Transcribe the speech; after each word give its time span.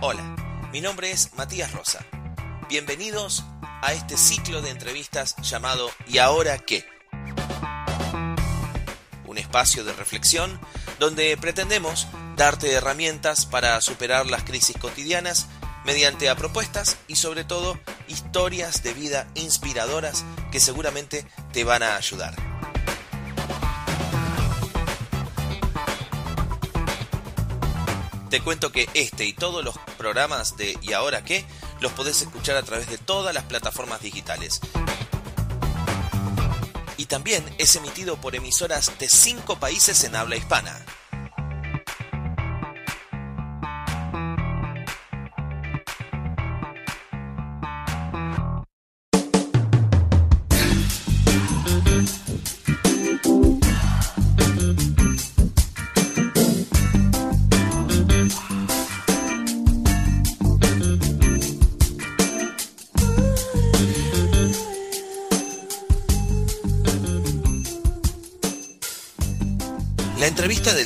Hola, 0.00 0.22
mi 0.70 0.80
nombre 0.80 1.10
es 1.10 1.34
Matías 1.34 1.72
Rosa. 1.72 2.06
Bienvenidos 2.68 3.42
a 3.82 3.92
este 3.92 4.16
ciclo 4.16 4.62
de 4.62 4.70
entrevistas 4.70 5.34
llamado 5.42 5.90
¿Y 6.06 6.18
ahora 6.18 6.56
qué? 6.58 6.86
Un 9.26 9.38
espacio 9.38 9.82
de 9.82 9.92
reflexión 9.92 10.60
donde 11.00 11.36
pretendemos 11.36 12.06
darte 12.36 12.72
herramientas 12.72 13.44
para 13.44 13.80
superar 13.80 14.26
las 14.26 14.44
crisis 14.44 14.76
cotidianas 14.78 15.48
mediante 15.84 16.32
propuestas 16.36 16.96
y 17.08 17.16
sobre 17.16 17.42
todo 17.42 17.76
historias 18.06 18.84
de 18.84 18.94
vida 18.94 19.26
inspiradoras 19.34 20.24
que 20.52 20.60
seguramente 20.60 21.26
te 21.52 21.64
van 21.64 21.82
a 21.82 21.96
ayudar. 21.96 22.47
Te 28.30 28.42
cuento 28.42 28.70
que 28.70 28.90
este 28.92 29.24
y 29.24 29.32
todos 29.32 29.64
los 29.64 29.78
programas 29.96 30.58
de 30.58 30.76
¿Y 30.82 30.92
ahora 30.92 31.24
qué? 31.24 31.46
los 31.80 31.92
podés 31.92 32.20
escuchar 32.20 32.56
a 32.56 32.62
través 32.62 32.90
de 32.90 32.98
todas 32.98 33.34
las 33.34 33.44
plataformas 33.44 34.02
digitales. 34.02 34.60
Y 36.98 37.06
también 37.06 37.44
es 37.56 37.74
emitido 37.76 38.20
por 38.20 38.36
emisoras 38.36 38.98
de 38.98 39.08
cinco 39.08 39.58
países 39.58 40.04
en 40.04 40.14
habla 40.14 40.36
hispana. 40.36 40.84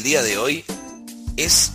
Del 0.03 0.11
día 0.11 0.23
de 0.25 0.37
hoy 0.37 0.65
es 1.37 1.71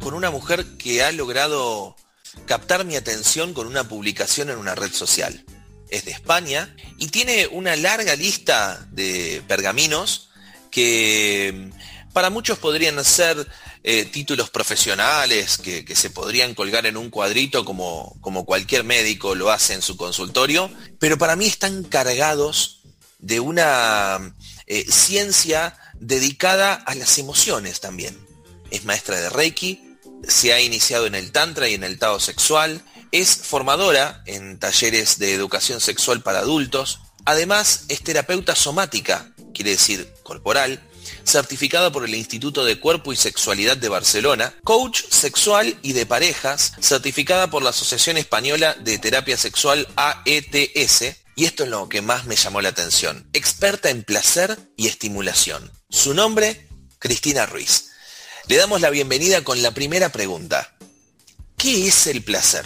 con 0.00 0.12
una 0.12 0.30
mujer 0.30 0.66
que 0.76 1.02
ha 1.02 1.12
logrado 1.12 1.96
captar 2.44 2.84
mi 2.84 2.94
atención 2.94 3.54
con 3.54 3.66
una 3.66 3.88
publicación 3.88 4.50
en 4.50 4.58
una 4.58 4.74
red 4.74 4.92
social. 4.92 5.46
Es 5.88 6.04
de 6.04 6.10
España 6.10 6.76
y 6.98 7.08
tiene 7.08 7.46
una 7.46 7.76
larga 7.76 8.16
lista 8.16 8.86
de 8.90 9.42
pergaminos 9.48 10.28
que 10.70 11.70
para 12.12 12.28
muchos 12.28 12.58
podrían 12.58 13.02
ser 13.02 13.48
eh, 13.82 14.04
títulos 14.04 14.50
profesionales 14.50 15.56
que, 15.56 15.82
que, 15.86 15.96
se 15.96 16.10
podrían 16.10 16.54
colgar 16.54 16.84
en 16.84 16.98
un 16.98 17.08
cuadrito 17.08 17.64
como, 17.64 18.14
como 18.20 18.44
cualquier 18.44 18.84
médico 18.84 19.34
lo 19.34 19.50
hace 19.50 19.72
en 19.72 19.80
su 19.80 19.96
consultorio, 19.96 20.70
pero 20.98 21.16
para 21.16 21.34
mí 21.34 21.46
están 21.46 21.84
cargados 21.84 22.82
de 23.20 23.40
una 23.40 24.34
eh, 24.66 24.84
ciencia 24.90 25.79
dedicada 26.00 26.74
a 26.74 26.94
las 26.94 27.18
emociones 27.18 27.80
también. 27.80 28.18
Es 28.70 28.84
maestra 28.84 29.20
de 29.20 29.30
Reiki, 29.30 29.98
se 30.26 30.52
ha 30.52 30.60
iniciado 30.60 31.06
en 31.06 31.14
el 31.14 31.32
Tantra 31.32 31.68
y 31.68 31.74
en 31.74 31.84
el 31.84 31.98
Tao 31.98 32.18
sexual, 32.20 32.82
es 33.12 33.36
formadora 33.36 34.22
en 34.26 34.58
talleres 34.58 35.18
de 35.18 35.34
educación 35.34 35.80
sexual 35.80 36.22
para 36.22 36.40
adultos, 36.40 37.00
además 37.24 37.84
es 37.88 38.02
terapeuta 38.02 38.54
somática, 38.54 39.32
quiere 39.52 39.72
decir 39.72 40.12
corporal, 40.22 40.80
certificada 41.24 41.90
por 41.90 42.04
el 42.04 42.14
Instituto 42.14 42.64
de 42.64 42.78
Cuerpo 42.78 43.12
y 43.12 43.16
Sexualidad 43.16 43.76
de 43.76 43.88
Barcelona, 43.88 44.54
coach 44.64 45.02
sexual 45.08 45.76
y 45.82 45.92
de 45.92 46.06
parejas, 46.06 46.72
certificada 46.80 47.50
por 47.50 47.62
la 47.62 47.70
Asociación 47.70 48.16
Española 48.16 48.74
de 48.74 48.98
Terapia 48.98 49.36
Sexual 49.36 49.88
AETS, 49.96 51.16
y 51.36 51.44
esto 51.44 51.64
es 51.64 51.70
lo 51.70 51.88
que 51.88 52.02
más 52.02 52.26
me 52.26 52.36
llamó 52.36 52.60
la 52.60 52.68
atención, 52.70 53.28
experta 53.32 53.90
en 53.90 54.04
placer 54.04 54.58
y 54.76 54.88
estimulación. 54.88 55.79
Su 55.90 56.14
nombre, 56.14 56.68
Cristina 57.00 57.46
Ruiz. 57.46 57.90
Le 58.46 58.56
damos 58.56 58.80
la 58.80 58.90
bienvenida 58.90 59.42
con 59.42 59.60
la 59.60 59.72
primera 59.72 60.10
pregunta. 60.10 60.68
¿Qué 61.56 61.88
es 61.88 62.06
el 62.06 62.22
placer? 62.22 62.64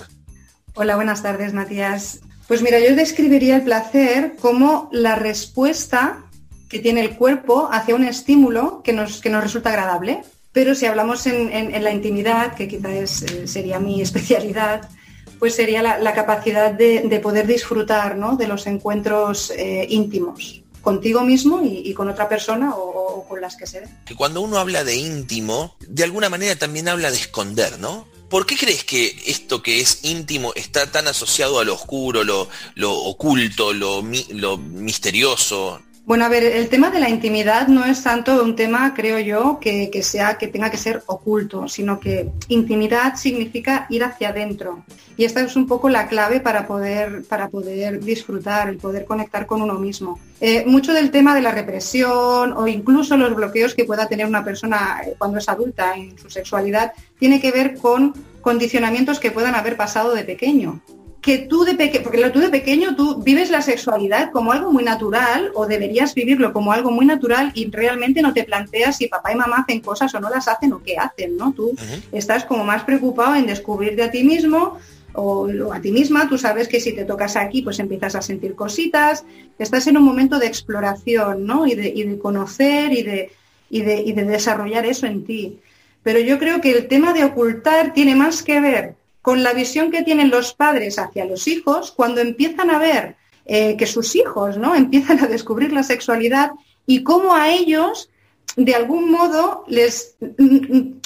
Hola, 0.75 0.97
buenas 0.97 1.23
tardes, 1.23 1.55
Matías. 1.55 2.21
Pues 2.47 2.61
mira, 2.61 2.79
yo 2.79 2.95
describiría 2.95 3.57
el 3.57 3.63
placer 3.63 4.37
como 4.39 4.91
la 4.93 5.15
respuesta 5.15 6.23
que 6.69 6.81
tiene 6.81 7.01
el 7.01 7.17
cuerpo 7.17 7.71
hacia 7.73 7.95
un 7.95 8.05
estímulo 8.05 8.83
que 8.83 8.93
nos, 8.93 9.23
que 9.23 9.31
nos 9.31 9.43
resulta 9.43 9.71
agradable. 9.71 10.23
Pero 10.53 10.75
si 10.75 10.85
hablamos 10.85 11.27
en, 11.27 11.83
la 11.83 11.93
intimidad, 11.93 12.55
que 12.55 12.69
quizás 12.69 13.23
eh, 13.23 13.49
sería 13.49 13.81
mi 13.81 14.03
especialidad, 14.03 14.91
pues 15.39 15.55
sería 15.55 15.83
la, 15.83 16.13
capacidad 16.13 16.73
de, 16.73 17.01
de, 17.01 17.21
poder 17.21 17.47
disfrutar 17.47 18.17
¿no? 18.17 18.37
de 18.37 18.49
los 18.49 18.67
encuentros 18.67 19.51
eh, 19.57 19.87
íntimos 19.89 20.64
contigo 20.85 21.23
mismo 21.23 21.63
y, 21.65 21.93
con 21.95 22.09
otra 22.11 22.29
persona 22.29 22.75
o, 22.77 23.27
con 23.27 23.41
las 23.41 23.57
que 23.57 23.67
se. 23.67 23.89
Que 24.05 24.15
cuando 24.15 24.43
uno 24.43 24.59
habla 24.59 24.85
de 24.85 24.95
íntimo, 24.95 25.75
de 25.81 26.05
alguna 26.05 26.29
manera 26.29 26.55
también 26.57 26.89
habla 26.89 27.11
de 27.11 27.17
esconder, 27.17 27.81
¿no? 27.81 28.07
¿Por 28.29 28.47
qué 28.47 28.57
crees 28.57 28.85
que 28.85 29.17
esto 29.27 29.63
que 29.63 29.81
es 29.81 30.01
íntimo 30.03 30.53
está 30.55 30.91
tan 30.91 31.09
asociado 31.09 31.59
a 31.59 31.65
lo 31.65 31.75
oscuro, 31.75 32.23
lo, 32.23 32.49
lo 32.75 32.93
oculto, 32.93 33.73
lo, 33.73 34.03
lo 34.31 34.59
misterioso? 34.59 35.81
Bueno, 36.07 36.27
a 36.27 36.29
ver, 36.29 36.45
el 36.45 36.69
tema 36.69 36.91
de 36.91 37.01
la 37.01 37.09
intimidad 37.09 37.69
no 37.69 37.83
es 37.87 38.03
tanto 38.03 38.45
un 38.45 38.55
tema, 38.55 38.93
creo 38.93 39.19
yo, 39.21 39.59
que, 39.59 39.89
que, 39.91 40.03
sea 40.03 40.37
que 40.37 40.49
tenga 40.49 40.71
que 40.71 40.77
ser 40.77 41.03
oculto, 41.07 41.67
sino 41.67 41.99
que 41.99 42.31
intimidad 42.49 43.17
significa 43.17 43.87
ir 43.89 44.05
hacia 44.05 44.29
adentro. 44.29 44.85
Y 45.17 45.25
esta 45.25 45.41
es 45.41 45.57
un 45.57 45.67
poco 45.67 45.89
la 45.89 46.07
clave 46.07 46.41
para 46.41 46.67
poder, 46.67 47.25
para 47.25 47.49
poder 47.49 48.01
disfrutar 48.01 48.75
y 48.75 48.77
poder 48.77 49.07
conectar 49.07 49.47
con 49.47 49.63
uno 49.63 49.79
mismo. 49.79 50.21
Eh, 50.43 50.67
mucho 50.67 50.93
del 50.93 51.11
tema 51.11 51.35
de 51.35 51.41
la 51.41 51.53
represión 51.53 52.53
o 52.53 52.69
incluso 52.69 53.17
los 53.17 53.35
bloqueos 53.35 53.75
que 53.75 53.87
pueda 53.87 54.07
tener 54.07 54.27
una 54.27 54.45
persona 54.45 55.01
eh, 55.07 55.15
cuando 55.17 55.39
es 55.39 55.49
adulta 55.49 55.95
en 55.97 56.19
su 56.19 56.29
sexualidad 56.29 56.93
tiene 57.19 57.41
que 57.41 57.51
ver 57.51 57.79
con 57.79 58.13
condicionamientos 58.43 59.21
que 59.21 59.31
puedan 59.31 59.55
haber 59.55 59.79
pasado 59.79 60.15
de 60.15 60.25
pequeño 60.25 60.83
que 61.25 61.39
tú 61.39 61.65
de 61.65 61.75
pequeño, 61.75 62.05
porque 62.05 62.29
tú 62.29 62.39
de 62.39 62.51
pequeño 62.51 62.97
tú 62.97 63.23
vives 63.23 63.51
la 63.51 63.63
sexualidad 63.63 64.31
como 64.31 64.53
algo 64.53 64.71
muy 64.71 64.85
natural 64.85 65.51
o 65.55 65.67
deberías 65.67 66.15
vivirlo 66.15 66.53
como 66.53 66.71
algo 66.71 66.91
muy 66.91 67.07
natural 67.07 67.51
y 67.55 67.71
realmente 67.71 68.21
no 68.21 68.35
te 68.35 68.45
planteas 68.45 68.99
si 68.99 69.07
papá 69.07 69.33
y 69.33 69.37
mamá 69.37 69.61
hacen 69.61 69.81
cosas 69.81 70.15
o 70.15 70.21
no 70.21 70.29
las 70.29 70.49
hacen 70.49 70.75
o 70.75 70.83
qué 70.83 70.99
hacen, 70.99 71.39
¿no? 71.39 71.55
Tú 71.55 71.69
uh 71.69 71.77
-huh. 71.77 72.03
estás 72.13 72.45
como 72.45 72.63
más 72.63 72.85
preocupado 72.85 73.37
en 73.37 73.47
descubrirte 73.47 74.03
a 74.03 74.11
ti 74.11 74.23
mismo 74.23 74.79
o, 75.15 75.49
o, 75.49 75.73
a 75.73 75.81
ti 75.81 75.93
misma, 75.93 76.29
tú 76.29 76.37
sabes 76.37 76.69
que 76.69 76.79
si 76.79 76.93
te 76.93 77.07
tocas 77.07 77.37
aquí 77.37 77.63
pues 77.63 77.79
empiezas 77.79 78.15
a 78.17 78.21
sentir 78.21 78.55
cositas, 78.55 79.25
estás 79.59 79.87
en 79.87 79.97
un 79.97 80.05
momento 80.05 80.39
de 80.39 80.47
exploración, 80.47 81.47
¿no? 81.47 81.67
Y 81.67 81.75
de, 81.75 81.89
y 81.89 82.03
de 82.03 82.19
conocer 82.19 82.93
y 82.93 83.03
de, 83.03 83.31
y, 83.71 83.81
de, 83.81 84.03
y 84.03 84.13
de 84.13 84.25
desarrollar 84.25 84.85
eso 84.85 85.07
en 85.07 85.25
ti. 85.25 85.59
Pero 86.03 86.21
yo 86.21 86.39
creo 86.39 86.61
que 86.61 86.71
el 86.71 86.87
tema 86.87 87.15
de 87.15 87.25
ocultar 87.25 87.95
tiene 87.95 88.15
más 88.15 88.43
que 88.43 88.61
ver 88.61 88.95
con 89.25 89.43
la 89.43 89.55
visión 89.55 89.91
que 89.91 90.03
tienen 90.03 90.29
los 90.29 90.53
padres 90.53 90.99
hacia 90.99 91.25
los 91.25 91.49
hijos 91.49 91.93
cuando 91.93 92.21
empiezan 92.21 92.69
a 92.69 92.79
ver 92.79 93.17
eh, 93.47 93.75
que 93.79 93.87
sus 93.87 94.15
hijos 94.17 94.59
¿no? 94.59 94.75
empiezan 94.85 95.19
a 95.25 95.27
descubrir 95.27 95.73
la 95.73 95.83
sexualidad 95.83 96.51
y 96.87 97.03
cómo 97.03 97.35
a 97.35 97.49
ellos 97.49 98.11
de 98.55 98.75
algún 98.75 99.11
modo 99.11 99.65
les, 99.67 100.17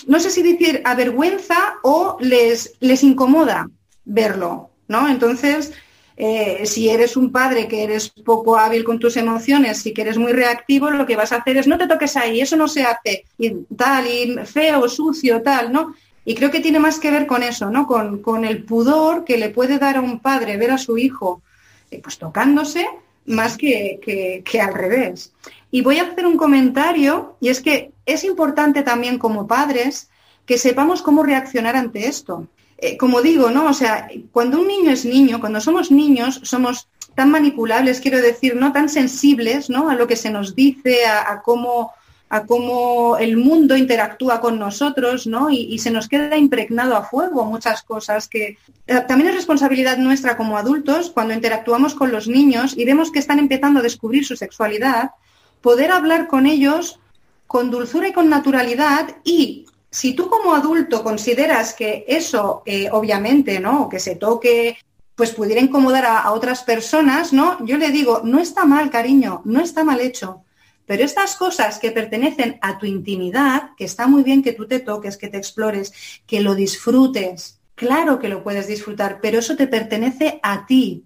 no 0.09 0.19
sé 0.19 0.31
si 0.31 0.43
decir 0.43 0.83
avergüenza 0.85 1.77
o 1.85 2.17
les, 2.19 2.73
les 2.81 3.05
incomoda 3.05 3.71
verlo, 4.05 4.71
¿no? 4.89 5.09
Entonces, 5.09 5.73
eh, 6.17 6.67
si 6.67 6.89
eres 6.89 7.17
un 7.17 7.31
padre 7.31 7.69
que 7.69 7.85
eres 7.85 8.09
poco 8.11 8.59
hábil 8.59 8.83
con 8.83 8.99
tus 8.99 9.17
emociones 9.17 9.87
y 9.87 9.95
que 9.95 10.03
eres 10.03 10.19
muy 10.19 10.33
reactivo, 10.33 10.91
lo 10.91 11.07
que 11.07 11.15
vas 11.15 11.31
a 11.31 11.37
hacer 11.37 11.57
es 11.57 11.69
no 11.69 11.79
te 11.79 11.87
toques 11.87 12.17
ahí, 12.17 12.41
eso 12.41 12.57
no 12.57 12.67
se 12.67 12.83
hace, 12.83 13.25
y 13.39 13.51
tal, 13.77 14.09
y 14.09 14.37
feo, 14.45 14.89
sucio, 14.89 15.41
tal, 15.41 15.73
¿no? 15.73 15.95
Y 16.29 16.35
creo 16.35 16.51
que 16.51 16.61
tiene 16.61 16.79
más 16.79 16.99
que 16.99 17.11
ver 17.11 17.27
con 17.27 17.43
eso, 17.43 17.71
¿no? 17.71 17.87
Con, 17.87 18.21
con 18.21 18.45
el 18.45 18.63
pudor 18.63 19.25
que 19.25 19.39
le 19.39 19.49
puede 19.49 19.79
dar 19.79 19.97
a 19.97 20.03
un 20.03 20.21
padre 20.21 20.59
ver 20.59 20.71
a 20.71 20.77
su 20.77 20.99
hijo 20.99 21.41
eh, 21.91 22.01
pues 22.03 22.19
tocándose 22.19 22.87
más 23.25 23.57
que, 23.57 24.43
que, 24.45 24.61
al 24.61 24.75
revés. 24.75 25.33
Y 25.71 25.81
voy 25.81 25.97
a 25.97 26.03
hacer 26.03 26.27
un 26.27 26.37
comentario, 26.37 27.37
y 27.41 27.49
es 27.49 27.63
que 27.63 27.93
es 28.05 28.25
importante 28.25 28.83
también 28.83 29.19
como 29.19 29.47
padres 29.47 30.11
que 30.45 30.59
sepamos 30.59 31.01
cómo 31.01 31.23
reaccionar 31.23 31.77
ante 31.77 32.07
esto. 32.07 32.47
Eh, 32.77 32.99
como 32.99 33.23
digo, 33.23 33.51
¿no? 33.51 33.67
O 33.67 33.73
sea, 33.73 34.11
cuando 34.31 34.61
un 34.61 34.69
niño 34.69 34.91
es 34.91 35.07
niño, 35.07 35.41
cuando 35.41 35.63
somos 35.63 35.91
niños, 35.91 36.43
somos 36.45 36.89
tan 37.15 37.31
manipulables, 37.31 38.03
quiero 38.03 38.21
decir, 38.21 38.55
¿no? 38.55 38.71
Tan 38.71 38.91
sensibles, 38.91 39.71
¿no? 39.71 39.89
A 39.89 39.95
lo 39.95 40.07
que 40.07 40.17
se 40.17 40.29
nos 40.29 40.55
dice, 40.55 41.07
a 41.07 41.41
cómo 41.43 41.95
a 42.31 42.45
cómo 42.45 43.17
el 43.17 43.37
mundo 43.37 43.77
interactúa 43.77 44.41
con 44.41 44.59
nosotros, 44.59 45.27
¿no? 45.27 45.51
Y, 45.51 45.79
se 45.79 45.91
nos 45.91 46.09
queda 46.09 46.37
impregnado 46.37 46.97
a 46.97 47.05
fuego 47.05 47.45
muchas 47.45 47.83
cosas 47.83 48.29
que 48.29 48.59
eh, 48.87 49.01
también 49.07 49.31
es 49.31 49.37
responsabilidad 49.37 49.97
nuestra 49.97 50.37
como 50.37 50.59
adultos 50.59 51.11
cuando 51.11 51.35
interactuamos 51.35 51.95
con 51.95 52.13
los 52.13 52.29
niños 52.29 52.77
y 52.77 52.85
vemos 52.85 53.11
que 53.11 53.19
están 53.19 53.39
empezando 53.39 53.81
a 53.81 53.83
descubrir 53.83 54.27
su 54.27 54.37
sexualidad, 54.37 55.13
poder 55.61 55.91
hablar 55.91 56.27
con 56.29 56.47
ellos 56.47 57.01
con 57.49 57.71
dulzura 57.71 58.09
y 58.09 58.13
con 58.13 58.29
naturalidad 58.29 59.17
y 59.25 59.67
Si 59.91 60.13
tú 60.13 60.29
como 60.29 60.55
adulto 60.55 61.03
consideras 61.03 61.73
que 61.73 62.05
eso, 62.07 62.63
eh, 62.67 62.91
obviamente, 62.93 63.59
¿no? 63.59 63.89
Que 63.89 63.99
se 63.99 64.17
toque, 64.17 64.77
pues 65.15 65.33
pudiera 65.33 65.63
incomodar 65.63 66.05
a, 66.05 66.31
otras 66.33 66.63
personas, 66.63 67.33
¿no? 67.33 67.57
Yo 67.65 67.79
le 67.79 67.91
digo, 67.91 68.21
no 68.23 68.39
está 68.39 68.67
mal, 68.67 68.91
cariño, 68.91 69.41
no 69.47 69.61
está 69.63 69.85
mal 69.85 70.01
hecho. 70.01 70.45
Pero 70.89 71.05
estas 71.05 71.37
cosas 71.37 71.79
que 71.79 71.91
pertenecen 71.91 72.59
a 72.63 72.79
tu 72.79 72.87
intimidad, 72.87 73.73
que 73.77 73.85
está 73.85 74.07
muy 74.07 74.23
bien 74.23 74.43
que 74.43 74.55
tú 74.55 74.67
te 74.67 74.81
toques, 74.81 75.19
que 75.19 75.29
te 75.29 75.37
explores, 75.37 75.93
que 76.27 76.41
lo 76.41 76.55
disfrutes, 76.55 77.61
claro 77.75 78.19
que 78.19 78.31
lo 78.31 78.43
puedes 78.43 78.67
disfrutar, 78.67 79.21
pero 79.21 79.39
eso 79.39 79.55
te 79.55 79.67
pertenece 79.67 80.41
a 80.43 80.65
ti, 80.65 81.05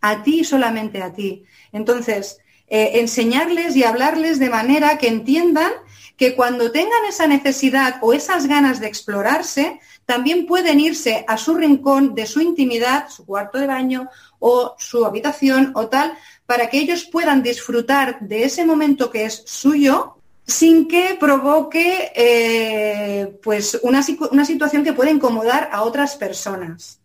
a 0.00 0.24
ti 0.24 0.40
y 0.40 0.44
solamente 0.44 1.00
a 1.00 1.12
ti. 1.12 1.44
Entonces, 1.70 2.38
eh, 2.66 2.98
enseñarles 2.98 3.76
y 3.76 3.84
hablarles 3.84 4.40
de 4.40 4.50
manera 4.50 4.98
que 4.98 5.06
entiendan 5.06 5.70
que 6.20 6.36
cuando 6.36 6.70
tengan 6.70 7.06
esa 7.08 7.26
necesidad 7.26 7.96
o 8.02 8.12
esas 8.12 8.46
ganas 8.46 8.78
de 8.78 8.86
explorarse, 8.86 9.80
también 10.04 10.44
pueden 10.44 10.78
irse 10.78 11.24
a 11.26 11.38
su 11.38 11.54
rincón 11.54 12.14
de 12.14 12.26
su 12.26 12.42
intimidad, 12.42 13.08
su 13.08 13.24
cuarto 13.24 13.56
de 13.56 13.66
baño 13.66 14.06
o 14.38 14.76
su 14.78 15.06
habitación 15.06 15.72
o 15.74 15.88
tal, 15.88 16.12
para 16.44 16.68
que 16.68 16.76
ellos 16.76 17.06
puedan 17.10 17.42
disfrutar 17.42 18.20
de 18.20 18.44
ese 18.44 18.66
momento 18.66 19.10
que 19.10 19.24
es 19.24 19.44
suyo 19.46 20.16
sin 20.46 20.88
que 20.88 21.16
provoque 21.18 22.12
eh, 22.14 23.38
pues 23.42 23.80
una, 23.82 24.04
una 24.30 24.44
situación 24.44 24.84
que 24.84 24.92
pueda 24.92 25.10
incomodar 25.10 25.70
a 25.72 25.84
otras 25.84 26.16
personas. 26.16 26.99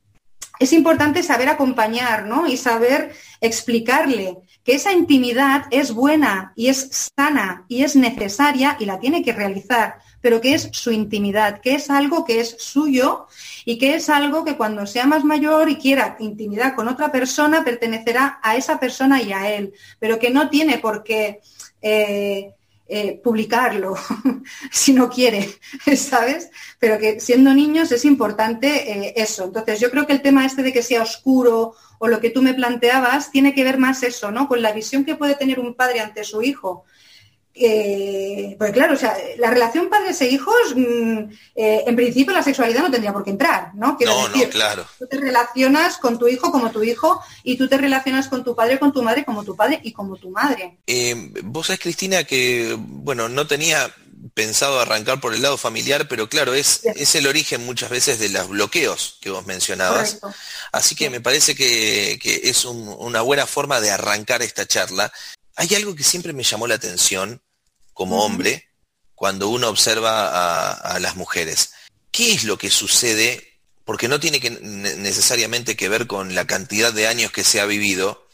Es 0.60 0.74
importante 0.74 1.24
saber 1.24 1.50
acompañar 1.50 2.26
¿no? 2.26 2.48
y 2.48 2.58
saber 2.58 3.14
explicarle 3.42 4.38
que 4.64 4.76
esa 4.76 4.92
intimidad 4.92 5.66
es 5.72 5.92
buena 5.92 6.54
y 6.56 6.68
es 6.70 7.12
sana 7.16 7.66
y 7.68 7.84
es 7.84 7.96
necesaria 7.96 8.78
y 8.80 8.86
la 8.86 9.00
tiene 9.00 9.24
que 9.24 9.34
realizar, 9.34 10.00
pero 10.22 10.42
que 10.42 10.56
es 10.56 10.70
su 10.72 10.92
intimidad, 10.92 11.62
que 11.62 11.76
es 11.76 11.90
algo 11.90 12.26
que 12.26 12.40
es 12.40 12.56
suyo 12.60 13.28
y 13.64 13.78
que 13.78 13.96
es 13.96 14.10
algo 14.10 14.44
que 14.44 14.58
cuando 14.58 14.88
sea 14.88 15.06
más 15.06 15.24
mayor 15.24 15.70
y 15.70 15.76
quiera 15.76 16.16
intimidad 16.20 16.76
con 16.76 16.88
otra 16.88 17.12
persona, 17.12 17.64
pertenecerá 17.64 18.40
a 18.42 18.56
esa 18.56 18.80
persona 18.80 19.22
y 19.22 19.34
a 19.34 19.54
él, 19.54 19.74
pero 20.00 20.18
que 20.18 20.32
no 20.32 20.50
tiene 20.50 20.80
por 20.80 21.04
qué 21.04 21.42
eh, 21.82 22.54
eh, 22.88 23.20
publicarlo 23.24 23.96
si 24.72 24.94
no 24.94 25.10
quiere, 25.10 25.58
¿sabes? 25.98 26.50
Pero 26.80 27.00
que 27.00 27.20
siendo 27.20 27.54
niños 27.54 27.92
es 27.92 28.06
importante 28.06 29.08
eh, 29.08 29.14
eso. 29.18 29.46
Entonces 29.46 29.80
yo 29.80 29.90
creo 29.90 30.06
que 30.06 30.14
el 30.14 30.22
tema 30.22 30.46
este 30.46 30.62
de 30.62 30.72
que 30.72 30.84
sea 30.84 31.02
oscuro 31.02 31.74
o 31.98 32.08
lo 32.08 32.20
que 32.20 32.30
tú 32.30 32.42
me 32.42 32.54
planteabas 32.54 33.32
tiene 33.32 33.54
que 33.56 33.64
ver 33.64 33.78
más 33.78 34.04
eso, 34.04 34.32
¿no? 34.32 34.48
Con 34.48 34.62
la 34.62 34.72
visión 34.72 35.04
que 35.04 35.16
puede 35.16 35.36
tener 35.36 35.60
un 35.60 35.74
padre 35.74 36.00
ante 36.00 36.24
su 36.24 36.42
hijo. 36.42 36.86
Eh, 37.58 38.56
pues 38.58 38.74
claro, 38.74 38.96
o 38.96 38.98
sea, 38.98 39.16
la 39.38 39.50
relación 39.50 39.90
padres 39.90 40.20
e 40.20 40.30
hijos, 40.30 40.54
mm, 40.76 41.20
eh, 41.56 41.84
en 41.88 41.96
principio 41.96 42.34
la 42.34 42.44
sexualidad 42.44 42.82
no 42.82 42.92
tendría 42.92 43.14
por 43.14 43.24
qué 43.24 43.30
entrar, 43.30 43.72
¿no? 43.76 43.98
no, 44.00 44.28
no, 44.28 44.50
claro. 44.50 44.86
Tú 45.00 45.08
te 45.08 45.18
relacionas 45.18 45.98
con 45.98 46.20
tu 46.20 46.28
hijo 46.28 46.52
como 46.52 46.72
tu 46.72 46.84
hijo 46.84 47.22
y 47.44 47.56
tú 47.58 47.70
te 47.70 47.78
relacionas 47.78 48.28
con 48.28 48.44
tu 48.44 48.56
padre, 48.56 48.78
con 48.78 48.92
tu 48.92 49.02
madre 49.02 49.24
como 49.24 49.46
tu 49.46 49.56
padre 49.56 49.80
y 49.84 49.94
como 49.94 50.18
tu 50.18 50.30
madre. 50.32 50.80
Eh, 50.86 51.32
vos 51.44 51.68
sabés, 51.68 51.80
Cristina, 51.80 52.26
que, 52.26 52.76
bueno, 52.78 53.30
no 53.30 53.48
tenía 53.48 53.90
pensado 54.34 54.80
arrancar 54.80 55.22
por 55.22 55.34
el 55.34 55.42
lado 55.42 55.58
familiar, 55.58 56.08
pero 56.08 56.28
claro, 56.28 56.54
es, 56.54 56.82
es 56.84 57.16
el 57.16 57.28
origen 57.28 57.66
muchas 57.66 57.90
veces 57.90 58.20
de 58.20 58.30
los 58.30 58.50
bloqueos 58.50 59.18
que 59.22 59.30
vos 59.30 59.46
mencionabas. 59.46 60.20
Así 60.72 60.96
que 60.96 61.10
me 61.10 61.22
parece 61.22 61.56
que, 61.56 62.20
es 62.44 62.66
una 62.66 63.22
buena 63.22 63.46
forma 63.46 63.80
de 63.80 63.92
arrancar 63.92 64.42
esta 64.42 64.66
charla. 64.66 65.12
Hay 65.56 65.74
algo 65.76 65.96
que 65.96 66.04
siempre 66.04 66.34
me 66.34 66.44
llamó 66.44 66.68
la 66.68 66.76
atención 66.76 67.42
como 67.94 68.24
hombre 68.24 68.70
cuando 69.14 69.48
uno 69.50 69.70
observa 69.70 70.74
a, 70.74 71.00
las 71.00 71.16
mujeres. 71.16 71.72
¿Qué 72.12 72.34
es 72.34 72.44
lo 72.44 72.58
que 72.58 72.70
sucede? 72.70 73.60
Porque 73.86 74.08
no 74.08 74.20
tiene 74.20 74.40
que 74.40 74.50
necesariamente 74.50 75.78
que 75.78 75.90
ver 75.90 76.08
con 76.08 76.36
la 76.36 76.46
cantidad 76.46 76.92
de 76.92 77.08
años 77.08 77.32
que 77.32 77.44
se 77.44 77.62
ha 77.62 77.66
vivido. 77.66 78.28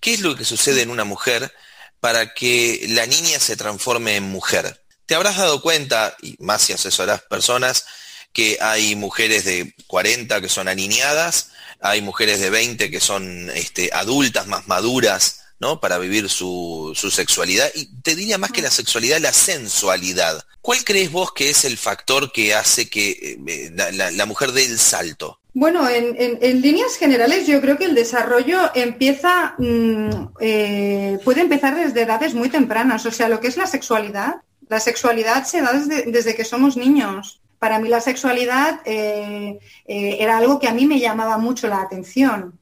¿Qué 0.00 0.14
es 0.14 0.20
lo 0.20 0.36
que 0.36 0.44
sucede 0.44 0.82
en 0.82 0.90
una 0.90 1.04
mujer 1.04 1.52
para 1.98 2.34
que 2.34 2.86
la 2.90 3.06
niña 3.06 3.40
se 3.40 3.56
transforme 3.56 4.16
en 4.16 4.24
mujer? 4.24 4.80
te 5.08 5.14
habrás 5.14 5.38
dado 5.38 5.62
cuenta, 5.62 6.14
y 6.20 6.36
más 6.38 6.60
si 6.60 6.74
asesoras 6.74 7.22
personas, 7.22 7.86
que 8.34 8.58
hay 8.60 8.94
mujeres 8.94 9.46
de 9.46 9.74
40 9.86 10.42
que 10.42 10.50
son 10.50 10.68
aniñadas, 10.68 11.48
hay 11.80 12.02
mujeres 12.02 12.40
de 12.40 12.50
20 12.50 12.90
que 12.90 13.00
son 13.00 13.48
este, 13.54 13.88
adultas, 13.94 14.46
más 14.46 14.68
maduras, 14.68 15.40
¿no? 15.60 15.80
Para 15.80 15.98
vivir 15.98 16.28
su, 16.28 16.92
sexualidad. 17.10 17.68
Y 17.74 17.86
te 18.02 18.14
diría 18.14 18.38
más 18.38 18.52
que 18.52 18.62
la 18.62 18.70
sexualidad, 18.70 19.20
la 19.20 19.32
sensualidad. 19.32 20.44
¿Cuál 20.60 20.84
crees 20.84 21.10
vos 21.10 21.32
que 21.32 21.50
es 21.50 21.64
el 21.64 21.76
factor 21.76 22.32
que 22.32 22.54
hace 22.54 22.88
que 22.88 23.38
eh, 23.46 23.72
la, 23.72 24.26
mujer 24.26 24.52
dé 24.52 24.64
el 24.64 24.78
salto? 24.78 25.40
Bueno, 25.54 25.88
en, 25.88 26.60
líneas 26.60 26.96
generales 26.96 27.46
yo 27.46 27.60
creo 27.60 27.76
que 27.76 27.86
el 27.86 27.94
desarrollo 27.94 28.70
empieza, 28.74 29.54
mm, 29.58 30.10
eh, 30.40 31.18
puede 31.24 31.40
empezar 31.40 31.74
desde 31.74 32.02
edades 32.02 32.34
muy 32.34 32.48
tempranas. 32.48 33.06
O 33.06 33.10
sea, 33.10 33.28
lo 33.28 33.40
que 33.40 33.48
es 33.48 33.56
la 33.56 33.66
sexualidad 33.66 34.42
la 34.68 34.80
sexualidad 34.80 35.44
se 35.44 35.62
da 35.62 35.72
desde, 35.72 36.34
que 36.34 36.44
somos 36.44 36.76
niños. 36.76 37.40
Para 37.58 37.78
mí 37.78 37.88
la 37.88 38.00
sexualidad 38.00 38.80
eh, 38.84 39.58
eh, 39.86 40.16
era 40.20 40.38
algo 40.38 40.60
que 40.60 40.68
a 40.68 40.74
mí 40.74 40.86
me 40.86 41.00
llamaba 41.00 41.38
mucho 41.38 41.68
la 41.68 41.82
atención. 41.82 42.58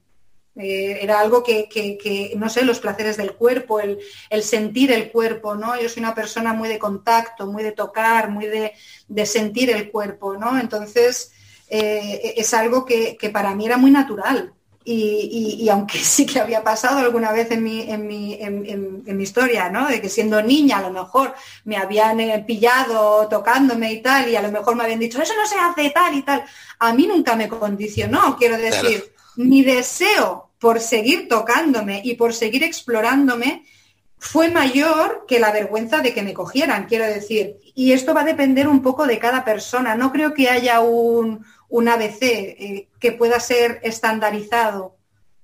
Eh, 0.58 0.98
era 1.02 1.20
algo 1.20 1.42
que, 1.42 2.32
no 2.36 2.48
sé, 2.48 2.64
los 2.64 2.80
placeres 2.80 3.16
del 3.16 3.34
cuerpo, 3.34 3.80
el, 3.80 3.98
sentir 4.42 4.90
el 4.92 5.10
cuerpo, 5.10 5.54
¿no? 5.54 5.80
Yo 5.80 5.88
soy 5.88 6.02
una 6.02 6.14
persona 6.14 6.52
muy 6.52 6.68
de 6.68 6.78
contacto, 6.78 7.46
muy 7.46 7.62
de 7.62 7.72
tocar, 7.72 8.30
muy 8.30 8.46
de, 8.46 9.26
sentir 9.26 9.70
el 9.70 9.90
cuerpo, 9.90 10.36
¿no? 10.36 10.58
Entonces, 10.58 11.32
es 11.68 12.54
algo 12.54 12.84
que, 12.84 13.18
para 13.32 13.54
mí 13.54 13.66
era 13.66 13.76
muy 13.76 13.90
natural 13.90 14.54
y, 14.88 15.68
aunque 15.68 15.98
sí 16.02 16.24
que 16.24 16.40
había 16.40 16.62
pasado 16.62 16.98
alguna 17.00 17.32
vez 17.32 17.50
en 17.50 17.62
mi, 17.62 17.90
en 17.90 18.06
mi, 18.06 18.34
en, 18.40 19.02
mi, 19.04 19.22
historia, 19.22 19.68
¿no? 19.68 19.88
De 19.88 20.00
que 20.00 20.08
siendo 20.08 20.40
niña 20.42 20.78
a 20.78 20.82
lo 20.82 20.90
mejor 20.90 21.34
me 21.64 21.76
habían 21.76 22.20
eh, 22.20 22.44
pillado 22.46 23.28
tocándome 23.28 23.92
y 23.92 24.00
tal, 24.00 24.28
y 24.28 24.36
a 24.36 24.42
lo 24.42 24.52
mejor 24.52 24.76
me 24.76 24.84
habían 24.84 25.00
dicho, 25.00 25.20
eso 25.20 25.34
no 25.36 25.46
se 25.46 25.58
hace 25.58 25.90
tal 25.90 26.14
y 26.14 26.22
tal. 26.22 26.44
A 26.78 26.92
mí 26.92 27.06
nunca 27.06 27.34
me 27.34 27.48
condicionó, 27.48 28.36
quiero 28.36 28.56
decir, 28.56 29.12
mi 29.36 29.62
deseo 29.62 30.45
por 30.58 30.80
seguir 30.80 31.28
tocándome 31.28 32.00
y 32.04 32.14
por 32.14 32.34
seguir 32.34 32.64
explorándome 32.64 33.64
fue 34.18 34.50
mayor 34.50 35.24
que 35.28 35.38
la 35.38 35.52
vergüenza 35.52 36.00
de 36.00 36.14
que 36.14 36.22
me 36.22 36.32
cogieran, 36.32 36.86
quiero 36.86 37.04
decir. 37.04 37.58
Y 37.74 37.92
esto 37.92 38.14
va 38.14 38.22
a 38.22 38.24
depender 38.24 38.66
un 38.66 38.82
poco 38.82 39.06
de 39.06 39.18
cada 39.18 39.44
persona. 39.44 39.94
No 39.94 40.10
creo 40.10 40.32
que 40.32 40.48
haya 40.48 40.80
un, 40.80 41.44
un 41.68 41.88
ABC 41.88 42.22
eh, 42.22 42.88
que 42.98 43.12
pueda 43.12 43.38
ser 43.40 43.80
estandarizado, 43.82 44.96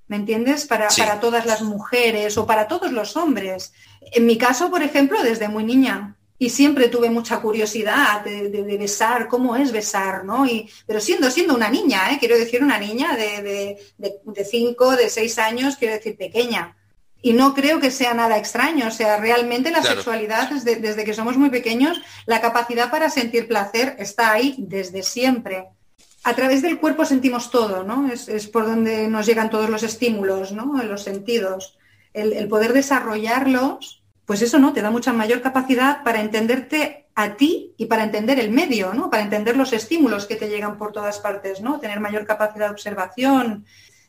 ¿me 0.09 0.17
entiendes? 0.17 0.67
Para, 0.67 0.89
para, 0.89 1.21
todas 1.21 1.45
las 1.45 1.63
mujeres 1.63 2.39
o 2.39 2.47
para 2.47 2.67
todos 2.67 2.93
los 2.93 3.17
hombres. 3.17 3.73
En 4.01 4.27
mi 4.27 4.39
caso, 4.39 4.71
por 4.71 4.83
ejemplo, 4.83 5.23
desde 5.23 5.49
muy 5.49 5.65
niña. 5.65 6.17
Y 6.43 6.51
siempre 6.51 6.89
tuve 6.89 7.09
mucha 7.09 7.41
curiosidad 7.41 8.25
de, 8.25 8.77
besar, 8.77 9.29
cómo 9.29 9.55
es 9.55 9.71
besar, 9.71 10.25
¿no? 10.25 10.45
Y, 10.45 10.69
pero 10.89 11.01
siendo, 11.01 11.31
siendo 11.31 11.55
una 11.55 11.69
niña, 11.69 12.11
¿eh? 12.11 12.17
quiero 12.19 12.37
decir 12.37 12.65
una 12.65 12.79
niña 12.79 13.17
de, 13.17 13.79
de, 13.97 14.45
cinco, 14.45 14.97
de 14.97 15.09
seis 15.09 15.39
años, 15.39 15.77
quiero 15.77 15.95
decir 15.95 16.17
pequeña. 16.17 16.77
Y 17.23 17.33
no 17.33 17.55
creo 17.55 17.79
que 17.79 17.93
sea 17.93 18.13
nada 18.13 18.39
extraño. 18.39 18.89
O 18.89 18.91
sea, 18.91 19.19
realmente 19.19 19.71
la 19.71 19.85
sexualidad, 19.85 20.51
desde, 20.51 20.81
desde 20.81 21.05
que 21.05 21.15
somos 21.15 21.37
muy 21.37 21.49
pequeños, 21.49 22.01
la 22.27 22.41
capacidad 22.41 22.91
para 22.91 23.09
sentir 23.09 23.47
placer 23.47 23.95
está 24.01 24.33
ahí 24.33 24.57
desde 24.59 25.05
siempre 25.05 25.69
a 26.25 26.35
través 26.35 26.63
del 26.63 26.79
cuerpo 26.81 27.05
sentimos 27.05 27.51
todo, 27.51 27.85
¿no? 27.85 28.11
Es, 28.11 28.49
por 28.49 28.67
donde 28.67 29.09
nos 29.09 29.27
llegan 29.27 29.51
todos 29.51 29.71
los 29.71 29.83
estímulos, 29.85 30.53
¿no? 30.53 30.83
Los 30.83 31.03
sentidos. 31.03 31.79
El, 32.13 32.49
poder 32.49 32.73
desarrollarlos, 32.73 34.02
pues 34.25 34.43
eso, 34.43 34.59
¿no? 34.59 34.73
Te 34.73 34.83
da 34.83 34.91
mucha 34.91 35.13
mayor 35.13 35.43
capacidad 35.43 36.03
para 36.05 36.21
entenderte 36.21 37.07
a 37.15 37.37
ti 37.37 37.75
y 37.77 37.87
para 37.87 38.05
entender 38.05 38.39
el 38.39 38.51
medio, 38.51 38.95
¿no? 38.95 39.11
Para 39.11 39.23
entender 39.23 39.57
los 39.57 39.73
estímulos 39.73 40.27
que 40.27 40.37
te 40.37 40.49
llegan 40.49 40.79
por 40.79 40.93
todas 40.93 41.19
partes, 41.19 41.61
¿no? 41.61 41.81
Tener 41.81 42.01
mayor 42.01 42.27
capacidad 42.27 42.67
de 42.67 42.73
observación, 42.73 43.67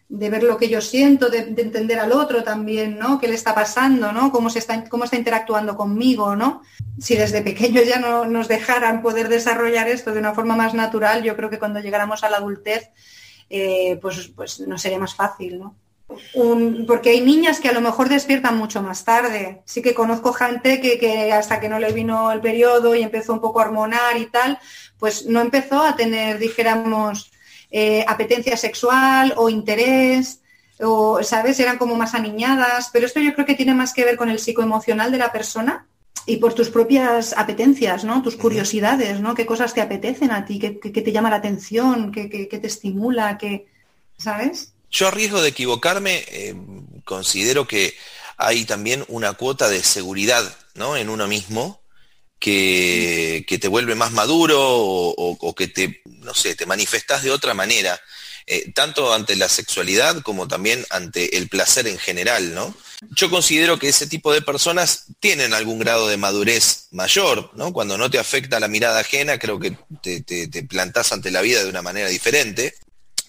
de 0.09 0.29
ver 0.29 0.43
lo 0.43 0.57
que 0.57 0.69
yo 0.69 0.79
siento, 0.79 1.29
de, 1.29 1.39
entender 1.39 1.99
al 1.99 2.11
otro 2.11 2.43
también, 2.43 2.99
¿no? 2.99 3.19
¿Qué 3.19 3.27
le 3.27 3.35
está 3.35 3.55
pasando, 3.55 4.11
¿no? 4.11 4.31
Cómo, 4.31 4.49
se 4.49 4.59
está, 4.59 4.87
cómo 4.87 5.05
está 5.05 5.17
interactuando 5.17 5.75
conmigo, 5.75 6.35
¿no? 6.35 6.61
Si 6.99 7.15
desde 7.15 7.41
pequeños 7.41 7.87
ya 7.87 7.99
no 7.99 8.25
nos 8.25 8.47
dejaran 8.47 9.01
poder 9.01 9.27
desarrollar 9.27 9.87
esto 9.87 10.13
de 10.13 10.19
una 10.19 10.33
forma 10.33 10.55
más 10.55 10.73
natural, 10.73 11.23
yo 11.23 11.35
creo 11.35 11.49
que 11.49 11.59
cuando 11.59 11.79
llegáramos 11.79 12.23
a 12.23 12.29
la 12.29 12.37
adultez, 12.37 12.91
eh, 13.49 13.97
pues, 14.01 14.31
pues 14.35 14.59
no 14.61 14.77
sería 14.77 14.99
más 14.99 15.15
fácil, 15.15 15.59
¿no? 15.59 15.75
Porque 16.87 17.11
hay 17.11 17.21
niñas 17.21 17.59
que 17.59 17.69
a 17.69 17.73
lo 17.73 17.81
mejor 17.81 18.09
despiertan 18.09 18.57
mucho 18.57 18.81
más 18.81 19.03
tarde. 19.05 19.61
Sí 19.65 19.81
que 19.81 19.93
conozco 19.93 20.33
gente 20.33 20.81
que, 20.81 20.97
que, 20.99 21.31
hasta 21.31 21.59
que 21.59 21.69
no 21.69 21.79
le 21.79 21.91
vino 21.91 22.31
el 22.31 22.41
periodo 22.41 22.95
y 22.95 23.03
empezó 23.03 23.33
un 23.33 23.41
poco 23.41 23.59
a 23.59 23.65
hormonar 23.65 24.17
y 24.17 24.25
tal, 24.27 24.59
pues 24.99 25.25
no 25.25 25.41
empezó 25.41 25.81
a 25.81 25.95
tener, 25.95 26.39
dijéramos, 26.39 27.31
eh, 27.71 28.05
apetencia 28.07 28.55
sexual 28.55 29.33
o 29.35 29.49
interés, 29.49 30.41
o, 30.79 31.23
¿sabes? 31.23 31.59
Eran 31.59 31.77
como 31.77 31.95
más 31.95 32.13
aniñadas, 32.13 32.89
pero 32.93 33.05
esto 33.05 33.19
yo 33.19 33.33
creo 33.33 33.45
que 33.45 33.55
tiene 33.55 33.73
más 33.73 33.93
que 33.93 34.05
ver 34.05 34.15
con 34.15 34.29
el 34.29 34.39
psicoemocional 34.39 35.11
de 35.11 35.17
la 35.17 35.31
persona 35.31 35.87
y 36.25 36.37
por 36.37 36.53
tus 36.53 36.69
propias 36.69 37.33
apetencias, 37.35 38.03
¿no? 38.03 38.21
Tus 38.21 38.35
curiosidades, 38.35 39.19
¿no? 39.19 39.33
Qué 39.33 39.45
cosas 39.45 39.73
te 39.73 39.81
apetecen 39.81 40.31
a 40.31 40.45
ti, 40.45 40.59
qué, 40.59 40.71
te 40.71 41.11
llama 41.11 41.29
la 41.29 41.37
atención, 41.37 42.11
qué, 42.11 42.27
te 42.27 42.67
estimula, 42.67 43.37
qué, 43.37 43.67
¿sabes? 44.17 44.72
Yo 44.93 45.07
a 45.07 45.11
riesgo 45.11 45.41
de 45.41 45.49
equivocarme, 45.49 46.23
eh, 46.27 46.55
considero 47.03 47.67
que 47.67 47.97
hay 48.37 48.63
también 48.63 49.03
una 49.07 49.33
cuota 49.33 49.67
de 49.67 49.83
seguridad, 49.83 50.55
¿no? 50.75 50.95
En 50.95 51.09
uno 51.09 51.27
mismo, 51.27 51.81
que, 52.37 53.57
te 53.59 53.67
vuelve 53.67 53.95
más 53.95 54.11
maduro 54.11 54.59
o, 54.59 55.55
que 55.55 55.67
te, 55.67 56.01
no 56.05 56.35
sé, 56.35 56.55
te 56.55 56.67
manifestás 56.67 57.23
de 57.23 57.31
otra 57.31 57.55
manera, 57.55 57.99
eh, 58.45 58.71
tanto 58.73 59.13
ante 59.13 59.35
la 59.35 59.49
sexualidad 59.49 60.21
como 60.21 60.47
también 60.47 60.85
ante 60.91 61.37
el 61.37 61.49
placer 61.49 61.87
en 61.87 61.97
general, 61.97 62.53
¿no? 62.53 62.75
Yo 63.15 63.31
considero 63.31 63.79
que 63.79 63.89
ese 63.89 64.05
tipo 64.05 64.31
de 64.31 64.41
personas 64.41 65.05
tienen 65.19 65.53
algún 65.53 65.79
grado 65.79 66.07
de 66.07 66.17
madurez 66.17 66.87
mayor, 66.91 67.49
¿no? 67.55 67.73
Cuando 67.73 67.97
no 67.97 68.11
te 68.11 68.19
afecta 68.19 68.59
la 68.59 68.67
mirada 68.67 68.99
ajena, 68.99 69.39
creo 69.39 69.59
que 69.59 69.75
te, 70.03 70.21
te, 70.21 70.63
plantás 70.63 71.13
ante 71.13 71.31
la 71.31 71.41
vida 71.41 71.63
de 71.63 71.69
una 71.69 71.81
manera 71.81 72.09
diferente. 72.09 72.75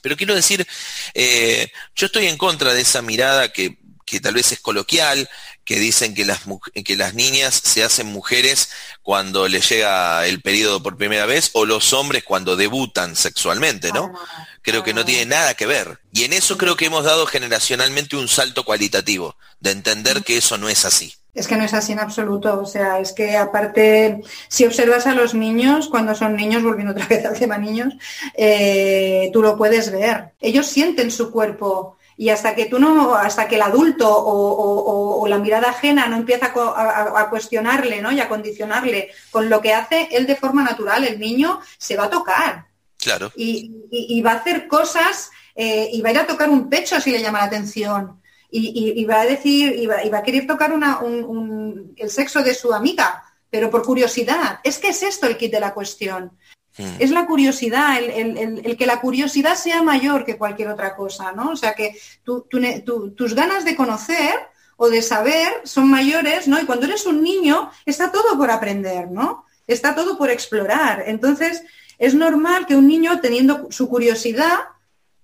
Pero 0.04 0.18
quiero 0.18 0.34
decir, 0.34 0.66
eh, 1.14 1.72
yo 1.96 2.04
estoy 2.04 2.26
en 2.26 2.36
contra 2.36 2.74
de 2.74 2.82
esa 2.82 3.00
mirada 3.00 3.50
que, 3.50 3.78
que 4.04 4.20
tal 4.20 4.34
vez 4.34 4.52
es 4.52 4.60
coloquial, 4.60 5.30
que 5.64 5.78
dicen 5.78 6.14
que 6.14 6.26
las, 6.26 6.40
que 6.84 6.94
las 6.94 7.14
niñas 7.14 7.58
se 7.64 7.82
hacen 7.82 8.08
mujeres 8.08 8.68
cuando 9.00 9.48
les 9.48 9.66
llega 9.66 10.26
el 10.26 10.42
periodo 10.42 10.82
por 10.82 10.98
primera 10.98 11.24
vez 11.24 11.48
o 11.54 11.64
los 11.64 11.94
hombres 11.94 12.22
cuando 12.22 12.54
debutan 12.54 13.16
sexualmente, 13.16 13.92
¿no? 13.92 14.12
Ah, 14.14 14.46
creo 14.60 14.84
que 14.84 14.92
no 14.92 15.06
tiene 15.06 15.24
nada 15.24 15.54
que 15.54 15.64
ver. 15.64 15.98
Y 16.12 16.24
en 16.24 16.34
eso 16.34 16.58
creo 16.58 16.76
que 16.76 16.84
hemos 16.84 17.04
dado 17.04 17.24
generacionalmente 17.24 18.16
un 18.16 18.28
salto 18.28 18.64
cualitativo, 18.64 19.38
de 19.60 19.70
entender 19.70 20.22
que 20.22 20.36
eso 20.36 20.58
no 20.58 20.68
es 20.68 20.84
así. 20.84 21.14
Es 21.34 21.48
que 21.48 21.56
no 21.56 21.64
es 21.64 21.74
así 21.74 21.92
en 21.92 22.00
absoluto. 22.00 22.60
O 22.60 22.66
sea, 22.66 23.00
es 23.00 23.12
que 23.12 23.36
aparte, 23.36 24.22
si 24.48 24.64
observas 24.64 25.06
a 25.06 25.14
los 25.14 25.34
niños, 25.34 25.88
cuando 25.88 26.14
son 26.14 26.36
niños, 26.36 26.62
volviendo 26.62 26.92
otra 26.92 27.06
vez 27.06 27.24
al 27.26 27.38
tema 27.38 27.58
niños, 27.58 27.94
eh, 28.34 29.30
tú 29.32 29.42
lo 29.42 29.56
puedes 29.56 29.90
ver. 29.90 30.32
Ellos 30.40 30.66
sienten 30.66 31.10
su 31.10 31.32
cuerpo 31.32 31.96
y 32.16 32.28
hasta 32.28 32.54
que 32.54 32.66
tú 32.66 32.78
no, 32.78 33.14
hasta 33.14 33.48
que 33.48 33.56
el 33.56 33.62
adulto 33.62 34.08
o, 34.08 35.26
la 35.26 35.38
mirada 35.38 35.70
ajena 35.70 36.06
no 36.06 36.16
empieza 36.16 36.52
a, 36.54 37.28
cuestionarle 37.30 38.00
¿no? 38.00 38.12
y 38.12 38.20
a 38.20 38.28
condicionarle 38.28 39.10
con 39.30 39.48
lo 39.48 39.60
que 39.60 39.72
hace, 39.72 40.08
él 40.12 40.26
de 40.26 40.36
forma 40.36 40.62
natural, 40.62 41.04
el 41.04 41.18
niño, 41.18 41.60
se 41.78 41.96
va 41.96 42.04
a 42.04 42.10
tocar. 42.10 42.66
Claro. 42.98 43.32
Y, 43.34 44.22
va 44.22 44.32
a 44.32 44.36
hacer 44.36 44.68
cosas 44.68 45.30
eh, 45.54 45.88
y 45.92 46.02
va 46.02 46.10
a 46.10 46.12
ir 46.12 46.18
a 46.18 46.26
tocar 46.26 46.50
un 46.50 46.68
pecho 46.68 47.00
si 47.00 47.10
le 47.10 47.22
llama 47.22 47.38
la 47.38 47.44
atención. 47.44 48.20
Y, 48.50 49.04
va 49.04 49.22
a 49.22 49.26
decir, 49.26 49.74
y 49.76 49.86
va, 49.86 50.18
a 50.18 50.22
querer 50.22 50.46
tocar 50.46 50.72
el 50.72 52.10
sexo 52.10 52.42
de 52.42 52.54
su 52.54 52.72
amiga, 52.72 53.24
pero 53.50 53.70
por 53.70 53.82
curiosidad. 53.82 54.60
Es 54.62 54.78
que 54.78 54.88
es 54.88 55.02
esto 55.02 55.26
el 55.26 55.36
kit 55.36 55.52
de 55.52 55.60
la 55.60 55.74
cuestión. 55.74 56.32
Hmm. 56.76 56.96
Es 56.98 57.10
la 57.10 57.26
curiosidad, 57.26 57.98
el, 57.98 58.76
que 58.76 58.86
la 58.86 59.00
curiosidad 59.00 59.54
sea 59.54 59.82
mayor 59.82 60.24
que 60.24 60.38
cualquier 60.38 60.68
otra 60.68 60.94
cosa, 60.96 61.32
¿no? 61.32 61.50
O 61.50 61.56
sea, 61.56 61.74
que 61.74 61.96
tus 62.24 63.34
ganas 63.34 63.64
de 63.64 63.76
conocer 63.76 64.34
o 64.76 64.88
de 64.88 65.02
saber 65.02 65.52
son 65.64 65.88
mayores, 65.88 66.48
¿no? 66.48 66.60
Y 66.60 66.64
cuando 66.64 66.86
eres 66.86 67.06
un 67.06 67.22
niño 67.22 67.70
está 67.86 68.10
todo 68.10 68.36
por 68.36 68.50
aprender, 68.50 69.10
¿no? 69.10 69.46
Está 69.66 69.94
todo 69.94 70.18
por 70.18 70.30
explorar. 70.30 71.04
Entonces, 71.06 71.62
es 71.98 72.14
normal 72.14 72.66
que 72.66 72.76
un 72.76 72.86
niño, 72.86 73.20
teniendo 73.20 73.68
su 73.70 73.88
curiosidad, 73.88 74.58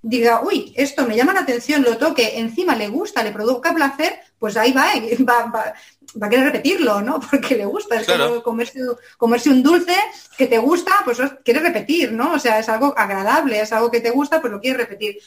diga, 0.03 0.41
uy, 0.43 0.73
esto 0.77 1.07
me 1.07 1.17
llama 1.17 1.35
la 1.35 1.41
atención, 1.41 1.83
lo 1.83 1.97
toque, 1.97 2.39
encima 2.39 2.75
le 2.75 2.89
gusta, 2.89 3.23
le 3.23 3.33
produzca 3.33 3.75
placer, 3.75 4.19
pues 4.39 4.57
ahí 4.57 4.73
va, 4.73 4.91
va, 5.21 5.51
va, 5.51 6.27
a 6.27 6.31
querer 6.31 6.47
repetirlo, 6.47 7.03
¿no? 7.03 7.21
Porque 7.31 7.57
le 7.57 7.67
gusta, 7.67 8.01
es 8.01 8.07
como 8.07 8.43
comerse, 8.43 9.51
un 9.51 9.63
dulce 9.63 9.95
que 10.37 10.47
te 10.47 10.59
gusta, 10.59 10.93
pues 11.05 11.19
quiere 11.45 11.61
repetir, 11.61 12.13
¿no? 12.13 12.33
O 12.33 12.39
sea, 12.39 12.59
es 12.59 12.69
algo 12.69 12.95
agradable, 12.97 13.61
es 13.61 13.73
algo 13.73 13.91
que 13.91 14.01
te 14.01 14.11
gusta, 14.11 14.41
pues 14.41 14.53
lo 14.53 14.61
quiere 14.61 14.79
repetir. 14.79 15.19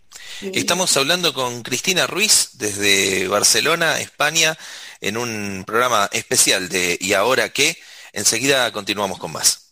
Estamos 0.42 0.96
hablando 0.98 1.34
con 1.34 1.62
Cristina 1.62 2.08
Ruiz 2.08 2.50
desde 2.54 3.28
Barcelona, 3.28 4.00
España, 4.00 4.58
en 5.02 5.18
un 5.18 5.64
programa 5.66 6.10
especial 6.12 6.70
de 6.70 6.98
¿Y 7.00 7.14
ahora 7.14 7.50
qué? 7.50 7.78
Enseguida 8.14 8.72
continuamos 8.72 9.20
con 9.20 9.32
más. 9.32 9.63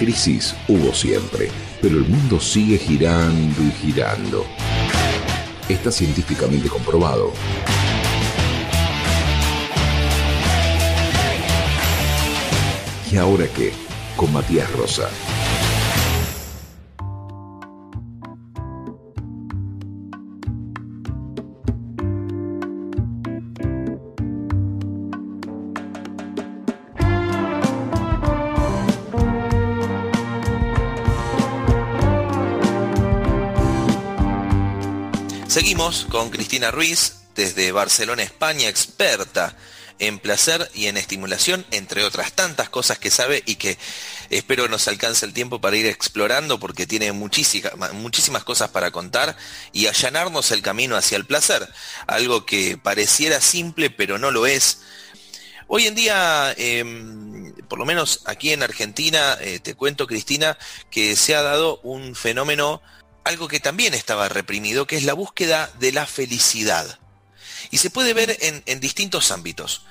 Crisis 0.00 0.54
hubo 0.66 0.94
siempre, 0.94 1.50
pero 1.82 1.98
el 1.98 2.06
mundo 2.08 2.40
sigue 2.40 2.78
girando 2.78 3.62
y 3.62 3.70
girando. 3.70 4.46
Está 5.68 5.92
científicamente 5.92 6.70
comprobado. 6.70 7.34
¿Y 13.12 13.16
ahora 13.18 13.44
qué? 13.54 13.74
Con 14.16 14.32
Matías 14.32 14.72
Rosa. 14.72 15.10
Seguimos 35.50 36.06
con 36.08 36.30
Cristina 36.30 36.70
Ruiz, 36.70 37.22
desde 37.34 37.72
Barcelona, 37.72 38.22
España, 38.22 38.68
experta 38.68 39.56
en 39.98 40.20
placer 40.20 40.70
y 40.74 40.86
en 40.86 40.96
estimulación, 40.96 41.66
entre 41.72 42.04
otras 42.04 42.34
tantas 42.34 42.68
cosas 42.68 43.00
que 43.00 43.10
sabe 43.10 43.42
y 43.44 43.56
que 43.56 43.76
espero 44.30 44.68
nos 44.68 44.86
alcance 44.86 45.26
el 45.26 45.32
tiempo 45.32 45.60
para 45.60 45.76
ir 45.76 45.86
explorando 45.86 46.60
porque 46.60 46.86
tiene 46.86 47.10
muchísimas, 47.10 47.72
muchísimas 47.94 48.44
cosas 48.44 48.68
para 48.68 48.92
contar 48.92 49.36
y 49.72 49.88
allanarnos 49.88 50.52
el 50.52 50.62
camino 50.62 50.94
hacia 50.94 51.16
el 51.16 51.26
placer, 51.26 51.68
algo 52.06 52.46
que 52.46 52.78
pareciera 52.78 53.40
simple 53.40 53.90
pero 53.90 54.18
no 54.18 54.30
lo 54.30 54.46
es. 54.46 54.82
Hoy 55.66 55.88
en 55.88 55.96
día, 55.96 56.54
em, 56.58 57.52
por 57.68 57.80
lo 57.80 57.84
menos 57.84 58.22
aquí 58.24 58.52
en 58.52 58.62
Argentina, 58.62 59.36
eh, 59.40 59.58
te 59.58 59.74
cuento 59.74 60.06
Cristina, 60.06 60.56
que 60.92 61.16
se 61.16 61.34
ha 61.34 61.42
dado 61.42 61.80
un 61.82 62.14
fenómeno 62.14 62.80
algo 63.24 63.48
que 63.48 63.60
también 63.60 63.94
estaba 63.94 64.28
reprimido, 64.28 64.86
que 64.86 64.96
es 64.96 65.04
la 65.04 65.14
búsqueda 65.14 65.70
de 65.78 65.92
la 65.92 66.06
felicidad. 66.06 66.98
Y 67.70 67.78
se 67.78 67.90
puede 67.90 68.14
ver 68.14 68.36
en, 68.40 68.80
distintos 68.80 69.30
ámbitos. 69.30 69.82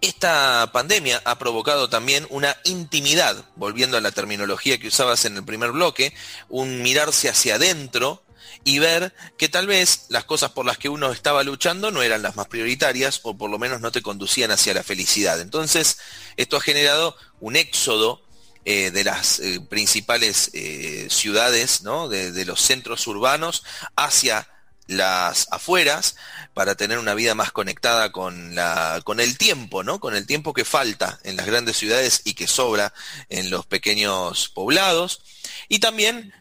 Esta 0.00 0.70
pandemia 0.72 1.20
ha 1.24 1.38
provocado 1.38 1.90
también 1.90 2.26
una 2.30 2.56
intimidad, 2.64 3.44
volviendo 3.56 3.98
a 3.98 4.00
la 4.00 4.12
terminología 4.12 4.78
que 4.78 4.88
usabas 4.88 5.24
en 5.26 5.36
el 5.36 5.44
primer 5.44 5.72
bloque, 5.72 6.14
un 6.48 6.82
mirarse 6.82 7.28
hacia 7.28 7.56
adentro 7.56 8.24
y 8.64 8.78
ver 8.78 9.14
que 9.36 9.48
tal 9.48 9.66
vez 9.66 10.06
las 10.08 10.24
cosas 10.24 10.52
por 10.52 10.64
las 10.64 10.78
que 10.78 10.88
uno 10.88 11.12
estaba 11.12 11.42
luchando 11.42 11.90
no 11.90 12.02
eran 12.02 12.22
las 12.22 12.36
más 12.36 12.48
prioritarias 12.48 13.20
o 13.24 13.36
por 13.36 13.50
lo 13.50 13.58
menos 13.58 13.80
no 13.80 13.92
te 13.92 14.02
conducían 14.02 14.50
hacia 14.50 14.72
la 14.72 14.82
felicidad. 14.82 15.40
Entonces, 15.40 15.98
esto 16.36 16.56
ha 16.56 16.60
generado 16.62 17.16
un 17.40 17.56
éxodo 17.56 18.22
eh, 18.66 18.90
de 18.90 19.04
las 19.04 19.40
eh, 19.40 19.58
principales 19.60 20.50
eh, 20.52 21.06
ciudades, 21.08 21.82
de, 21.82 22.44
los 22.44 22.60
centros 22.60 23.06
urbanos 23.06 23.64
hacia 23.96 24.48
las 24.86 25.46
afueras 25.50 26.16
para 26.52 26.74
tener 26.74 26.98
una 26.98 27.14
vida 27.14 27.34
más 27.34 27.52
conectada 27.52 28.12
con, 28.12 28.54
la, 28.54 29.00
con 29.02 29.18
el 29.18 29.38
tiempo, 29.38 29.82
¿no? 29.82 29.98
con 29.98 30.14
el 30.14 30.26
tiempo 30.26 30.52
que 30.52 30.66
falta 30.66 31.18
en 31.22 31.36
las 31.36 31.46
grandes 31.46 31.78
ciudades 31.78 32.20
y 32.24 32.34
que 32.34 32.46
sobra 32.46 32.92
en 33.30 33.48
los 33.48 33.64
pequeños 33.64 34.50
poblados. 34.50 35.22
Y 35.68 35.78
también 35.78 36.34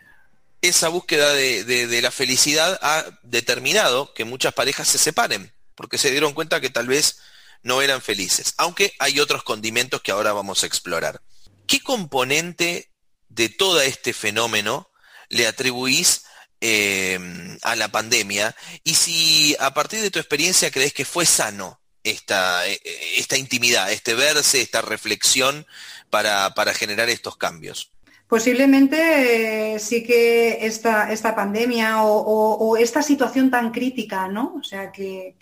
esa 0.62 0.90
búsqueda 0.90 1.32
de, 1.32 1.64
de 1.64 2.02
la 2.02 2.12
felicidad 2.12 2.78
ha 2.82 3.06
determinado 3.24 4.14
que 4.14 4.26
muchas 4.26 4.54
parejas 4.54 4.90
se 4.90 4.98
separen, 4.98 5.54
porque 5.76 5.98
se 5.98 6.12
dieron 6.12 6.34
cuenta 6.34 6.60
que 6.60 6.70
tal 6.70 6.88
vez 6.88 7.20
no 7.64 7.82
eran 7.82 8.02
felices, 8.02 8.56
aunque 8.58 8.94
hay 9.00 9.22
otros 9.22 9.44
condimentos 9.44 10.02
que 10.02 10.12
ahora 10.12 10.34
vamos 10.34 10.64
a 10.64 10.68
explorar. 10.68 11.22
¿Qué 11.70 11.82
componente 11.82 12.90
de 13.28 13.48
todo 13.48 13.80
este 13.80 14.12
fenómeno 14.12 14.90
le 15.30 15.46
atribuís 15.46 16.26
em, 16.60 17.60
a 17.62 17.76
la 17.76 17.90
pandemia? 17.90 18.56
Y 18.84 18.96
si 18.96 19.56
a 19.60 19.72
partir 19.76 20.02
de 20.02 20.10
tu 20.10 20.18
experiencia 20.18 20.72
crees 20.72 20.94
que 20.94 21.06
fue 21.06 21.28
sano 21.28 21.80
esta, 22.04 22.66
e, 22.68 22.82
e, 22.84 23.20
esta 23.20 23.38
intimidad, 23.38 23.92
este 23.92 24.16
verse, 24.16 24.62
esta 24.62 24.82
reflexión 24.82 25.68
para, 26.10 26.52
generar 26.74 27.08
estos 27.08 27.38
cambios. 27.38 27.92
Posiblemente 28.28 29.76
eh, 29.76 29.80
sí 29.80 30.04
que 30.04 30.66
esta, 30.66 31.12
esta 31.12 31.36
pandemia 31.36 32.02
o, 32.02 32.78
esta 32.78 33.04
situación 33.04 33.52
tan 33.52 33.70
crítica, 33.70 34.28
¿no? 34.28 34.56
O 34.60 34.64
sea, 34.64 34.92
que, 34.92 35.36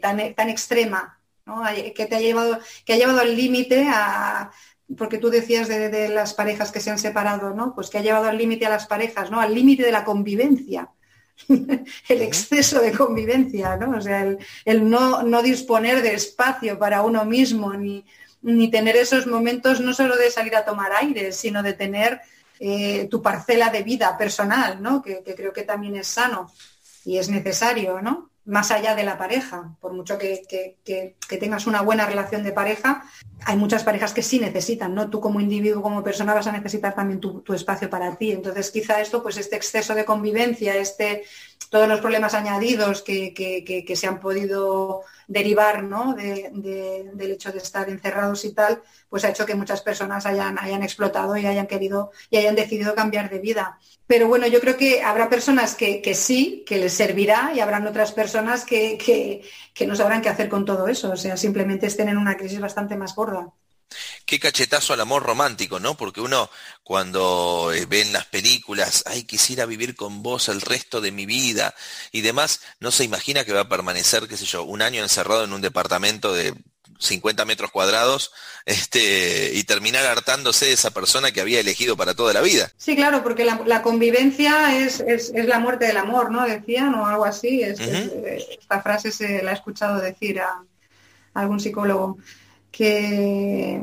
tan, 0.00 0.34
tan 0.34 0.50
extrema, 0.50 1.18
¿no? 1.46 1.64
que 1.96 2.06
te 2.06 2.14
ha 2.14 2.20
llevado, 2.20 2.60
que 2.84 2.92
ha 2.92 2.96
llevado 2.96 3.18
al 3.18 3.36
límite 3.36 3.88
a, 3.88 4.52
porque 4.96 5.18
tú 5.18 5.30
decías 5.30 5.68
de, 5.68 6.08
las 6.08 6.34
parejas 6.34 6.70
que 6.70 6.80
se 6.80 6.90
han 6.90 6.98
separado, 6.98 7.54
¿no? 7.54 7.74
Pues 7.74 7.90
que 7.90 7.98
ha 7.98 8.02
llevado 8.02 8.26
al 8.26 8.38
límite 8.38 8.66
a 8.66 8.70
las 8.70 8.86
parejas, 8.86 9.30
¿no? 9.30 9.40
Al 9.40 9.54
límite 9.54 9.82
de 9.82 9.92
la 9.92 10.04
convivencia, 10.04 10.90
el 11.48 12.22
exceso 12.22 12.80
de 12.80 12.92
convivencia, 12.92 13.76
¿no? 13.76 13.96
O 13.96 14.00
sea, 14.00 14.36
el, 14.64 14.90
no, 14.90 15.22
no, 15.22 15.42
disponer 15.42 16.02
de 16.02 16.14
espacio 16.14 16.78
para 16.78 17.02
uno 17.02 17.24
mismo, 17.24 17.72
ni, 17.72 18.04
ni, 18.42 18.70
tener 18.70 18.96
esos 18.96 19.26
momentos 19.26 19.80
no 19.80 19.94
solo 19.94 20.16
de 20.16 20.30
salir 20.30 20.54
a 20.54 20.64
tomar 20.64 20.92
aire, 20.92 21.32
sino 21.32 21.62
de 21.62 21.72
tener 21.72 22.20
eh, 22.60 23.08
tu 23.10 23.22
parcela 23.22 23.70
de 23.70 23.82
vida 23.82 24.16
personal, 24.18 24.82
¿no? 24.82 25.02
Que, 25.02 25.22
que, 25.22 25.34
creo 25.34 25.52
que 25.52 25.62
también 25.62 25.96
es 25.96 26.08
sano 26.08 26.52
y 27.04 27.18
es 27.18 27.30
necesario, 27.30 28.00
¿no? 28.02 28.30
Más 28.44 28.70
allá 28.70 28.94
de 28.94 29.04
la 29.04 29.16
pareja. 29.16 29.74
Por 29.80 29.92
mucho 29.92 30.18
que, 30.18 30.42
tengas 31.40 31.66
una 31.66 31.82
buena 31.82 32.06
relación 32.06 32.42
de 32.42 32.52
pareja, 32.52 33.04
hay 33.44 33.56
muchas 33.56 33.84
parejas 33.84 34.12
que 34.12 34.22
sí 34.22 34.38
necesitan, 34.38 34.94
¿no? 34.94 35.10
Tú 35.10 35.20
como 35.20 35.40
individuo, 35.40 35.82
como 35.82 36.04
persona, 36.04 36.34
vas 36.34 36.46
a 36.46 36.52
necesitar 36.52 36.94
también 36.94 37.20
tu, 37.20 37.42
espacio 37.54 37.88
para 37.88 38.16
ti. 38.16 38.32
Entonces, 38.32 38.70
quizá 38.70 39.00
esto, 39.00 39.22
pues 39.22 39.36
este 39.36 39.56
exceso 39.56 39.94
de 39.94 40.04
convivencia, 40.04 40.76
este, 40.76 41.24
todos 41.70 41.88
los 41.88 42.00
problemas 42.00 42.34
añadidos 42.34 43.02
que, 43.02 43.94
se 43.94 44.06
han 44.06 44.20
podido 44.20 45.02
derivar 45.26 45.82
¿no? 45.82 46.14
del 46.14 47.30
hecho 47.30 47.52
de 47.52 47.58
estar 47.58 47.88
encerrados 47.88 48.44
y 48.44 48.52
tal, 48.52 48.82
pues 49.08 49.24
ha 49.24 49.30
hecho 49.30 49.46
que 49.46 49.54
muchas 49.54 49.82
personas 49.82 50.26
hayan, 50.26 50.58
hayan 50.58 50.82
explotado 50.82 51.36
y 51.36 51.46
hayan 51.46 51.66
querido 51.66 52.10
y 52.30 52.36
hayan 52.36 52.54
decidido 52.54 52.94
cambiar 52.94 53.30
de 53.30 53.38
vida. 53.38 53.78
Pero 54.06 54.28
bueno, 54.28 54.46
yo 54.46 54.60
creo 54.60 54.76
que 54.76 55.02
habrá 55.02 55.30
personas 55.30 55.74
que, 55.74 56.14
sí, 56.14 56.62
que 56.66 56.78
les 56.78 56.92
servirá 56.92 57.52
y 57.54 57.60
habrán 57.60 57.86
otras 57.86 58.12
personas 58.12 58.64
que, 58.64 58.98
que, 58.98 59.86
no 59.86 59.96
sabrán 59.96 60.20
qué 60.20 60.28
hacer 60.28 60.48
con 60.48 60.64
todo 60.64 60.88
eso. 60.88 61.12
O 61.12 61.16
sea, 61.16 61.36
simplemente 61.36 61.86
estén 61.86 62.08
en 62.08 62.18
una 62.18 62.36
crisis 62.36 62.60
bastante 62.60 62.96
más 62.96 63.14
gorda. 63.14 63.52
Qué 64.26 64.40
cachetazo 64.40 64.92
al 64.92 65.00
amor 65.00 65.22
romántico, 65.22 65.78
¿no? 65.80 65.96
Porque 65.96 66.20
uno 66.20 66.50
cuando 66.82 67.72
eh, 67.74 67.86
ve 67.86 68.02
en 68.02 68.12
las 68.12 68.26
películas, 68.26 69.04
ay, 69.06 69.24
quisiera 69.24 69.66
vivir 69.66 69.94
con 69.94 70.22
vos 70.22 70.48
el 70.48 70.60
resto 70.60 71.00
de 71.00 71.12
mi 71.12 71.26
vida 71.26 71.74
y 72.12 72.22
demás, 72.22 72.60
no 72.80 72.90
se 72.90 73.04
imagina 73.04 73.44
que 73.44 73.52
va 73.52 73.60
a 73.60 73.68
permanecer, 73.68 74.26
qué 74.28 74.36
sé 74.36 74.46
yo, 74.46 74.64
un 74.64 74.82
año 74.82 75.02
encerrado 75.02 75.44
en 75.44 75.52
un 75.52 75.60
departamento 75.60 76.32
de 76.32 76.54
50 76.98 77.44
metros 77.44 77.70
cuadrados 77.70 78.32
este, 78.66 79.52
y 79.54 79.64
terminar 79.64 80.04
hartándose 80.06 80.66
de 80.66 80.72
esa 80.72 80.90
persona 80.90 81.32
que 81.32 81.40
había 81.40 81.60
elegido 81.60 81.96
para 81.96 82.14
toda 82.14 82.32
la 82.32 82.40
vida. 82.40 82.70
Sí, 82.76 82.96
claro, 82.96 83.22
porque 83.22 83.44
la, 83.44 83.82
convivencia 83.82 84.78
es, 84.78 85.02
la 85.34 85.58
muerte 85.58 85.86
del 85.86 85.98
amor, 85.98 86.30
¿no? 86.30 86.46
Decían 86.46 86.94
o 86.94 87.06
algo 87.06 87.24
así. 87.24 87.62
esta 87.62 88.82
frase 88.82 89.12
se 89.12 89.42
la 89.42 89.52
he 89.52 89.54
escuchado 89.54 90.00
decir 90.00 90.40
a, 90.40 90.62
algún 91.34 91.60
psicólogo. 91.60 92.18
Que, 92.76 93.80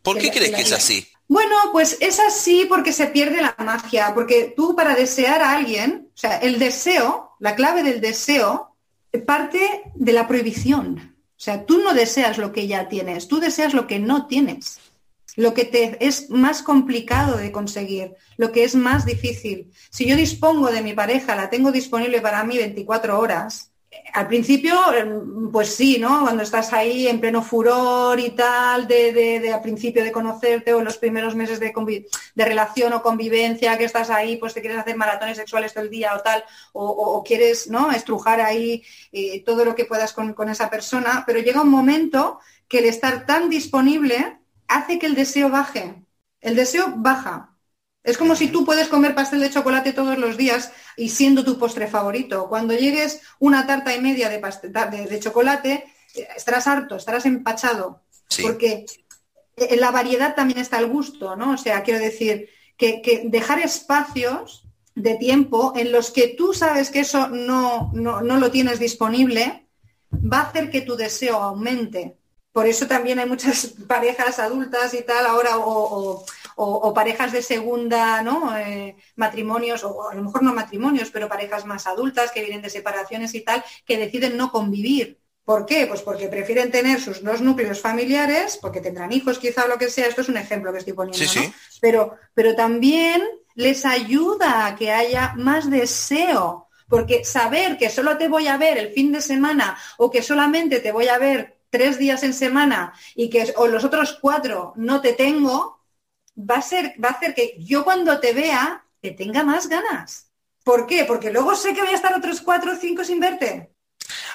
¿Por 0.00 0.16
qué 0.16 0.30
crees 0.30 0.52
que 0.52 0.62
es 0.62 0.72
así? 0.72 1.06
Bueno, 1.28 1.54
pues 1.70 1.98
es 2.00 2.18
así 2.18 2.64
porque 2.66 2.94
se 2.94 3.08
pierde 3.08 3.42
la 3.42 3.54
magia, 3.58 4.12
porque 4.14 4.54
tú 4.56 4.74
para 4.74 4.94
desear 4.94 5.42
a 5.42 5.52
alguien, 5.52 6.08
o 6.14 6.18
sea, 6.18 6.38
el 6.38 6.58
deseo, 6.58 7.32
la 7.40 7.54
clave 7.54 7.82
del 7.82 8.00
deseo, 8.00 8.74
parte 9.26 9.82
de 9.94 10.12
la 10.12 10.26
prohibición. 10.26 11.14
O 11.28 11.42
sea, 11.42 11.66
tú 11.66 11.78
no 11.78 11.92
deseas 11.92 12.38
lo 12.38 12.52
que 12.52 12.66
ya 12.66 12.88
tienes, 12.88 13.28
tú 13.28 13.38
deseas 13.38 13.74
lo 13.74 13.86
que 13.86 13.98
no 13.98 14.26
tienes, 14.26 14.78
lo 15.36 15.52
que 15.52 15.66
te 15.66 16.04
es 16.04 16.30
más 16.30 16.62
complicado 16.62 17.36
de 17.36 17.52
conseguir, 17.52 18.14
lo 18.38 18.50
que 18.50 18.64
es 18.64 18.74
más 18.74 19.04
difícil. 19.04 19.70
Si 19.90 20.06
yo 20.06 20.16
dispongo 20.16 20.70
de 20.70 20.82
mi 20.82 20.94
pareja, 20.94 21.36
la 21.36 21.50
tengo 21.50 21.70
disponible 21.70 22.22
para 22.22 22.44
mí 22.44 22.56
24 22.56 23.18
horas, 23.18 23.69
al 24.12 24.28
principio, 24.28 24.92
em, 24.92 25.50
pues 25.50 25.74
sí, 25.74 25.98
¿no? 25.98 26.22
Cuando 26.22 26.42
estás 26.42 26.72
ahí 26.72 27.08
en 27.08 27.20
pleno 27.20 27.42
furor 27.42 28.18
y 28.20 28.30
tal, 28.30 28.86
de, 28.86 29.12
de, 29.12 29.52
al 29.52 29.62
principio 29.62 30.04
de 30.04 30.12
conocerte 30.12 30.72
o 30.72 30.78
en 30.78 30.84
los 30.84 30.98
primeros 30.98 31.34
meses 31.34 31.58
de, 31.60 31.72
de, 32.34 32.44
relación 32.44 32.92
o 32.92 33.02
convivencia, 33.02 33.76
que 33.78 33.84
estás 33.84 34.10
ahí, 34.10 34.36
pues 34.36 34.54
te 34.54 34.60
quieres 34.60 34.78
hacer 34.78 34.96
maratones 34.96 35.36
sexuales 35.36 35.74
todo 35.74 35.84
el 35.84 35.90
día 35.90 36.14
o 36.14 36.20
tal, 36.20 36.44
o, 36.72 37.22
quieres, 37.24 37.68
¿no? 37.68 37.90
Estrujar 37.90 38.40
ahí 38.40 38.82
eh, 39.12 39.42
todo 39.44 39.64
lo 39.64 39.74
que 39.74 39.84
puedas 39.84 40.12
con, 40.12 40.34
con 40.34 40.48
esa 40.48 40.70
persona, 40.70 41.24
pero 41.26 41.40
llega 41.40 41.62
un 41.62 41.70
momento 41.70 42.40
que 42.68 42.78
el 42.78 42.84
estar 42.84 43.26
tan 43.26 43.50
disponible 43.50 44.38
hace 44.68 44.98
que 44.98 45.06
el 45.06 45.14
deseo 45.14 45.50
baje. 45.50 46.04
El 46.40 46.56
deseo 46.56 46.94
baja, 46.96 47.49
es 48.02 48.16
como 48.16 48.34
si 48.34 48.48
tú 48.48 48.64
puedes 48.64 48.88
comer 48.88 49.14
pastel 49.14 49.40
de 49.40 49.50
chocolate 49.50 49.92
todos 49.92 50.16
los 50.16 50.36
días 50.36 50.72
y 50.96 51.10
siendo 51.10 51.44
tu 51.44 51.58
postre 51.58 51.86
favorito. 51.86 52.48
Cuando 52.48 52.74
llegues 52.74 53.20
una 53.38 53.66
tarta 53.66 53.94
y 53.94 54.00
media 54.00 54.28
de, 54.28 54.38
pastel, 54.38 54.72
de, 54.72 55.20
chocolate, 55.20 55.84
eh, 56.14 56.28
estarás 56.36 56.66
harto, 56.66 56.96
estarás 56.96 57.26
empachado. 57.26 58.02
Porque 58.42 58.86
en 59.56 59.80
la 59.80 59.90
variedad 59.90 60.34
también 60.34 60.60
está 60.60 60.78
el 60.78 60.86
gusto, 60.86 61.36
¿no? 61.36 61.52
O 61.52 61.56
sea, 61.56 61.82
quiero 61.82 62.00
decir 62.00 62.48
que, 62.76 63.22
dejar 63.24 63.58
espacios 63.58 64.66
de 64.94 65.16
tiempo 65.16 65.72
en 65.76 65.92
los 65.92 66.10
que 66.10 66.28
tú 66.28 66.54
sabes 66.54 66.90
que 66.90 67.00
eso 67.00 67.28
no, 67.28 67.90
no, 67.92 68.20
lo 68.22 68.50
tienes 68.50 68.78
disponible, 68.78 69.68
va 70.12 70.38
a 70.38 70.42
hacer 70.42 70.70
que 70.70 70.80
tu 70.80 70.96
deseo 70.96 71.36
aumente. 71.36 72.16
Por 72.52 72.66
eso 72.66 72.86
también 72.86 73.18
hay 73.18 73.28
muchas 73.28 73.66
parejas 73.86 74.38
adultas 74.38 74.94
y 74.94 75.02
tal 75.02 75.26
ahora 75.26 75.58
o 75.58 75.64
o, 75.64 76.24
parejas 76.94 77.32
de 77.32 77.42
segunda, 77.42 78.22
¿no? 78.22 78.56
Eh, 78.56 78.96
matrimonios, 79.16 79.84
o 79.84 80.10
a 80.10 80.14
lo 80.14 80.22
mejor 80.22 80.42
no 80.42 80.52
matrimonios, 80.52 81.10
pero 81.10 81.28
parejas 81.28 81.64
más 81.64 81.86
adultas 81.86 82.32
que 82.32 82.40
vienen 82.40 82.62
de 82.62 82.70
separaciones 82.70 83.34
y 83.34 83.40
tal, 83.40 83.64
que 83.84 83.98
deciden 83.98 84.36
no 84.36 84.50
convivir. 84.50 85.18
¿Por 85.44 85.66
qué? 85.66 85.86
Pues 85.86 86.02
porque 86.02 86.28
prefieren 86.28 86.70
tener 86.70 87.00
sus 87.00 87.24
dos 87.24 87.40
núcleos 87.40 87.80
familiares, 87.80 88.58
porque 88.60 88.80
tendrán 88.80 89.12
hijos 89.12 89.38
quizá 89.38 89.64
o 89.64 89.68
lo 89.68 89.78
que 89.78 89.90
sea, 89.90 90.06
esto 90.06 90.20
es 90.20 90.28
un 90.28 90.36
ejemplo 90.36 90.72
que 90.72 90.78
estoy 90.78 90.92
poniendo, 90.92 91.24
¿no? 91.34 91.54
Pero, 91.80 92.16
pero 92.34 92.54
también 92.54 93.22
les 93.54 93.84
ayuda 93.84 94.66
a 94.66 94.76
que 94.76 94.92
haya 94.92 95.34
más 95.36 95.68
deseo, 95.68 96.68
porque 96.88 97.24
saber 97.24 97.78
que 97.78 97.90
solo 97.90 98.16
te 98.18 98.28
voy 98.28 98.48
a 98.48 98.58
ver 98.58 98.78
el 98.78 98.92
fin 98.92 99.12
de 99.12 99.20
semana 99.20 99.76
o 99.96 100.10
que 100.10 100.22
solamente 100.22 100.80
te 100.80 100.92
voy 100.92 101.08
a 101.08 101.18
ver 101.18 101.58
tres 101.70 101.98
días 101.98 102.22
en 102.22 102.34
semana 102.34 102.92
y 103.14 103.30
que 103.30 103.52
o 103.56 103.66
los 103.66 103.84
otros 103.84 104.18
cuatro 104.20 104.72
no 104.76 105.00
te 105.00 105.14
tengo, 105.14 105.79
va 106.48 106.56
a, 106.56 106.62
ser, 106.62 106.94
va 107.02 107.08
a 107.08 107.12
hacer 107.12 107.34
que 107.34 107.56
yo 107.58 107.84
cuando 107.84 108.20
te 108.20 108.32
vea 108.32 108.84
te 109.00 109.12
tenga 109.12 109.42
más 109.42 109.68
ganas. 109.68 110.26
¿Por 110.64 110.86
qué? 110.86 111.04
Porque 111.04 111.30
luego 111.30 111.56
sé 111.56 111.74
que 111.74 111.80
voy 111.80 111.90
a 111.90 111.96
estar 111.96 112.14
otros 112.14 112.40
cuatro 112.40 112.72
o 112.72 112.76
cinco 112.76 113.04
sin 113.04 113.18
verte. 113.18 113.70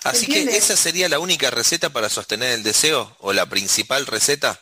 Así 0.04 0.28
que 0.28 0.44
esa 0.44 0.76
sería 0.76 1.10
la 1.10 1.20
única 1.20 1.50
receta 1.50 1.90
para 1.90 2.10
sostener 2.10 2.52
el 2.52 2.64
deseo 2.64 3.16
o 3.20 3.34
la 3.34 3.48
principal 3.48 4.06
receta. 4.06 4.60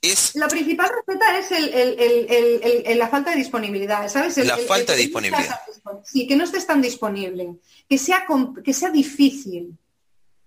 Es... 0.00 0.34
La 0.34 0.48
principal 0.48 0.90
receta 0.90 1.38
es 1.38 1.50
el, 1.52 2.98
la 2.98 3.08
falta 3.08 3.30
de 3.30 3.36
disponibilidad, 3.36 4.08
¿sabes? 4.08 4.36
la 4.38 4.56
falta 4.58 4.92
de 4.92 4.98
disponibilidad. 4.98 5.60
Sí, 6.04 6.26
que 6.26 6.36
no 6.36 6.44
estés 6.44 6.66
tan 6.66 6.80
disponible, 6.80 7.56
que 7.88 7.98
sea, 7.98 8.26
que 8.64 8.72
sea 8.72 8.90
difícil. 8.90 9.76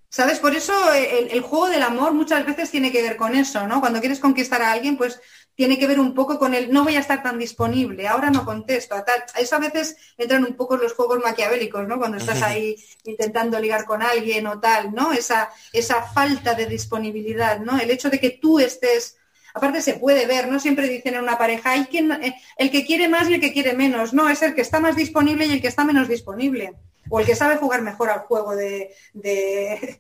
¿Sabes? 0.10 0.40
Por 0.40 0.56
eso 0.56 0.74
el, 0.94 1.42
juego 1.42 1.68
del 1.68 1.84
amor 1.84 2.14
muchas 2.14 2.46
veces 2.46 2.72
tiene 2.72 2.92
que 2.92 3.02
ver 3.02 3.18
con 3.18 3.36
eso, 3.36 3.68
¿no? 3.68 3.82
Cuando 3.82 4.00
quieres 4.00 4.20
conquistar 4.20 4.62
a 4.62 4.72
alguien, 4.72 4.98
pues 4.98 5.20
tiene 5.58 5.80
que 5.80 5.88
ver 5.88 6.00
un 6.00 6.14
poco 6.14 6.38
con 6.38 6.54
el 6.54 6.72
no 6.72 6.84
voy 6.84 6.98
a 6.98 7.00
estar 7.00 7.24
tan 7.24 7.40
disponible, 7.40 8.08
ahora 8.08 8.30
no 8.30 8.46
contesto, 8.46 8.94
a 8.94 9.04
tal. 9.04 9.24
Eso 9.40 9.56
a 9.56 9.60
veces 9.60 9.98
entran 10.16 10.46
un 10.46 10.54
poco 10.54 10.78
los 10.78 10.94
juegos 10.94 11.20
maquiavélicos, 11.24 11.88
¿no? 11.88 11.98
Cuando 11.98 12.18
estás 12.18 12.44
ahí 12.44 12.76
intentando 13.06 13.60
ligar 13.60 13.86
con 13.86 14.04
alguien 14.04 14.46
o 14.46 14.60
tal, 14.60 14.94
¿no? 14.94 15.12
Esa, 15.12 15.50
esa 15.74 16.04
falta 16.04 16.54
de 16.54 16.68
disponibilidad, 16.68 17.60
¿no? 17.60 17.80
El 17.80 17.90
hecho 17.90 18.12
de 18.12 18.20
que 18.20 18.30
tú 18.30 18.60
estés 18.60 19.18
aparte 19.56 19.82
se 19.82 19.96
puede 19.96 20.28
ver, 20.28 20.48
no 20.48 20.60
siempre 20.60 20.88
dicen 20.88 21.16
en 21.16 21.24
una 21.24 21.40
pareja, 21.40 21.72
hay 21.72 21.86
quien, 21.86 22.12
eh, 22.12 22.36
el 22.58 22.70
que 22.70 22.86
quiere 22.86 23.10
más 23.10 23.28
y 23.28 23.34
el 23.34 23.42
que 23.42 23.52
quiere 23.52 23.74
menos, 23.74 24.14
no, 24.14 24.30
es 24.30 24.44
el 24.44 24.54
que 24.54 24.62
está 24.62 24.80
más 24.80 24.96
disponible 24.96 25.48
y 25.48 25.54
el 25.54 25.62
que 25.62 25.68
está 25.70 25.84
menos 25.84 26.08
disponible 26.08 26.76
o 27.10 27.20
el 27.20 27.26
que 27.26 27.36
sabe 27.36 27.58
jugar 27.58 27.82
mejor 27.82 28.10
al 28.10 28.20
juego 28.22 28.56
de, 28.56 28.96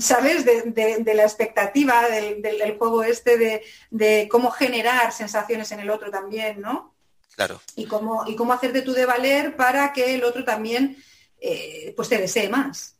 ¿sabes? 0.00 0.44
De, 0.44 1.14
la 1.14 1.22
expectativa 1.22 2.08
del, 2.08 2.76
juego 2.78 3.02
este 3.02 3.62
de, 3.90 4.28
cómo 4.30 4.50
generar 4.50 5.12
sensaciones 5.12 5.70
en 5.72 5.80
el 5.80 5.90
otro 5.90 6.10
también, 6.10 6.60
¿no? 6.60 6.94
Claro. 7.34 7.60
Y 7.74 7.86
cómo, 7.86 8.24
y 8.26 8.34
cómo 8.34 8.52
hacerte 8.52 8.82
tú 8.82 8.92
de 8.92 9.04
valer 9.06 9.56
para 9.56 9.92
que 9.92 10.14
el 10.14 10.24
otro 10.24 10.44
también 10.44 10.96
eh, 11.40 11.92
pues 11.94 12.08
te 12.08 12.18
desee 12.18 12.48
más. 12.48 12.96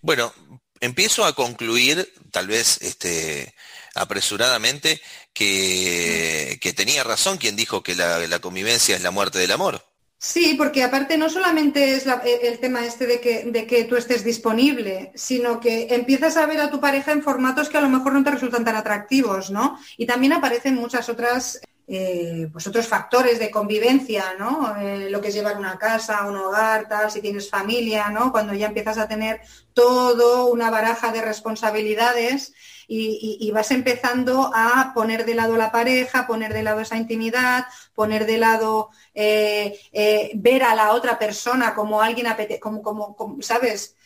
Bueno, 0.00 0.32
empiezo 0.78 1.24
a 1.24 1.34
concluir, 1.34 2.12
tal 2.30 2.46
vez 2.46 2.80
este, 2.82 3.54
apresuradamente, 3.94 5.02
que, 5.32 6.58
que 6.60 6.72
tenía 6.72 7.02
razón 7.02 7.38
quien 7.38 7.56
dijo 7.56 7.82
que 7.82 7.96
la 7.96 8.38
convivencia 8.38 8.94
es 8.94 9.02
la 9.02 9.10
muerte 9.10 9.38
del 9.38 9.52
amor. 9.52 9.89
Sí, 10.22 10.54
porque 10.58 10.82
aparte 10.82 11.16
no 11.16 11.30
solamente 11.30 11.94
es 11.94 12.06
el 12.06 12.58
tema 12.58 12.84
este 12.84 13.06
de 13.06 13.20
que, 13.22 13.44
de 13.44 13.66
que 13.66 13.84
tú 13.84 13.96
estés 13.96 14.22
disponible, 14.22 15.12
sino 15.14 15.58
que 15.60 15.86
empiezas 15.94 16.36
a 16.36 16.44
ver 16.44 16.60
a 16.60 16.70
tu 16.70 16.78
pareja 16.78 17.12
en 17.12 17.22
formatos 17.22 17.70
que 17.70 17.78
a 17.78 17.80
lo 17.80 17.88
mejor 17.88 18.12
no 18.12 18.22
te 18.22 18.30
resultan 18.32 18.62
tan 18.62 18.76
atractivos, 18.76 19.50
¿no? 19.50 19.78
Y 19.96 20.04
también 20.04 20.34
aparecen 20.34 20.74
muchas 20.74 21.08
otras 21.08 21.62
eh, 21.88 22.48
pues 22.52 22.66
otros 22.66 22.86
factores 22.86 23.38
de 23.38 23.50
convivencia, 23.50 24.34
¿no? 24.38 24.76
Eh, 24.76 25.08
lo 25.08 25.22
que 25.22 25.28
es 25.28 25.34
llevar 25.34 25.56
una 25.56 25.78
casa, 25.78 26.26
un 26.28 26.36
hogar, 26.36 26.86
tal, 26.86 27.10
si 27.10 27.22
tienes 27.22 27.48
familia, 27.48 28.10
¿no? 28.10 28.30
Cuando 28.30 28.52
ya 28.52 28.66
empiezas 28.66 28.98
a 28.98 29.08
tener 29.08 29.40
todo 29.72 30.52
una 30.52 30.70
baraja 30.70 31.12
de 31.12 31.22
responsabilidades 31.22 32.52
y, 32.92 33.50
vas 33.52 33.70
empezando 33.70 34.50
a 34.52 34.92
poner 34.94 35.24
de 35.24 35.34
lado 35.34 35.56
la 35.56 35.70
pareja, 35.70 36.26
poner 36.26 36.52
de 36.52 36.62
lado 36.62 36.80
esa 36.80 36.96
intimidad, 36.96 37.66
poner 37.94 38.26
de 38.26 38.38
lado 38.38 38.90
ver 39.14 40.62
a 40.64 40.74
la 40.74 40.92
otra 40.92 41.18
persona 41.18 41.74
como 41.74 42.02
alguien 42.02 42.26
apete 42.26 42.58
como, 42.58 42.82
como, 42.82 43.16
¿sabes? 43.40 43.96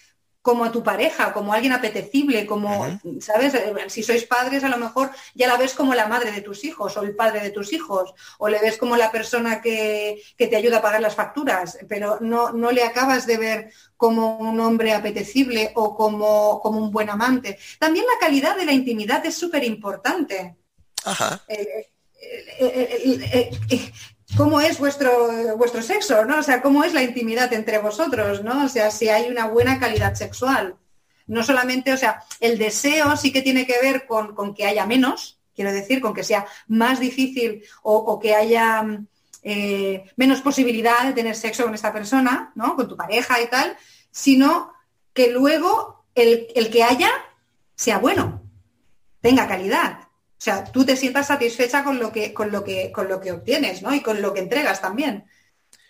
Como 0.45 0.63
a 0.67 0.71
tu 0.71 0.83
pareja, 0.83 1.33
como 1.33 1.55
alguien 1.55 1.73
apetecible, 1.73 2.45
como, 2.45 3.01
¿sabes? 3.19 3.55
Eh, 3.55 3.73
si 3.89 4.03
sois 4.03 4.27
padres, 4.27 4.63
a 4.63 4.69
lo 4.69 4.77
mejor 4.77 5.11
ya 5.35 5.47
la 5.49 5.57
ves 5.57 5.73
como 5.73 5.95
la 5.95 6.07
madre 6.07 6.33
de 6.33 6.43
tus 6.43 6.65
hijos 6.65 6.95
o 6.99 7.03
el 7.03 7.17
padre 7.17 7.41
de 7.41 7.49
tus 7.49 7.73
hijos, 7.73 8.13
o 8.37 8.51
le 8.51 8.61
ves 8.61 8.77
como 8.77 8.95
la 8.95 9.11
persona 9.11 9.63
que, 9.63 10.23
te 10.37 10.55
ayuda 10.55 10.77
a 10.77 10.83
pagar 10.83 11.01
las 11.01 11.15
facturas, 11.15 11.79
pero 11.89 12.19
no, 12.21 12.53
no 12.53 12.73
le 12.73 12.85
acabas 12.85 13.27
de 13.27 13.39
ver 13.39 13.73
como 13.97 14.37
un 14.37 14.61
hombre 14.61 14.93
apetecible 14.93 15.73
o 15.77 15.97
como, 15.97 16.61
como 16.61 16.79
un 16.79 16.91
buen 16.91 17.09
amante. 17.09 17.59
También 17.79 18.05
la 18.05 18.21
calidad 18.21 18.55
de 18.55 18.67
la 18.67 18.73
intimidad 18.73 19.25
es 19.25 19.35
súper 19.35 19.65
importante. 19.65 20.57
Ajá. 21.07 21.43
Eh, 21.49 21.91
eh, 22.61 23.93
cómo 24.37 24.61
es 24.61 24.79
vuestro, 24.79 25.57
vuestro 25.57 25.83
sexo, 25.83 26.25
¿no? 26.25 26.39
O 26.39 26.43
sea, 26.43 26.63
cómo 26.63 26.85
es 26.85 26.93
la 26.93 27.03
intimidad 27.03 27.53
entre 27.53 27.79
vosotros, 27.79 28.43
¿no? 28.43 28.65
O 28.65 28.69
sea, 28.69 28.91
si 28.91 29.09
hay 29.09 29.31
una 29.31 29.47
buena 29.47 29.79
calidad 29.79 30.15
sexual. 30.15 30.77
No 31.27 31.43
solamente, 31.43 31.93
o 31.93 31.97
sea, 31.97 32.23
el 32.41 32.59
deseo 32.59 33.17
sí 33.17 33.33
que 33.33 33.43
tiene 33.43 33.67
que 33.67 33.81
ver 33.81 34.07
con, 34.07 34.55
que 34.55 34.67
haya 34.67 34.85
menos, 34.87 35.39
quiero 35.55 35.73
decir, 35.73 36.01
con 36.01 36.13
que 36.13 36.25
sea 36.25 36.47
más 36.69 37.01
difícil 37.01 37.65
o, 37.83 38.19
que 38.21 38.35
haya 38.35 38.85
eh, 39.43 40.05
menos 40.17 40.43
posibilidad 40.43 41.05
de 41.05 41.15
tener 41.15 41.35
sexo 41.35 41.65
con 41.65 41.75
esta 41.75 41.93
persona, 41.93 42.53
¿no? 42.55 42.77
Con 42.77 42.89
tu 42.89 42.97
pareja 42.97 43.41
y 43.41 43.47
tal, 43.49 43.77
sino 44.11 44.73
que 45.15 45.31
luego 45.31 46.05
el, 46.15 46.49
el 46.55 46.71
que 46.71 46.83
haya 46.83 47.11
sea 47.75 47.99
bueno, 47.99 48.43
tenga 49.21 49.49
calidad. 49.49 50.04
O 50.45 50.51
sea, 50.53 50.63
tú 50.63 50.85
te 50.85 50.95
sientas 50.95 51.29
satisfecha 51.29 51.83
con 51.83 51.99
lo 51.99 52.13
que, 52.13 52.35
con 52.35 52.53
lo 52.53 52.63
que, 52.63 52.93
con 52.93 53.09
lo 53.09 53.19
que 53.19 53.33
obtienes, 53.33 53.81
¿no? 53.81 53.95
Y 53.95 54.03
con 54.03 54.21
lo 54.21 54.35
que 54.35 54.41
entregas 54.41 54.83
también. 54.83 55.25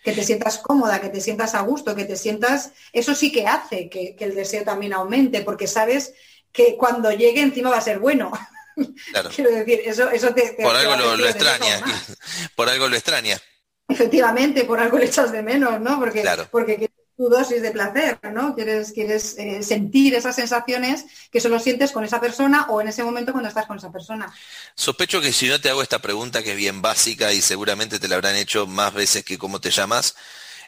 Que 0.01 0.13
te 0.13 0.23
sientas 0.23 0.59
cómoda, 0.59 1.01
que 1.01 1.09
te 1.09 1.19
sientas 1.19 1.55
a 1.55 1.59
gusto, 1.59 1.93
que 1.93 2.05
te 2.05 2.15
sientas. 2.15 2.71
Eso 2.93 3.13
sí 3.15 3.33
que 3.33 3.47
hace 3.47 3.89
que, 3.89 4.15
el 4.17 4.33
deseo 4.33 4.63
también 4.63 4.93
aumente, 4.93 5.41
porque 5.41 5.67
sabes 5.67 6.13
que 6.53 6.77
cuando 6.77 7.11
llegue 7.11 7.41
encima 7.41 7.69
va 7.69 7.79
a 7.79 7.81
ser 7.81 7.99
bueno. 7.99 8.31
Claro. 9.11 9.29
Quiero 9.35 9.51
decir, 9.51 9.81
eso, 9.83 10.09
eso 10.09 10.33
te, 10.33 10.55
Por 10.63 10.73
algo 10.73 11.17
lo, 11.17 11.27
extraña. 11.27 11.81
Por 12.55 12.69
algo 12.69 12.87
lo 12.87 12.95
extraña. 12.95 13.37
Efectivamente, 13.89 14.63
por 14.63 14.79
algo 14.79 14.97
le 14.97 15.05
echas 15.05 15.33
de 15.33 15.43
menos, 15.43 15.81
¿no? 15.81 15.99
Porque, 15.99 16.21
claro. 16.21 16.47
porque 16.49 16.89
tu 17.15 17.29
dosis 17.29 17.61
de 17.61 17.71
placer, 17.71 18.19
¿no? 18.33 18.55
Quieres, 18.55 18.91
quieres 18.91 19.37
eh, 19.37 19.63
sentir 19.63 20.15
esas 20.15 20.35
sensaciones 20.35 21.05
que 21.31 21.39
solo 21.39 21.59
sientes 21.59 21.91
con 21.91 22.03
esa 22.03 22.19
persona 22.19 22.67
o 22.69 22.81
en 22.81 22.89
ese 22.89 23.03
momento 23.03 23.31
cuando 23.31 23.47
estás 23.47 23.67
con 23.67 23.77
esa 23.77 23.91
persona. 23.91 24.33
Sospecho 24.75 25.21
que 25.21 25.31
si 25.31 25.47
no 25.47 25.61
te 25.61 25.69
hago 25.69 25.81
esta 25.81 25.99
pregunta 25.99 26.43
que 26.43 26.51
es 26.51 26.57
bien 26.57 26.81
básica 26.81 27.31
y 27.31 27.41
seguramente 27.41 27.99
te 27.99 28.07
la 28.07 28.15
habrán 28.15 28.35
hecho 28.35 28.67
más 28.67 28.93
veces 28.93 29.23
que 29.23 29.37
cómo 29.37 29.61
te 29.61 29.71
llamas, 29.71 30.15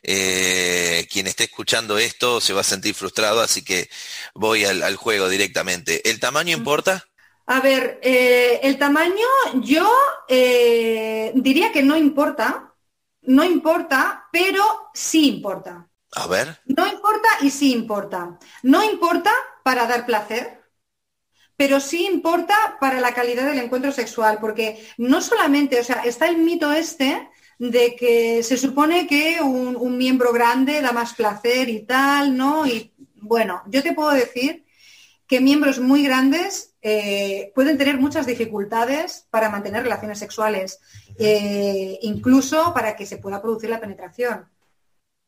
eh, 0.04 1.06
quien 1.12 1.28
esté 1.28 1.46
escuchando 1.46 1.98
esto 1.98 2.40
se 2.40 2.54
va 2.54 2.62
a 2.62 2.64
sentir 2.64 2.96
frustrado, 2.96 3.42
así 3.42 3.64
que 3.64 3.90
voy 4.34 4.64
al, 4.64 4.96
juego 4.96 5.28
directamente. 5.28 6.10
¿El 6.10 6.20
tamaño 6.20 6.56
importa? 6.56 7.06
A 7.48 7.60
ver, 7.60 8.00
eh, 8.02 8.60
el 8.64 8.78
tamaño 8.78 9.26
yo 9.56 9.90
diría 10.30 11.72
que 11.74 11.84
no 11.84 11.98
importa, 11.98 12.74
no 13.24 13.44
importa, 13.44 14.28
pero 14.32 14.90
sí 14.94 15.28
importa. 15.28 15.88
A 16.18 16.26
ver. 16.26 16.58
No 16.66 16.88
importa 16.88 17.30
y 17.42 17.52
sí 17.52 17.72
importa. 17.72 18.40
No 18.64 18.84
importa 18.84 19.32
para 19.64 19.86
dar 19.86 20.06
placer, 20.08 20.62
pero 21.56 21.80
sí 21.80 22.08
importa 22.08 22.78
para 22.80 23.00
la 23.00 23.14
calidad 23.14 23.46
del 23.46 23.60
encuentro 23.60 23.92
sexual, 23.92 24.40
porque 24.42 24.84
no 24.98 25.22
solamente, 25.22 25.80
o 25.80 25.84
sea, 25.84 26.02
está 26.06 26.28
el 26.28 26.38
mito 26.38 26.72
este 26.72 27.30
de 27.60 27.96
que 27.96 28.42
se 28.42 28.58
supone 28.58 29.06
que 29.06 29.42
un, 29.42 29.98
miembro 29.98 30.34
grande 30.34 30.82
da 30.82 30.92
más 30.92 31.14
placer 31.14 31.70
y 31.70 31.86
tal, 31.86 32.36
¿no? 32.36 32.66
Y 32.66 32.94
bueno, 33.16 33.62
yo 33.68 33.84
te 33.84 33.94
puedo 33.94 34.12
decir 34.12 34.66
que 35.28 35.40
miembros 35.40 35.80
muy 35.80 36.04
grandes 36.04 36.74
eh, 36.82 37.52
pueden 37.54 37.78
tener 37.78 38.00
muchas 38.00 38.26
dificultades 38.26 39.28
para 39.30 39.50
mantener 39.50 39.84
relaciones 39.84 40.18
sexuales, 40.18 40.80
eh, 41.20 42.00
incluso 42.02 42.74
para 42.74 42.96
que 42.96 43.06
se 43.06 43.18
pueda 43.18 43.42
producir 43.42 43.70
la 43.70 43.80
penetración 43.80 44.48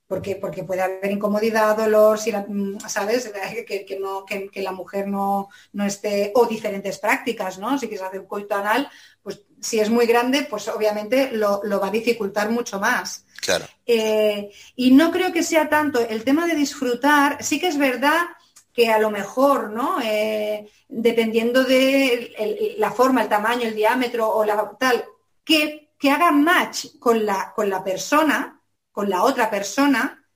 porque, 0.10 0.38
porque 0.38 0.64
puede 0.64 0.82
haber 0.82 1.12
incomodidad, 1.12 1.78
dolor, 1.78 2.18
si 2.18 2.32
mm, 2.32 2.80
¿sabes? 2.88 3.32
Que, 3.68 4.00
no, 4.02 4.26
que, 4.26 4.62
la 4.64 4.72
mujer 4.72 5.08
no, 5.08 5.50
no, 5.74 5.86
esté, 5.86 6.32
o 6.34 6.48
diferentes 6.48 6.98
prácticas, 6.98 7.60
¿no? 7.60 7.78
Si 7.78 7.88
quieres 7.88 8.08
hacer 8.08 8.22
un 8.22 8.26
coito 8.26 8.56
anal, 8.56 8.90
pues 9.22 9.44
si 9.62 9.80
es 9.80 9.92
muy 9.92 10.08
grande, 10.08 10.48
pues 10.50 10.68
obviamente 10.68 11.30
lo, 11.32 11.62
va 11.80 11.88
a 11.88 11.92
dificultar 11.92 12.50
mucho 12.50 12.80
más. 12.80 13.24
Claro. 13.40 13.66
Eh, 13.86 14.50
y 14.76 14.92
no 14.92 15.12
creo 15.12 15.32
que 15.32 15.44
sea 15.44 15.70
tanto 15.70 16.00
el 16.00 16.24
tema 16.24 16.48
de 16.48 16.56
disfrutar, 16.56 17.44
sí 17.44 17.60
que 17.60 17.68
es 17.68 17.78
verdad 17.78 18.30
que 18.74 18.90
a 18.90 18.98
lo 18.98 19.12
mejor, 19.12 19.70
¿no? 19.70 20.02
Eh, 20.02 20.68
dependiendo 20.88 21.64
de 21.64 22.76
la 22.80 22.90
forma, 22.90 23.22
el 23.22 23.30
tamaño, 23.30 23.68
el 23.68 23.76
diámetro 23.76 24.28
o 24.28 24.44
la 24.44 24.72
tal, 24.80 25.06
que, 25.44 25.92
que 26.00 26.10
haga 26.10 26.32
match 26.32 26.98
con 26.98 27.24
la, 27.24 27.54
con 27.56 27.70
la 27.70 27.84
persona, 27.84 28.59
con 29.00 29.10
la 29.10 29.24
otra 29.24 29.50
persona, 29.50 30.28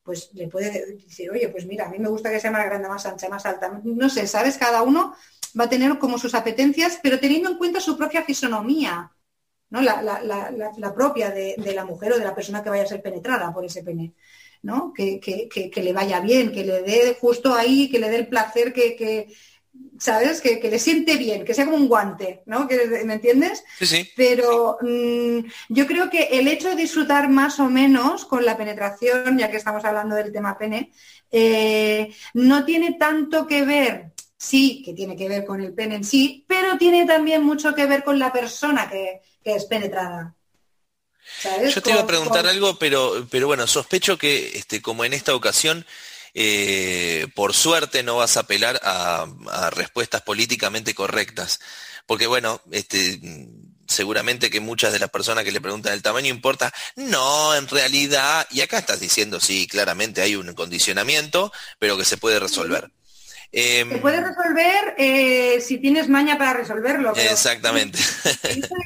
pues 0.00 0.30
le 0.34 0.46
puede 0.46 0.94
decir, 0.94 1.28
oye, 1.28 1.48
pues 1.48 1.66
mira, 1.66 1.86
a 1.86 1.88
mí 1.88 1.98
me 1.98 2.08
gusta 2.08 2.30
que 2.30 2.38
sea 2.38 2.52
más 2.52 2.64
grande, 2.64 2.88
más 2.88 3.04
ancha, 3.04 3.28
más 3.28 3.44
alta. 3.44 3.80
No 3.82 4.08
sé, 4.08 4.28
¿sabes? 4.28 4.56
Cada 4.58 4.82
uno 4.82 5.16
va 5.58 5.64
a 5.64 5.68
tener 5.68 5.98
como 5.98 6.18
sus 6.18 6.32
apetencias, 6.36 7.00
pero 7.02 7.18
teniendo 7.18 7.50
en 7.50 7.58
cuenta 7.58 7.80
su 7.80 7.96
propia 7.96 8.22
fisonomía, 8.22 9.10
¿no? 9.70 9.80
La, 9.82 10.94
propia 10.94 11.30
de, 11.30 11.56
la 11.74 11.84
mujer 11.84 12.12
o 12.12 12.18
de 12.18 12.24
la 12.24 12.32
persona 12.32 12.62
que 12.62 12.70
vaya 12.70 12.84
a 12.84 12.86
ser 12.86 13.02
penetrada 13.02 13.52
por 13.52 13.64
ese 13.64 13.82
pene. 13.82 14.14
¿no? 14.62 14.92
Que, 14.92 15.18
que, 15.18 15.82
le 15.82 15.92
vaya 15.92 16.20
bien, 16.20 16.52
que 16.52 16.64
le 16.64 16.82
dé 16.82 17.16
justo 17.20 17.52
ahí, 17.52 17.90
que 17.90 17.98
le 17.98 18.08
dé 18.08 18.18
el 18.18 18.28
placer 18.28 18.72
que, 18.72 19.34
¿sabes? 19.98 20.40
Que, 20.40 20.60
le 20.62 20.78
siente 20.78 21.16
bien, 21.16 21.44
que 21.44 21.54
sea 21.54 21.64
como 21.64 21.76
un 21.76 21.88
guante, 21.88 22.42
¿no? 22.46 22.68
¿Me 23.04 23.14
entiendes? 23.14 23.62
Sí, 23.78 23.86
sí. 23.86 24.10
Pero 24.16 24.78
mm, 24.80 25.38
yo 25.68 25.86
creo 25.86 26.10
que 26.10 26.24
el 26.32 26.48
hecho 26.48 26.68
de 26.68 26.76
disfrutar 26.76 27.28
más 27.28 27.60
o 27.60 27.70
menos 27.70 28.24
con 28.24 28.44
la 28.44 28.56
penetración, 28.56 29.38
ya 29.38 29.50
que 29.50 29.56
estamos 29.56 29.84
hablando 29.84 30.14
del 30.14 30.32
tema 30.32 30.58
pene, 30.58 30.92
eh, 31.30 32.14
no 32.34 32.64
tiene 32.64 32.94
tanto 32.94 33.46
que 33.46 33.64
ver, 33.64 34.12
sí, 34.36 34.82
que 34.84 34.92
tiene 34.92 35.16
que 35.16 35.28
ver 35.28 35.44
con 35.44 35.60
el 35.60 35.72
pene 35.72 35.96
en 35.96 36.04
sí, 36.04 36.44
pero 36.48 36.76
tiene 36.78 37.06
también 37.06 37.44
mucho 37.44 37.74
que 37.74 37.86
ver 37.86 38.02
con 38.02 38.18
la 38.18 38.32
persona 38.32 38.88
que, 38.90 39.22
es 39.44 39.64
penetrada. 39.64 40.34
Yo 41.68 41.82
te 41.82 41.90
iba 41.90 42.00
a 42.00 42.06
preguntar 42.06 42.46
algo, 42.46 42.78
pero, 42.78 43.26
pero 43.28 43.48
bueno, 43.48 43.66
sospecho 43.66 44.16
que 44.16 44.56
este, 44.56 44.80
como 44.80 45.04
en 45.04 45.12
esta 45.12 45.34
ocasión 45.34 45.84
eh, 46.34 47.26
por 47.34 47.54
suerte 47.54 48.02
no 48.02 48.16
vas 48.16 48.36
a 48.36 48.40
apelar 48.40 48.80
a, 48.82 49.26
respuestas 49.70 50.22
políticamente 50.22 50.94
correctas. 50.94 51.60
Porque 52.06 52.26
bueno, 52.26 52.60
este, 52.70 53.20
seguramente 53.86 54.50
que 54.50 54.60
muchas 54.60 54.92
de 54.92 54.98
las 54.98 55.10
personas 55.10 55.44
que 55.44 55.52
le 55.52 55.60
preguntan 55.60 55.92
el 55.92 56.02
tamaño 56.02 56.28
importa, 56.28 56.72
no, 56.96 57.54
en 57.54 57.68
realidad, 57.68 58.46
y 58.50 58.60
acá 58.60 58.78
estás 58.78 59.00
diciendo, 59.00 59.40
sí, 59.40 59.66
claramente 59.66 60.22
hay 60.22 60.36
un 60.36 60.52
condicionamiento, 60.54 61.52
pero 61.78 61.96
que 61.96 62.04
se 62.04 62.16
puede 62.16 62.40
resolver. 62.40 62.90
Eh, 63.54 63.84
Se 63.86 63.98
puede 63.98 64.22
resolver 64.22 64.94
eh, 64.96 65.60
si 65.60 65.76
tienes 65.76 66.08
maña 66.08 66.38
para 66.38 66.54
resolverlo. 66.54 67.14
exactamente. 67.14 67.98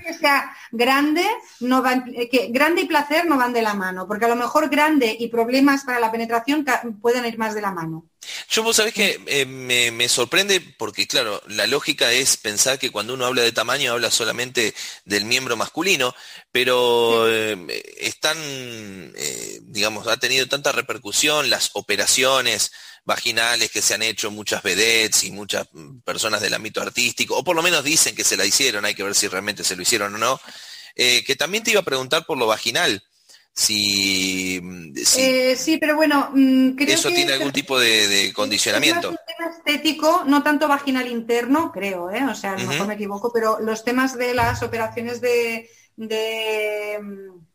que 0.04 0.14
sea 0.14 0.52
grande, 0.72 1.24
no 1.60 1.84
eh, 1.88 2.28
que 2.28 2.48
grande 2.48 2.82
y 2.82 2.86
placer 2.86 3.26
no 3.26 3.36
van 3.36 3.52
de 3.52 3.62
la 3.62 3.74
mano, 3.74 4.08
porque 4.08 4.24
a 4.24 4.28
lo 4.28 4.34
mejor 4.34 4.68
grande 4.68 5.16
y 5.18 5.28
problemas 5.28 5.84
para 5.84 6.00
la 6.00 6.10
penetración 6.10 6.64
pueden 7.00 7.24
ir 7.26 7.38
más 7.38 7.54
de 7.54 7.60
la 7.60 7.70
mano. 7.70 8.06
Yo 8.56 8.62
vos 8.62 8.76
sabés 8.76 8.94
que 8.94 9.20
eh, 9.26 9.44
me, 9.44 10.08
sorprende 10.08 10.62
porque, 10.62 11.06
claro, 11.06 11.42
la 11.46 11.66
lógica 11.66 12.10
es 12.10 12.38
pensar 12.38 12.78
que 12.78 12.90
cuando 12.90 13.12
uno 13.12 13.26
habla 13.26 13.42
de 13.42 13.52
tamaño 13.52 13.92
habla 13.92 14.10
solamente 14.10 14.74
del 15.04 15.26
miembro 15.26 15.58
masculino, 15.58 16.14
pero 16.52 17.28
están, 17.28 18.38
digamos, 19.60 20.06
ha 20.06 20.16
tenido 20.16 20.48
tanta 20.48 20.72
repercusión 20.72 21.50
las 21.50 21.68
operaciones 21.74 22.72
vaginales 23.04 23.70
que 23.70 23.82
se 23.82 23.92
han 23.92 24.02
hecho 24.02 24.30
muchas 24.30 24.62
vedettes 24.62 25.24
y 25.24 25.32
muchas 25.32 25.68
mm, 25.72 26.00
personas 26.00 26.40
del 26.40 26.54
ámbito 26.54 26.80
artístico, 26.80 27.36
o 27.36 27.44
por 27.44 27.56
lo 27.56 27.62
menos 27.62 27.84
dicen 27.84 28.16
que 28.16 28.24
se 28.24 28.38
la 28.38 28.46
hicieron, 28.46 28.86
hay 28.86 28.94
que 28.94 29.02
ver 29.02 29.14
si 29.14 29.28
realmente 29.28 29.64
se 29.64 29.76
lo 29.76 29.82
hicieron 29.82 30.14
o 30.14 30.18
no, 30.18 30.40
eh, 30.94 31.22
que 31.24 31.36
también 31.36 31.62
te 31.62 31.72
iba 31.72 31.80
a 31.80 31.84
preguntar 31.84 32.24
por 32.24 32.38
lo 32.38 32.46
vaginal. 32.46 33.04
Si, 33.58 34.60
mm, 34.62 34.92
eh, 35.16 35.56
sí, 35.56 35.78
pero 35.78 35.96
bueno, 35.96 36.28
mm, 36.34 36.72
creo 36.72 36.94
eso 36.94 37.08
tiene 37.08 37.32
algún 37.32 37.52
tipo 37.52 37.78
de, 37.78 38.30
condicionamiento. 38.34 39.14
Tema 39.26 39.50
estético, 39.50 40.24
no 40.26 40.42
tanto 40.42 40.68
vaginal 40.68 41.08
interno, 41.08 41.72
creo, 41.72 42.10
¿eh? 42.10 42.22
o 42.24 42.34
sea, 42.34 42.52
a 42.52 42.58
lo 42.58 42.66
mejor 42.66 42.86
me 42.86 42.94
equivoco, 42.94 43.32
pero 43.32 43.58
los 43.58 43.82
temas 43.82 44.18
de 44.18 44.34
las 44.34 44.62
operaciones 44.62 45.22
de, 45.22 45.70
de 45.96 46.98
mm, 47.00 47.46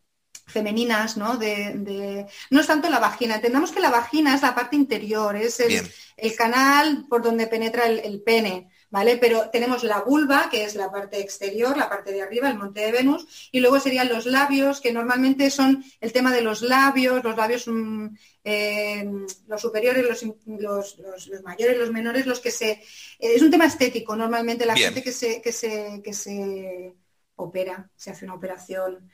femeninas, 0.48 1.16
¿no? 1.16 1.36
De, 1.36 2.26
no 2.50 2.60
es 2.60 2.66
tanto 2.66 2.90
la 2.90 2.98
vagina. 2.98 3.36
Entendamos 3.36 3.70
que 3.70 3.78
la 3.78 3.90
vagina 3.90 4.34
es 4.34 4.42
la 4.42 4.56
parte 4.56 4.74
interior, 4.74 5.36
es 5.36 5.60
el, 5.60 6.36
canal 6.36 7.06
por 7.08 7.22
donde 7.22 7.46
penetra 7.46 7.86
el, 7.86 8.22
pene. 8.22 8.71
¿Vale? 8.92 9.16
Pero 9.16 9.48
tenemos 9.48 9.84
la 9.84 10.02
vulva, 10.02 10.50
que 10.50 10.64
es 10.64 10.74
la 10.74 10.92
parte 10.92 11.18
exterior, 11.18 11.74
la 11.78 11.88
parte 11.88 12.12
de 12.12 12.20
arriba, 12.20 12.50
el 12.50 12.58
monte 12.58 12.80
de 12.80 12.92
Venus, 12.92 13.48
y 13.50 13.60
luego 13.60 13.80
serían 13.80 14.10
los 14.10 14.26
labios, 14.26 14.82
que 14.82 14.92
normalmente 14.92 15.48
son 15.48 15.82
el 15.98 16.12
tema 16.12 16.30
de 16.30 16.42
los 16.42 16.60
labios, 16.60 17.24
los 17.24 17.34
labios, 17.34 17.66
mm, 17.66 18.08
eh, 18.44 19.10
los 19.48 19.62
superiores, 19.62 20.04
los, 20.06 20.98
los, 20.98 21.42
mayores, 21.42 21.78
los 21.78 21.90
menores, 21.90 22.26
los 22.26 22.40
que 22.40 22.50
se... 22.50 22.82
es 23.18 23.40
un 23.40 23.50
tema 23.50 23.64
estético, 23.64 24.14
normalmente 24.14 24.66
la 24.66 24.76
gente 24.76 25.02
que 25.02 25.12
se, 25.12 25.40
que 25.40 25.52
se, 25.52 26.02
que 26.04 26.12
se 26.12 26.94
opera, 27.36 27.88
se 27.96 28.10
hace 28.10 28.26
una 28.26 28.34
operación 28.34 29.10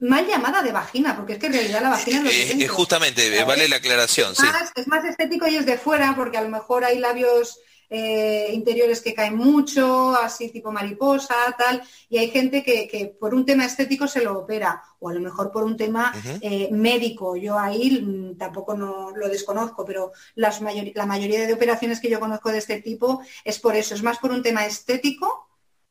mal 0.00 0.26
llamada 0.26 0.60
de 0.60 0.72
vagina, 0.72 1.16
porque 1.16 1.34
es 1.34 1.38
que 1.38 1.46
en 1.46 1.52
realidad 1.52 1.82
la 1.82 1.90
vagina 1.90 2.28
es... 2.28 2.50
Eh, 2.50 2.66
justamente, 2.66 3.44
vale 3.44 3.68
la 3.68 3.76
aclaración, 3.76 4.34
sí. 4.34 4.46
es 4.74 4.88
más 4.88 5.04
estético 5.04 5.46
y 5.46 5.54
es 5.54 5.66
de 5.66 5.78
fuera, 5.78 6.16
porque 6.16 6.36
a 6.36 6.42
lo 6.42 6.48
mejor 6.48 6.84
hay 6.84 6.98
labios 6.98 7.60
eh, 7.90 8.50
interiores 8.52 9.00
que 9.00 9.14
caen 9.14 9.36
mucho, 9.36 10.14
así 10.14 10.50
tipo 10.50 10.70
mariposa, 10.70 11.34
tal, 11.56 11.82
y 12.08 12.18
hay 12.18 12.30
gente 12.30 12.62
que, 12.62 13.16
por 13.18 13.34
un 13.34 13.46
tema 13.46 13.64
estético 13.64 14.06
se 14.06 14.22
lo 14.22 14.38
opera, 14.38 14.82
o 14.98 15.08
a 15.08 15.14
lo 15.14 15.20
mejor 15.20 15.50
por 15.50 15.64
un 15.64 15.76
tema 15.76 16.12
eh, 16.40 16.68
médico. 16.70 17.36
Yo 17.36 17.58
ahí 17.58 18.00
mm, 18.00 18.36
tampoco 18.36 18.76
no 18.76 19.10
lo 19.16 19.28
desconozco, 19.28 19.84
pero 19.84 20.12
las 20.34 20.60
la 20.60 21.06
mayoría 21.06 21.46
de 21.46 21.52
operaciones 21.52 22.00
que 22.00 22.10
yo 22.10 22.20
conozco 22.20 22.50
de 22.50 22.58
este 22.58 22.80
tipo 22.80 23.22
es 23.44 23.58
por 23.58 23.76
eso, 23.76 23.94
es 23.94 24.02
más 24.02 24.18
por 24.18 24.32
un 24.32 24.42
tema 24.42 24.66
estético 24.66 25.48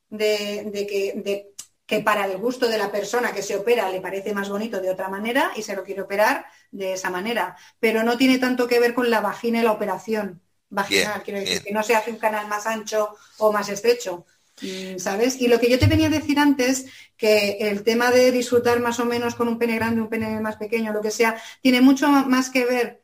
de, 0.10 0.70
de 0.72 0.88
que 0.88 1.14
de 1.24 1.54
que 1.88 2.02
para 2.02 2.26
el 2.26 2.38
gusto 2.38 2.68
de 2.68 2.78
la 2.78 2.92
persona 2.92 3.32
que 3.32 3.42
se 3.42 3.56
opera 3.56 3.90
le 3.90 4.02
parece 4.02 4.34
más 4.34 4.50
bonito 4.50 4.82
de 4.82 4.90
otra 4.90 5.08
manera 5.08 5.52
y 5.56 5.62
se 5.62 5.74
lo 5.74 5.86
quiere 5.86 6.02
operar 6.02 6.46
de 6.70 6.94
esa 6.94 7.10
manera. 7.10 7.56
Pero 7.80 8.04
no 8.04 8.18
tiene 8.18 8.40
tanto 8.40 8.68
que 8.68 8.80
ver 8.80 8.94
con 8.94 9.10
la 9.10 9.22
vagina 9.22 9.60
y 9.62 9.64
la 9.64 9.72
operación 9.72 10.42
vaginal, 10.69 11.23
quiero 11.23 11.39
decir, 11.39 11.63
que 11.63 11.71
no 11.71 11.84
se 11.84 11.95
hace 11.95 12.12
un 12.12 12.17
canal 12.17 12.47
más 12.47 12.67
ancho 12.67 13.15
o 13.38 13.51
más 13.51 13.69
estrecho. 13.69 14.25
Mm, 14.62 14.97
¿Sabes? 14.97 15.39
Y 15.39 15.47
lo 15.47 15.60
que 15.60 15.69
yo 15.69 15.77
te 15.77 15.86
venía 15.86 16.08
a 16.08 16.12
decir 16.12 16.39
antes, 16.39 16.88
que 17.15 17.58
el 17.60 17.84
tema 17.84 18.12
de 18.12 18.32
disfrutar 18.32 18.80
más 18.80 18.99
o 18.99 19.06
menos 19.06 19.36
con 19.36 19.47
un 19.47 19.60
pene 19.60 19.75
grande, 19.75 20.01
un 20.01 20.10
pene 20.10 20.39
más 20.41 20.56
pequeño, 20.56 20.93
lo 20.93 21.01
que 21.01 21.12
sea, 21.12 21.39
tiene 21.62 21.82
mucho 21.82 22.08
más 22.10 22.49
que 22.49 22.65
ver, 22.65 23.03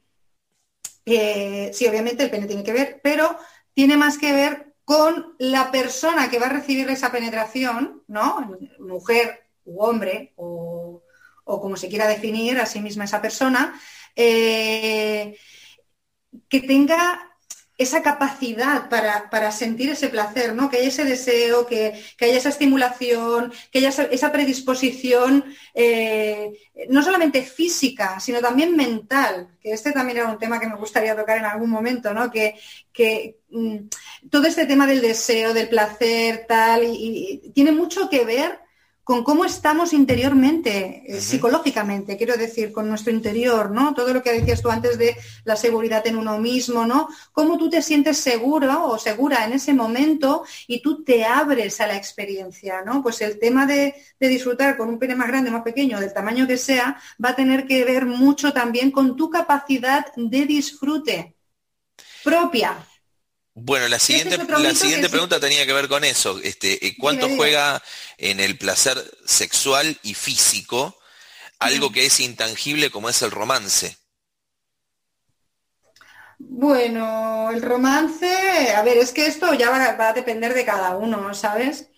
eh, 1.06 1.72
sí, 1.74 1.88
obviamente 1.88 2.24
el 2.24 2.32
pene 2.32 2.48
tiene 2.48 2.64
que 2.64 2.74
ver, 2.74 3.00
pero 3.04 3.38
tiene 3.74 3.98
más 3.98 4.18
que 4.18 4.32
ver 4.34 4.74
con 4.86 5.36
la 5.38 5.72
persona 5.72 6.30
que 6.30 6.40
va 6.40 6.48
a 6.48 6.54
recibir 6.54 6.90
esa 6.90 7.12
penetración, 7.12 8.04
¿no? 8.08 8.58
Mujer 8.80 9.48
u 9.66 9.82
hombre, 9.82 10.34
o, 10.36 11.02
como 11.46 11.78
se 11.78 11.88
quiera 11.88 12.08
definir 12.08 12.60
a 12.60 12.66
sí 12.66 12.82
misma 12.82 13.06
esa 13.06 13.22
persona, 13.22 13.80
eh, 14.16 15.38
que 16.50 16.62
tenga 16.62 17.33
esa 17.78 18.04
capacidad 18.04 18.88
para, 18.90 19.52
sentir 19.52 19.90
ese 19.90 20.10
placer, 20.10 20.54
¿no? 20.54 20.70
Que 20.70 20.78
haya 20.78 20.88
ese 20.90 21.06
deseo, 21.06 21.66
que, 21.66 21.94
haya 22.22 22.38
esa 22.38 22.50
estimulación, 22.50 23.52
que 23.72 23.80
haya 23.80 23.90
esa, 23.90 24.32
predisposición, 24.32 25.44
eh, 25.74 26.52
no 26.90 27.02
solamente 27.02 27.42
física, 27.42 28.20
sino 28.20 28.40
también 28.42 28.76
mental, 28.76 29.50
que 29.60 29.72
este 29.72 29.92
también 29.92 30.20
era 30.20 30.30
un 30.30 30.38
tema 30.38 30.60
que 30.60 30.68
me 30.68 30.76
gustaría 30.76 31.16
tocar 31.16 31.38
en 31.38 31.46
algún 31.46 31.70
momento, 31.70 32.14
¿no? 32.14 32.30
Que, 32.32 32.56
que 32.92 33.38
mm, 33.50 33.78
todo 34.30 34.46
este 34.46 34.66
tema 34.66 34.86
del 34.86 35.02
deseo, 35.02 35.54
del 35.54 35.70
placer, 35.70 36.46
tal, 36.48 36.84
y 36.86 37.52
tiene 37.54 37.72
mucho 37.72 38.10
que 38.10 38.24
ver 38.24 38.63
con 39.04 39.24
cómo 39.24 39.44
estamos 39.44 39.92
interiormente, 39.92 41.04
eh, 41.06 41.20
psicológicamente, 41.20 42.16
quiero 42.16 42.38
decir, 42.38 42.72
con 42.72 42.88
nuestro 42.88 43.12
interior, 43.12 43.70
¿no? 43.72 43.94
Todo 43.94 44.14
lo 44.14 44.24
que 44.24 44.32
decías 44.32 44.62
tú 44.62 44.70
antes 44.70 44.98
de 44.98 45.18
la 45.44 45.58
seguridad 45.58 46.08
en 46.08 46.18
uno 46.18 46.38
mismo, 46.40 46.86
¿no? 46.86 47.10
Cómo 47.34 47.58
tú 47.58 47.70
te 47.70 47.82
sientes 47.82 48.18
seguro 48.18 48.86
o 48.86 48.98
segura 48.98 49.46
en 49.46 49.54
ese 49.54 49.74
momento 49.74 50.46
y 50.68 50.82
tú 50.82 51.04
te 51.04 51.26
abres 51.26 51.82
a 51.82 51.88
la 51.88 51.98
experiencia, 51.98 52.82
¿no? 52.84 53.04
Pues 53.04 53.20
el 53.22 53.40
tema 53.40 53.66
de, 53.66 53.94
de 54.20 54.28
disfrutar 54.28 54.78
con 54.78 54.88
un 54.88 55.00
pene 55.00 55.16
más 55.16 55.28
grande, 55.28 55.52
más 55.52 55.64
pequeño, 55.64 56.00
del 56.00 56.14
tamaño 56.14 56.48
que 56.48 56.58
sea, 56.58 56.98
va 57.24 57.30
a 57.30 57.36
tener 57.36 57.68
que 57.68 57.84
ver 57.84 58.06
mucho 58.06 58.54
también 58.54 58.90
con 58.92 59.18
tu 59.18 59.30
capacidad 59.30 60.06
de 60.16 60.46
disfrute 60.46 61.36
propia, 62.24 62.78
bueno, 63.56 63.88
la 63.88 64.00
siguiente, 64.00 64.38
la 64.38 64.74
siguiente 64.74 65.10
pregunta 65.10 65.40
tenía 65.40 65.66
que 65.66 65.74
ver 65.74 65.88
con 65.88 66.04
eso. 66.04 66.40
Este, 66.40 66.86
eh, 66.86 66.96
¿Cuánto 66.98 67.30
juega 67.36 67.82
en 68.18 68.40
el 68.40 68.58
placer 68.58 68.98
sexual 69.26 69.98
y 70.02 70.16
físico 70.16 70.98
algo 71.60 71.92
que 71.92 72.06
es 72.06 72.20
intangible 72.20 72.90
como 72.90 73.10
es 73.10 73.22
el 73.22 73.32
romance? 73.32 73.98
Bueno, 76.40 77.52
el 77.52 77.62
romance, 77.62 78.74
a 78.76 78.82
ver, 78.84 78.98
es 78.98 79.12
que 79.12 79.28
esto 79.28 79.54
ya 79.54 79.70
va 79.70 80.10
a 80.10 80.14
depender 80.14 80.54
de 80.54 80.66
cada 80.66 80.98
uno, 80.98 81.34
¿sabes? 81.34 81.90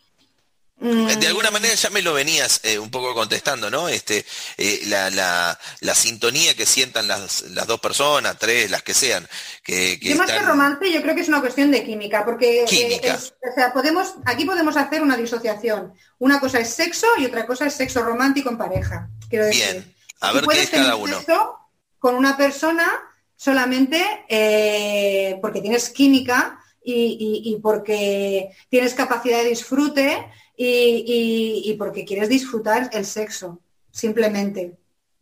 Mm. 0.77 1.07
De 1.07 1.27
alguna 1.27 1.51
manera 1.51 1.73
ya 1.73 1.89
me 1.89 2.01
lo 2.01 2.13
venías 2.13 2.59
eh, 2.63 2.77
un 2.77 2.91
poco 2.91 3.13
contestando, 3.13 3.71
¿no? 3.71 3.87
Este, 3.87 4.25
eh, 4.57 4.81
la, 4.87 5.09
la, 5.09 5.57
la, 5.79 5.95
sintonía 5.95 6.53
que 6.53 6.65
sientan 6.65 7.07
las, 7.07 7.43
las, 7.43 7.65
dos 7.65 7.79
personas, 7.79 8.37
tres, 8.37 8.69
las 8.69 8.83
que 8.83 8.93
sean. 8.93 9.25
Que, 9.63 9.97
que 9.97 10.13
más 10.15 10.29
que 10.29 10.39
romance, 10.39 10.91
yo 10.91 11.01
creo 11.01 11.15
que 11.15 11.21
es 11.21 11.29
una 11.29 11.39
cuestión 11.39 11.71
de 11.71 11.85
química, 11.85 12.25
porque 12.25 12.65
eh, 12.69 13.13
o 13.13 13.55
sea, 13.55 13.71
podemos, 13.71 14.15
aquí 14.25 14.43
podemos 14.43 14.75
hacer 14.75 15.01
una 15.01 15.15
disociación. 15.15 15.93
Una 16.19 16.41
cosa 16.41 16.59
es 16.59 16.69
sexo 16.71 17.07
y 17.19 17.25
otra 17.25 17.45
cosa 17.45 17.65
es 17.67 17.73
sexo 17.73 18.03
romántico 18.03 18.49
en 18.49 18.57
pareja. 18.57 19.07
Quiero 19.29 19.45
decir. 19.45 19.63
Bien, 19.71 19.95
a 20.19 20.33
ver 20.33 20.45
qué 20.45 20.61
es 20.61 20.69
cada 20.69 20.97
uno. 20.97 21.23
Con 21.99 22.15
una 22.15 22.35
persona 22.35 22.85
solamente 23.37 24.03
porque 25.41 25.61
tienes 25.61 25.89
química 25.89 26.59
y, 26.85 27.43
y, 27.43 27.53
y 27.53 27.59
porque 27.59 28.51
tienes 28.69 28.93
capacidad 28.93 29.41
de 29.41 29.49
disfrute 29.49 30.25
y, 30.57 31.75
porque 31.77 32.05
quieres 32.05 32.29
disfrutar 32.29 32.89
el 32.93 33.05
sexo, 33.05 33.61
simplemente. 33.91 34.77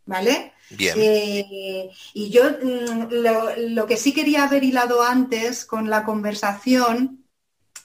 ¿Vale? 0.06 0.54
Bien. 0.70 0.96
Eh, 0.98 1.90
y 2.14 2.30
yo 2.30 2.44
mm, 2.44 3.08
lo, 3.74 3.86
que 3.86 3.96
sí 3.96 4.14
quería 4.14 4.44
haber 4.44 4.64
hilado 4.64 5.02
antes 5.02 5.64
con 5.66 5.90
la 5.90 6.04
conversación 6.04 7.26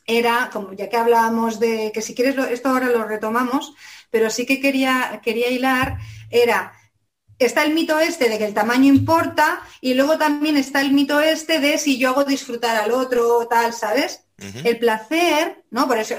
era, 0.05 0.51
como 0.53 0.73
ya 0.73 0.89
que 0.89 0.97
hablábamos 0.97 1.61
de, 1.61 1.93
que 1.93 2.03
si 2.03 2.15
quieres 2.15 2.37
esto 2.51 2.71
ahora 2.71 2.89
lo 2.89 3.05
retomamos, 3.05 3.75
pero 4.11 4.31
sí 4.31 4.47
que 4.47 4.61
quería, 4.61 5.21
quería 5.23 5.49
hilar, 5.49 5.99
era, 6.31 6.73
está 7.39 7.63
el 7.63 7.73
mito 7.73 7.99
este 8.01 8.29
de 8.29 8.39
que 8.39 8.47
el 8.47 8.55
tamaño 8.55 8.87
importa 8.87 9.63
y 9.81 9.95
luego 9.95 10.19
también 10.19 10.57
está 10.57 10.81
el 10.81 10.93
mito 10.93 11.21
este 11.21 11.61
de 11.61 11.79
si 11.79 11.99
yo 11.99 12.11
hago 12.11 12.25
disfrutar 12.25 12.77
al 12.77 12.93
otro, 12.93 13.47
tal, 13.49 13.73
¿sabes? 13.73 14.25
El 14.63 14.79
placer, 14.79 15.65
¿no? 15.73 15.89
Por 15.89 15.99
eso, 15.99 16.15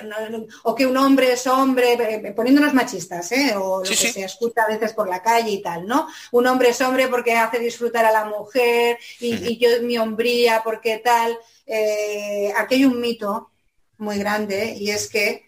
o 0.64 0.76
que 0.76 0.86
un 0.86 0.98
hombre 0.98 1.32
es 1.32 1.48
hombre, 1.48 1.94
eh, 1.94 2.22
eh, 2.22 2.32
poniéndonos 2.34 2.74
machistas, 2.74 3.32
¿eh? 3.32 3.56
O 3.56 3.82
lo 3.82 3.90
que 3.90 3.96
se 3.96 4.26
escucha 4.26 4.64
a 4.64 4.68
veces 4.68 4.92
por 4.92 5.08
la 5.08 5.24
calle 5.24 5.52
y 5.52 5.62
tal, 5.62 5.88
¿no? 5.88 6.06
Un 6.34 6.46
hombre 6.48 6.70
es 6.70 6.82
hombre 6.82 7.08
porque 7.08 7.38
hace 7.38 7.60
disfrutar 7.60 8.06
a 8.06 8.12
la 8.12 8.26
mujer 8.26 8.98
y, 9.22 9.58
yo 9.58 9.70
mi 9.84 9.98
hombría 9.98 10.62
porque 10.66 10.98
tal. 10.98 11.38
Eh, 11.66 12.52
aquí 12.58 12.76
hay 12.76 12.86
un 12.86 13.00
mito 13.00 13.52
muy 14.00 14.18
grande 14.18 14.76
y 14.78 14.90
es 14.90 15.08
que 15.08 15.46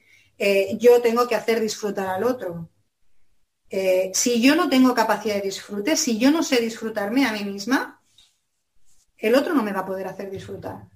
yo 0.79 1.01
tengo 1.01 1.27
que 1.27 1.35
hacer 1.35 1.59
disfrutar 1.59 2.07
al 2.07 2.23
otro. 2.23 2.70
Si 4.13 4.41
yo 4.41 4.55
no 4.55 4.69
tengo 4.69 4.93
capacidad 4.93 5.35
de 5.35 5.41
disfrute, 5.41 5.95
si 5.95 6.17
yo 6.17 6.29
no 6.29 6.43
sé 6.43 6.59
disfrutarme 6.59 7.25
a 7.25 7.31
mí 7.31 7.45
misma, 7.45 8.01
el 9.17 9.35
otro 9.35 9.53
no 9.53 9.63
me 9.63 9.71
va 9.71 9.81
a 9.81 9.85
poder 9.85 10.07
hacer 10.07 10.29
disfrutar. 10.29 10.87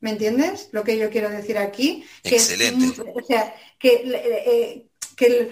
¿Me 0.00 0.10
entiendes? 0.10 0.68
Lo 0.72 0.84
que 0.84 0.98
yo 0.98 1.08
quiero 1.08 1.30
decir 1.30 1.56
aquí. 1.56 2.04
Excelente. 2.22 3.00
o 3.00 3.24
sea, 3.24 3.54
que, 3.78 4.02
eh, 4.04 4.86
que 5.16 5.50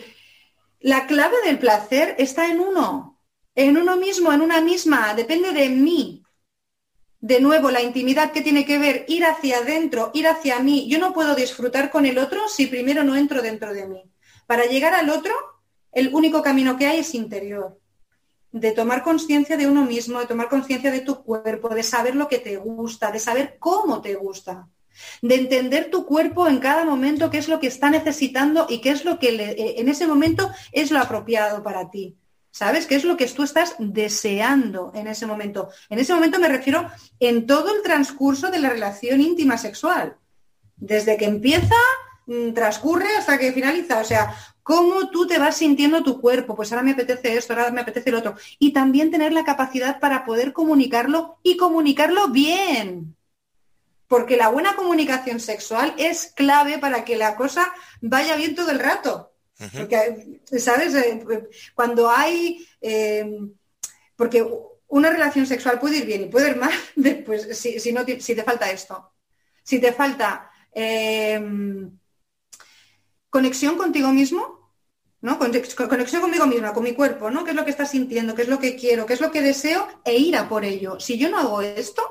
la 0.80 1.06
clave 1.06 1.36
del 1.44 1.58
placer 1.58 2.16
está 2.18 2.50
en 2.50 2.60
uno, 2.60 3.18
en 3.54 3.78
uno 3.78 3.96
mismo, 3.96 4.32
en 4.32 4.42
una 4.42 4.60
misma, 4.60 5.14
depende 5.14 5.52
de 5.52 5.68
mí. 5.70 6.22
De 7.20 7.40
nuevo, 7.40 7.70
la 7.70 7.80
intimidad 7.80 8.32
que 8.32 8.42
tiene 8.42 8.66
que 8.66 8.78
ver 8.78 9.04
ir 9.08 9.24
hacia 9.24 9.58
adentro, 9.58 10.10
ir 10.12 10.26
hacia 10.26 10.58
mí. 10.58 10.88
Yo 10.88 10.98
no 10.98 11.14
puedo 11.14 11.34
disfrutar 11.34 11.90
con 11.90 12.04
el 12.04 12.18
otro 12.18 12.48
si 12.48 12.66
primero 12.66 13.04
no 13.04 13.16
entro 13.16 13.40
dentro 13.40 13.72
de 13.72 13.86
mí. 13.86 14.02
Para 14.46 14.66
llegar 14.66 14.92
al 14.92 15.08
otro, 15.08 15.32
el 15.92 16.14
único 16.14 16.42
camino 16.42 16.76
que 16.76 16.86
hay 16.86 17.00
es 17.00 17.14
interior 17.14 17.78
de 18.52 18.72
tomar 18.72 19.02
conciencia 19.02 19.56
de 19.56 19.66
uno 19.66 19.84
mismo, 19.84 20.20
de 20.20 20.26
tomar 20.26 20.48
conciencia 20.48 20.90
de 20.90 21.00
tu 21.00 21.22
cuerpo, 21.22 21.70
de 21.70 21.82
saber 21.82 22.14
lo 22.14 22.28
que 22.28 22.38
te 22.38 22.56
gusta, 22.58 23.10
de 23.10 23.18
saber 23.18 23.56
cómo 23.58 24.02
te 24.02 24.14
gusta, 24.14 24.68
de 25.22 25.34
entender 25.34 25.90
tu 25.90 26.04
cuerpo 26.04 26.46
en 26.46 26.58
cada 26.58 26.84
momento, 26.84 27.30
qué 27.30 27.38
es 27.38 27.48
lo 27.48 27.58
que 27.58 27.66
está 27.66 27.88
necesitando 27.88 28.66
y 28.68 28.80
qué 28.82 28.90
es 28.90 29.06
lo 29.06 29.18
que 29.18 29.30
eh, 29.30 29.80
en 29.80 29.88
ese 29.88 30.06
momento 30.06 30.50
es 30.70 30.90
lo 30.90 31.00
apropiado 31.00 31.62
para 31.62 31.90
ti. 31.90 32.16
¿Sabes? 32.54 32.86
¿Qué 32.86 32.96
es 32.96 33.04
lo 33.04 33.16
que 33.16 33.26
tú 33.28 33.44
estás 33.44 33.76
deseando 33.78 34.92
en 34.94 35.06
ese 35.06 35.24
momento? 35.24 35.70
En 35.88 35.98
ese 35.98 36.12
momento 36.12 36.38
me 36.38 36.48
refiero 36.48 36.86
en 37.18 37.46
todo 37.46 37.74
el 37.74 37.80
transcurso 37.80 38.50
de 38.50 38.58
la 38.58 38.68
relación 38.68 39.22
íntima 39.22 39.56
sexual. 39.56 40.16
Desde 40.76 41.16
que 41.16 41.24
empieza, 41.24 41.74
mm, 42.26 42.52
transcurre 42.52 43.16
hasta 43.16 43.38
que 43.38 43.54
finaliza. 43.54 44.00
O 44.00 44.04
sea, 44.04 44.36
cómo 44.62 45.10
tú 45.10 45.26
te 45.26 45.38
vas 45.38 45.56
sintiendo 45.56 46.02
tu 46.02 46.20
cuerpo, 46.20 46.54
pues 46.54 46.72
ahora 46.72 46.82
me 46.82 46.92
apetece 46.92 47.36
esto, 47.36 47.52
ahora 47.52 47.70
me 47.70 47.80
apetece 47.80 48.10
el 48.10 48.16
otro. 48.16 48.36
Y 48.58 48.72
también 48.72 49.10
tener 49.10 49.32
la 49.32 49.44
capacidad 49.44 50.00
para 50.00 50.24
poder 50.24 50.52
comunicarlo 50.52 51.38
y 51.42 51.56
comunicarlo 51.56 52.28
bien. 52.28 53.16
Porque 54.06 54.36
la 54.36 54.48
buena 54.48 54.76
comunicación 54.76 55.40
sexual 55.40 55.94
es 55.96 56.32
clave 56.34 56.78
para 56.78 57.04
que 57.04 57.16
la 57.16 57.34
cosa 57.34 57.72
vaya 58.00 58.36
bien 58.36 58.54
todo 58.54 58.70
el 58.70 58.78
rato. 58.78 59.32
Porque, 59.72 60.40
¿sabes? 60.58 60.94
Eh, 60.94 61.24
cuando 61.74 62.10
hay... 62.10 62.66
Eh, 62.80 63.38
porque 64.16 64.46
una 64.88 65.10
relación 65.10 65.46
sexual 65.46 65.80
puede 65.80 65.98
ir 65.98 66.06
bien 66.06 66.22
y 66.22 66.26
puede 66.26 66.50
ir 66.50 66.56
mal 66.56 66.72
después 66.94 67.48
si, 67.58 67.80
si, 67.80 67.92
no, 67.92 68.04
si 68.04 68.34
te 68.34 68.42
falta 68.42 68.70
esto. 68.70 69.12
Si 69.62 69.80
te 69.80 69.92
falta 69.92 70.50
eh, 70.72 71.40
conexión 73.32 73.78
contigo 73.78 74.12
mismo, 74.12 74.70
¿no? 75.22 75.38
Conexión 75.38 76.20
conmigo 76.20 76.46
misma, 76.46 76.74
con 76.74 76.84
mi 76.84 76.92
cuerpo, 76.92 77.30
¿no? 77.30 77.44
¿Qué 77.44 77.50
es 77.50 77.56
lo 77.56 77.64
que 77.64 77.70
estás 77.70 77.90
sintiendo? 77.90 78.34
¿Qué 78.34 78.42
es 78.42 78.48
lo 78.48 78.58
que 78.58 78.76
quiero? 78.76 79.06
¿Qué 79.06 79.14
es 79.14 79.22
lo 79.22 79.32
que 79.32 79.40
deseo? 79.40 79.88
E 80.04 80.18
ir 80.18 80.36
a 80.36 80.50
por 80.50 80.66
ello. 80.66 81.00
Si 81.00 81.16
yo 81.16 81.30
no 81.30 81.38
hago 81.38 81.62
esto, 81.62 82.02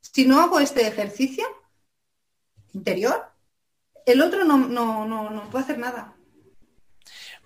si 0.00 0.26
no 0.26 0.40
hago 0.40 0.60
este 0.60 0.86
ejercicio 0.86 1.44
interior, 2.72 3.20
el 4.06 4.22
otro 4.22 4.44
no, 4.44 4.58
no, 4.58 5.04
no, 5.06 5.28
no 5.30 5.50
puede 5.50 5.64
hacer 5.64 5.78
nada. 5.78 6.14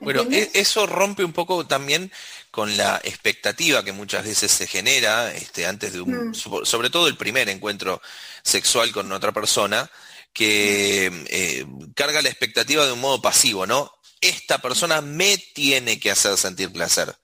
Bueno, 0.01 0.27
e, 0.31 0.51
eso 0.53 0.87
rompe 0.87 1.25
un 1.25 1.33
poco 1.33 1.67
también 1.67 2.13
con 2.51 2.77
la 2.77 3.01
expectativa 3.05 3.83
que 3.83 3.93
muchas 3.93 4.25
veces 4.25 4.53
se 4.53 4.67
genera 4.67 5.33
este, 5.33 5.67
antes 5.67 5.95
de 5.95 6.03
un, 6.03 6.29
mm. 6.29 6.35
sobre 6.35 6.91
todo 6.91 7.09
el 7.09 7.17
primer 7.17 7.49
encuentro 7.49 8.03
sexual 8.43 8.93
con 8.93 9.11
otra 9.13 9.33
persona, 9.33 9.91
que 10.35 11.07
eh, 11.29 11.65
carga 11.95 12.21
la 12.21 12.29
expectativa 12.29 12.85
de 12.85 12.93
un 12.93 13.01
modo 13.01 13.23
pasivo, 13.23 13.67
¿no? 13.67 13.91
Esta 14.21 14.61
persona 14.61 15.01
me 15.01 15.39
tiene 15.39 15.99
que 16.01 16.11
hacer 16.11 16.37
sentir 16.37 16.71
placer. 16.73 17.17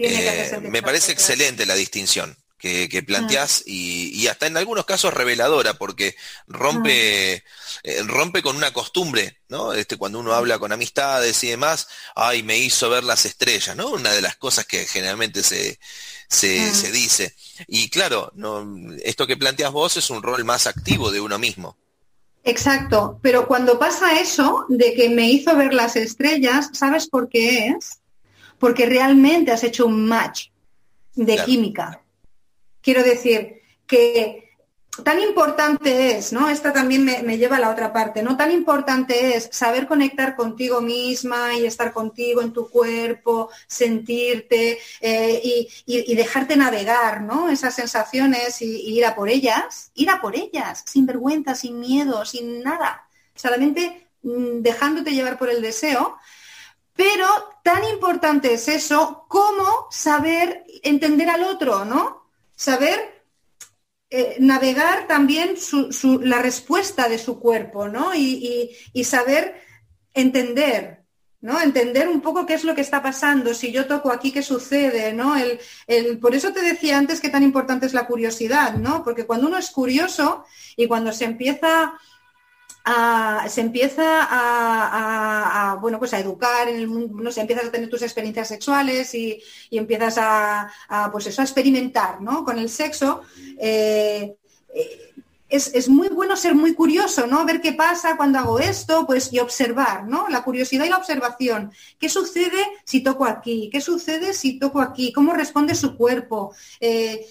Me, 0.00 0.78
eh, 0.78 0.82
parece 0.82 1.12
excelente 1.12 1.64
la 1.64 1.76
distinción 1.76 2.36
que, 2.58 2.88
que 2.88 3.04
planteás 3.04 3.62
y, 3.66 4.26
hasta 4.26 4.48
en 4.48 4.56
algunos 4.56 4.84
casos 4.84 5.14
reveladora 5.14 5.74
porque 5.74 6.16
rompe, 6.48 7.44
eh, 7.84 8.02
rompe 8.04 8.42
con 8.42 8.56
una 8.56 8.72
costumbre, 8.72 9.38
¿no? 9.48 9.72
Este, 9.72 9.96
cuando 9.96 10.18
uno 10.18 10.34
habla 10.34 10.58
con 10.58 10.72
amistades 10.72 11.44
y 11.44 11.50
demás, 11.50 11.86
ay, 12.16 12.42
me 12.42 12.58
hizo 12.58 12.90
ver 12.90 13.04
las 13.04 13.26
estrellas, 13.26 13.76
¿no? 13.76 13.90
Una 13.90 14.10
de 14.12 14.22
las 14.22 14.36
cosas 14.36 14.66
que 14.66 14.86
generalmente 14.86 15.44
se, 15.44 15.78
se, 16.28 16.74
se 16.74 16.90
dice. 16.90 17.36
Y 17.68 17.90
claro, 17.90 18.32
no, 18.34 18.66
esto 19.04 19.28
que 19.28 19.36
planteas 19.36 19.70
vos 19.70 19.96
es 19.96 20.10
un 20.10 20.20
rol 20.20 20.44
más 20.44 20.66
activo 20.66 21.12
de 21.12 21.20
uno 21.20 21.38
mismo. 21.38 21.78
Exacto, 22.42 23.18
pero 23.22 23.46
cuando 23.46 23.78
pasa 23.78 24.18
eso 24.18 24.64
de 24.68 24.94
que 24.94 25.10
me 25.10 25.30
hizo 25.30 25.54
ver 25.56 25.74
las 25.74 25.96
estrellas, 25.96 26.70
¿sabes 26.72 27.06
por 27.08 27.28
qué 27.28 27.68
es? 27.68 28.00
Porque 28.58 28.86
realmente 28.86 29.52
has 29.52 29.62
hecho 29.62 29.86
un 29.86 30.06
match 30.06 30.48
de 31.14 31.36
química. 31.44 32.02
Quiero 32.80 33.02
decir 33.02 33.60
que 33.86 34.49
tan 35.04 35.20
importante 35.20 36.16
es, 36.16 36.32
¿no? 36.32 36.48
Esta 36.48 36.72
también 36.72 37.04
me, 37.04 37.38
lleva 37.38 37.56
a 37.56 37.60
la 37.60 37.70
otra 37.70 37.92
parte, 37.92 38.22
¿no? 38.22 38.36
Tan 38.36 38.50
importante 38.50 39.36
es 39.36 39.48
saber 39.52 39.86
conectar 39.86 40.36
contigo 40.36 40.80
misma 40.80 41.54
y 41.54 41.64
estar 41.64 41.92
contigo 41.92 42.42
en 42.42 42.52
tu 42.52 42.68
cuerpo, 42.68 43.50
sentirte 43.66 44.78
eh, 45.00 45.68
y, 45.86 46.14
dejarte 46.14 46.56
navegar, 46.56 47.22
¿no? 47.22 47.48
Esas 47.48 47.74
sensaciones 47.74 48.60
y, 48.62 48.96
ir 48.96 49.06
a 49.06 49.14
por 49.14 49.28
ellas, 49.28 49.90
ir 49.94 50.10
a 50.10 50.20
por 50.20 50.36
ellas, 50.36 50.82
sin 50.86 51.06
vergüenza, 51.06 51.54
sin 51.54 51.78
miedo, 51.78 52.24
sin 52.24 52.62
nada. 52.62 53.06
Solamente 53.34 54.08
mm, 54.22 54.60
dejándote 54.60 55.12
llevar 55.12 55.38
por 55.38 55.50
el 55.50 55.62
deseo. 55.62 56.18
Pero 56.94 57.26
tan 57.62 57.84
importante 57.84 58.52
es 58.52 58.68
eso 58.68 59.24
como 59.28 59.86
saber 59.90 60.64
entender 60.82 61.30
al 61.30 61.44
otro, 61.44 61.84
¿no? 61.84 62.28
Saber 62.56 63.19
eh, 64.12 64.36
navegar 64.40 65.06
también 65.06 65.54
la 66.22 66.42
respuesta 66.42 67.08
de 67.08 67.16
su 67.16 67.38
cuerpo, 67.38 67.88
¿no? 67.88 68.12
Y, 68.12 68.74
saber 69.04 69.54
entender, 70.12 71.04
¿no? 71.40 71.60
Entender 71.60 72.08
un 72.08 72.20
poco 72.20 72.44
qué 72.44 72.54
es 72.54 72.64
lo 72.64 72.74
que 72.74 72.80
está 72.80 73.02
pasando, 73.02 73.54
si 73.54 73.70
yo 73.70 73.86
toco 73.86 74.10
aquí, 74.10 74.32
qué 74.32 74.42
sucede, 74.42 75.12
¿no? 75.12 75.36
El, 75.36 76.18
por 76.18 76.34
eso 76.34 76.52
te 76.52 76.60
decía 76.60 76.98
antes 76.98 77.20
que 77.20 77.28
tan 77.28 77.44
importante 77.44 77.86
es 77.86 77.94
la 77.94 78.08
curiosidad, 78.08 78.74
¿no? 78.74 79.04
Porque 79.04 79.26
cuando 79.26 79.46
uno 79.46 79.58
es 79.58 79.70
curioso 79.70 80.44
y 80.76 80.88
cuando 80.88 81.12
se 81.12 81.26
empieza 81.26 81.94
se 83.48 83.60
empieza 83.60 84.28
a, 84.30 85.76
bueno, 85.80 85.98
pues 85.98 86.14
a 86.14 86.20
educar, 86.20 86.68
en 86.68 86.76
el 86.76 87.14
no 87.14 87.30
sé, 87.30 87.40
empiezas 87.40 87.66
a 87.66 87.70
tener 87.70 87.88
tus 87.88 88.02
experiencias 88.02 88.48
sexuales 88.48 89.14
y, 89.14 89.42
empiezas 89.70 90.16
a, 90.18 90.70
pues 91.12 91.26
eso, 91.26 91.40
a 91.40 91.44
experimentar 91.44 92.20
¿no? 92.20 92.44
con 92.44 92.58
el 92.58 92.68
sexo. 92.68 93.22
Eh, 93.58 94.34
eh, 94.74 95.09
es, 95.50 95.88
muy 95.88 96.08
bueno 96.08 96.36
ser 96.36 96.54
muy 96.54 96.74
curioso, 96.74 97.26
¿no? 97.26 97.44
Ver 97.44 97.60
qué 97.60 97.72
pasa 97.72 98.16
cuando 98.16 98.38
hago 98.38 98.58
esto, 98.60 99.06
pues 99.06 99.32
y 99.32 99.40
observar, 99.40 100.06
¿no? 100.06 100.28
La 100.28 100.42
curiosidad 100.42 100.84
y 100.84 100.88
la 100.88 100.96
observación. 100.96 101.72
¿Qué 101.98 102.08
sucede 102.08 102.64
si 102.84 103.02
toco 103.02 103.26
aquí? 103.26 103.68
¿Qué 103.70 103.80
sucede 103.80 104.32
si 104.32 104.58
toco 104.58 104.80
aquí? 104.80 105.12
¿Cómo 105.12 105.32
responde 105.32 105.74
su 105.74 105.96
cuerpo? 105.96 106.54
Eh, 106.78 107.26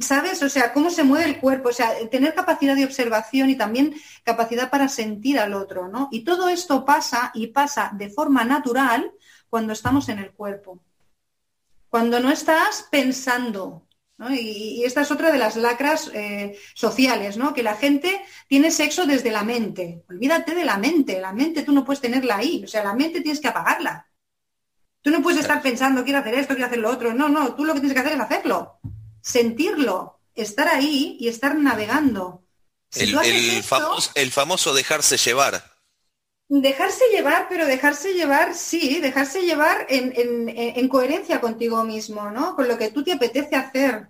¿Sabes? 0.00 0.42
O 0.42 0.48
sea, 0.48 0.72
cómo 0.72 0.90
se 0.90 1.04
mueve 1.04 1.26
el 1.26 1.38
cuerpo. 1.38 1.68
O 1.68 1.72
sea, 1.72 1.92
tener 2.10 2.34
capacidad 2.34 2.74
de 2.74 2.84
observación 2.84 3.50
y 3.50 3.56
también 3.56 3.94
capacidad 4.24 4.70
para 4.70 4.88
sentir 4.88 5.38
al 5.38 5.54
otro, 5.54 5.88
¿no? 5.88 6.08
Y 6.10 6.20
todo 6.20 6.48
esto 6.48 6.84
pasa 6.84 7.30
y 7.34 7.48
pasa 7.48 7.90
de 7.94 8.08
forma 8.10 8.44
natural 8.44 9.12
cuando 9.50 9.72
estamos 9.72 10.08
en 10.08 10.18
el 10.18 10.32
cuerpo. 10.32 10.80
Cuando 11.90 12.20
no 12.20 12.30
estás 12.30 12.88
pensando, 12.90 13.85
y, 14.30 14.82
esta 14.84 15.02
es 15.02 15.10
otra 15.10 15.30
de 15.30 15.38
las 15.38 15.56
lacras 15.56 16.10
eh, 16.14 16.58
sociales, 16.74 17.36
¿no? 17.36 17.52
Que 17.52 17.62
la 17.62 17.76
gente 17.76 18.24
tiene 18.48 18.70
sexo 18.70 19.06
desde 19.06 19.30
la 19.30 19.44
mente. 19.44 20.04
Olvídate 20.08 20.54
de 20.54 20.64
la 20.64 20.78
mente. 20.78 21.20
La 21.20 21.32
mente 21.32 21.62
tú 21.62 21.72
no 21.72 21.84
puedes 21.84 22.00
tenerla 22.00 22.36
ahí. 22.36 22.62
O 22.64 22.68
sea, 22.68 22.82
la 22.82 22.94
mente 22.94 23.20
tienes 23.20 23.40
que 23.40 23.48
apagarla. 23.48 24.08
Tú 25.02 25.10
no 25.10 25.22
puedes 25.22 25.40
estar 25.40 25.62
pensando, 25.62 26.02
quiero 26.02 26.18
hacer 26.18 26.34
esto, 26.34 26.54
quiero 26.54 26.66
hacer 26.66 26.78
lo 26.78 26.90
otro. 26.90 27.14
No, 27.14 27.28
no, 27.28 27.54
tú 27.54 27.64
lo 27.64 27.74
que 27.74 27.80
tienes 27.80 27.94
que 27.94 28.00
hacer 28.00 28.14
es 28.14 28.20
hacerlo. 28.20 28.80
Sentirlo, 29.20 30.20
estar 30.34 30.68
ahí 30.68 31.16
y 31.20 31.28
estar 31.28 31.54
navegando. 31.56 32.42
el, 32.94 33.62
famoso, 34.32 34.74
dejarse 34.74 35.16
llevar. 35.18 35.75
Dejarse 36.48 37.04
llevar, 37.12 37.46
pero 37.48 37.66
dejarse 37.66 38.14
llevar, 38.14 38.54
sí, 38.54 39.00
dejarse 39.00 39.42
llevar 39.42 39.86
en, 39.88 40.88
coherencia 40.88 41.40
contigo 41.40 41.82
mismo, 41.82 42.30
¿no? 42.30 42.54
Con 42.54 42.68
lo 42.68 42.78
que 42.78 42.90
tú 42.90 43.02
te 43.02 43.12
apetece 43.12 43.56
hacer. 43.56 44.08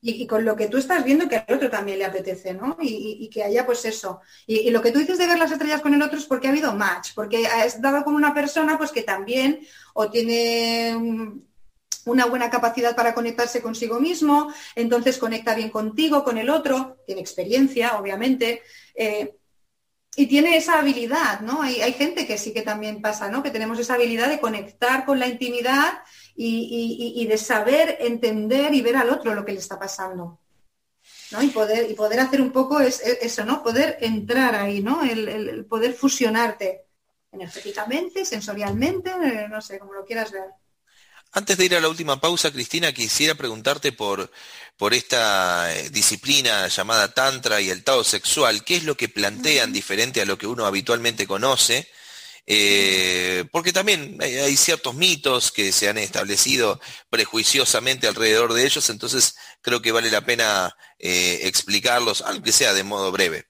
y, 0.00 0.26
con 0.28 0.44
lo 0.44 0.54
que 0.54 0.68
tú 0.68 0.78
estás 0.78 1.02
viendo 1.02 1.28
que 1.28 1.36
al 1.36 1.56
otro 1.56 1.68
también 1.68 1.98
le 1.98 2.04
apetece, 2.04 2.54
¿no? 2.54 2.76
Y, 2.80 3.28
que 3.30 3.42
haya 3.42 3.66
pues 3.66 3.84
eso. 3.84 4.20
Y, 4.46 4.70
lo 4.70 4.80
que 4.80 4.92
tú 4.92 5.00
dices 5.00 5.18
de 5.18 5.26
ver 5.26 5.38
las 5.38 5.50
estrellas 5.50 5.80
con 5.80 5.92
el 5.92 6.02
otro 6.02 6.18
es 6.18 6.24
porque 6.24 6.46
ha 6.46 6.50
habido 6.50 6.72
match, 6.72 7.10
porque 7.16 7.46
has 7.48 7.82
dado 7.82 8.04
con 8.04 8.14
una 8.14 8.32
persona 8.32 8.78
pues 8.78 8.92
que 8.92 9.02
también 9.02 9.66
o 9.94 10.08
tiene 10.10 10.96
una 12.04 12.26
buena 12.26 12.48
capacidad 12.48 12.94
para 12.94 13.12
conectarse 13.12 13.60
consigo 13.60 13.98
mismo, 13.98 14.52
entonces 14.76 15.18
conecta 15.18 15.54
bien 15.54 15.70
contigo, 15.70 16.22
con 16.22 16.38
el 16.38 16.50
otro, 16.50 16.98
tiene 17.06 17.20
experiencia, 17.20 17.98
obviamente. 17.98 18.62
Eh, 18.94 19.34
y 20.16 20.26
tiene 20.26 20.56
esa 20.56 20.78
habilidad, 20.78 21.40
¿no? 21.40 21.62
Hay, 21.62 21.92
gente 21.92 22.26
que 22.26 22.38
sí 22.38 22.52
que 22.52 22.62
también 22.62 23.02
pasa, 23.02 23.28
¿no? 23.28 23.42
Que 23.42 23.50
tenemos 23.50 23.78
esa 23.78 23.94
habilidad 23.94 24.28
de 24.28 24.40
conectar 24.40 25.04
con 25.04 25.18
la 25.18 25.26
intimidad 25.26 26.02
y, 26.36 27.26
de 27.26 27.38
saber 27.38 27.98
entender 28.00 28.74
y 28.74 28.80
ver 28.80 28.96
al 28.96 29.10
otro 29.10 29.34
lo 29.34 29.44
que 29.44 29.52
le 29.52 29.58
está 29.58 29.78
pasando. 29.78 30.40
¿no? 31.32 31.42
Y 31.42 31.48
poder, 31.48 31.90
y 31.90 31.94
poder 31.94 32.20
hacer 32.20 32.40
un 32.40 32.52
poco 32.52 32.80
eso, 32.80 33.44
¿no? 33.44 33.62
Poder 33.62 33.98
entrar 34.00 34.54
ahí, 34.54 34.82
¿no? 34.82 35.02
El, 35.02 35.66
poder 35.66 35.94
fusionarte 35.94 36.86
energéticamente, 37.32 38.24
sensorialmente, 38.24 39.10
eh, 39.10 39.48
no 39.48 39.60
sé, 39.60 39.78
como 39.78 39.94
lo 39.94 40.04
quieras 40.04 40.30
ver. 40.30 40.50
Antes 41.36 41.58
de 41.58 41.64
ir 41.64 41.74
a 41.74 41.80
la 41.80 41.88
última 41.88 42.20
pausa, 42.20 42.52
Cristina, 42.52 42.92
quisiera 42.92 43.34
preguntarte 43.34 43.90
por, 43.90 44.30
por 44.76 44.94
esta 44.94 45.74
eh, 45.74 45.90
disciplina 45.90 46.68
llamada 46.68 47.12
Tantra 47.12 47.60
y 47.60 47.70
el 47.70 47.82
Tao 47.82 48.04
sexual. 48.04 48.62
¿Qué 48.62 48.76
es 48.76 48.84
lo 48.84 48.96
que 48.96 49.08
plantean 49.08 49.72
diferente 49.72 50.22
a 50.22 50.26
lo 50.26 50.38
que 50.38 50.46
uno 50.46 50.64
habitualmente 50.64 51.26
conoce? 51.26 51.88
Eh, 52.46 53.46
porque 53.50 53.72
también 53.72 54.16
hay, 54.20 54.56
ciertos 54.56 54.94
mitos 54.94 55.50
que 55.50 55.72
se 55.72 55.88
han 55.88 55.98
establecido 55.98 56.80
prejuiciosamente 57.10 58.06
alrededor 58.06 58.52
de 58.52 58.66
ellos, 58.66 58.88
entonces 58.88 59.34
creo 59.60 59.82
que 59.82 59.90
vale 59.90 60.12
la 60.12 60.24
pena 60.24 60.76
eh, 61.00 61.40
explicarlos, 61.44 62.22
aunque 62.22 62.52
sea 62.52 62.74
de 62.74 62.84
modo 62.84 63.10
breve. 63.10 63.46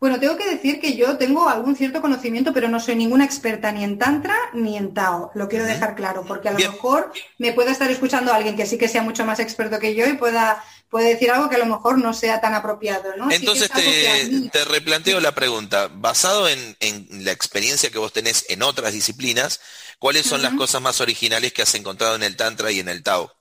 Bueno, 0.00 0.20
tengo 0.20 0.36
que 0.36 0.48
decir 0.48 0.80
que 0.80 0.96
yo 0.96 1.16
tengo 1.16 1.48
algún 1.48 1.76
cierto 1.76 2.00
conocimiento, 2.00 2.52
pero 2.52 2.68
no 2.68 2.80
soy 2.80 2.96
ninguna 2.96 3.24
experta 3.24 3.72
ni 3.72 3.84
en 3.84 3.98
Tantra 3.98 4.36
ni 4.52 4.76
en 4.76 4.94
Tao. 4.94 5.30
Lo 5.34 5.48
quiero 5.48 5.64
dejar 5.64 5.94
claro, 5.94 6.24
porque 6.26 6.48
a 6.48 6.52
lo 6.52 6.58
mejor 6.58 7.12
me 7.38 7.52
pueda 7.52 7.72
estar 7.72 7.90
escuchando 7.90 8.32
alguien 8.32 8.56
que 8.56 8.66
sí 8.66 8.78
que 8.78 8.88
sea 8.88 9.02
mucho 9.02 9.24
más 9.24 9.40
experto 9.40 9.78
que 9.78 9.94
yo 9.94 10.06
y 10.06 10.14
pueda 10.14 10.62
puede 10.88 11.08
decir 11.10 11.30
algo 11.30 11.48
que 11.48 11.56
a 11.56 11.58
lo 11.58 11.66
mejor 11.66 11.98
no 11.98 12.14
sea 12.14 12.40
tan 12.40 12.54
apropiado. 12.54 13.16
¿no? 13.16 13.30
Entonces 13.30 13.70
te, 13.70 14.64
replanteo 14.64 15.20
la 15.20 15.34
pregunta, 15.34 15.88
basado 15.92 16.48
en, 16.48 16.76
la 17.24 17.32
experiencia 17.32 17.90
que 17.90 17.98
vos 17.98 18.12
tenés 18.12 18.46
en 18.48 18.62
otras 18.62 18.92
disciplinas, 18.92 19.60
¿cuáles 19.98 20.26
son 20.26 20.42
las 20.42 20.54
cosas 20.54 20.80
más 20.80 21.00
originales 21.00 21.52
que 21.52 21.62
has 21.62 21.74
encontrado 21.74 22.14
en 22.14 22.22
el 22.22 22.36
Tantra 22.36 22.70
y 22.70 22.80
en 22.80 22.88
el 22.88 23.02
Tao? 23.02 23.32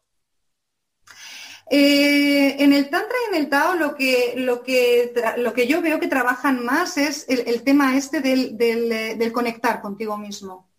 Eh, 1.70 2.64
en 2.64 2.74
el 2.74 2.90
Tantra 2.90 3.16
y 3.26 3.36
en 3.36 3.44
el 3.44 3.50
Tao 3.50 3.74
lo 3.74 3.96
que, 3.96 4.36
lo 4.38 4.62
que, 4.62 5.14
lo 5.38 5.54
que 5.54 5.68
yo 5.68 5.82
veo 5.82 6.00
que 6.00 6.08
trabajan 6.08 6.64
más 6.64 6.98
es 6.98 7.26
el, 7.28 7.64
tema 7.64 7.98
este 7.98 8.22
del, 8.22 8.56
del, 8.58 9.32
conectar 9.32 9.82
contigo 9.82 10.18
mismo. 10.18 10.70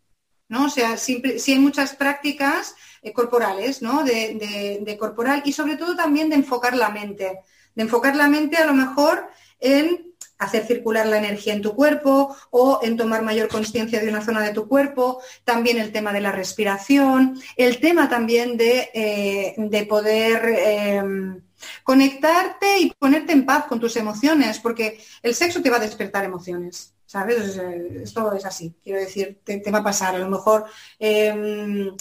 ¿no? 0.48 0.66
O 0.66 0.70
sea, 0.70 0.96
si 0.96 1.22
hay 1.48 1.58
muchas 1.58 1.96
prácticas 1.96 2.76
eh, 3.06 3.12
corporales, 3.12 3.82
¿no? 3.82 4.02
De, 4.02 4.80
de, 4.84 4.98
corporal 4.98 5.42
y 5.44 5.52
sobre 5.52 5.76
todo 5.76 5.94
también 5.94 6.28
de 6.28 6.34
enfocar 6.34 6.76
la 6.76 6.90
mente. 6.90 7.38
De 7.74 7.82
enfocar 7.82 8.16
la 8.16 8.26
mente 8.26 8.56
a 8.56 8.66
lo 8.66 8.74
mejor 8.74 9.28
en 9.60 10.12
hacer 10.38 10.66
circular 10.66 11.06
la 11.06 11.18
energía 11.18 11.54
en 11.54 11.62
tu 11.62 11.74
cuerpo 11.74 12.36
o 12.50 12.80
en 12.82 12.96
tomar 12.96 13.22
mayor 13.22 13.48
conciencia 13.48 14.00
de 14.00 14.08
una 14.08 14.24
zona 14.24 14.42
de 14.42 14.52
tu 14.52 14.68
cuerpo, 14.68 15.20
también 15.44 15.78
el 15.78 15.92
tema 15.92 16.12
de 16.12 16.20
la 16.20 16.32
respiración, 16.32 17.40
el 17.56 17.80
tema 17.80 18.08
también 18.08 18.56
de, 18.56 18.90
eh, 18.94 19.86
poder 19.88 20.42
em, 20.44 21.40
conectarte 21.82 22.78
y 22.78 22.90
ponerte 22.98 23.32
en 23.32 23.46
paz 23.46 23.66
con 23.66 23.80
tus 23.80 23.96
emociones, 23.96 24.58
porque 24.58 24.98
el 25.22 25.34
sexo 25.34 25.62
te 25.62 25.70
va 25.70 25.76
a 25.76 25.80
despertar 25.80 26.24
emociones. 26.24 26.92
¿Sabes? 27.08 27.56
Esto 28.02 28.32
es 28.34 28.44
así, 28.44 28.74
quiero 28.82 28.98
decir, 28.98 29.38
te, 29.44 29.62
va 29.70 29.78
a 29.78 29.84
pasar. 29.84 30.16
A 30.16 30.18
lo 30.18 30.28
mejor 30.28 30.64
em, 30.98 31.96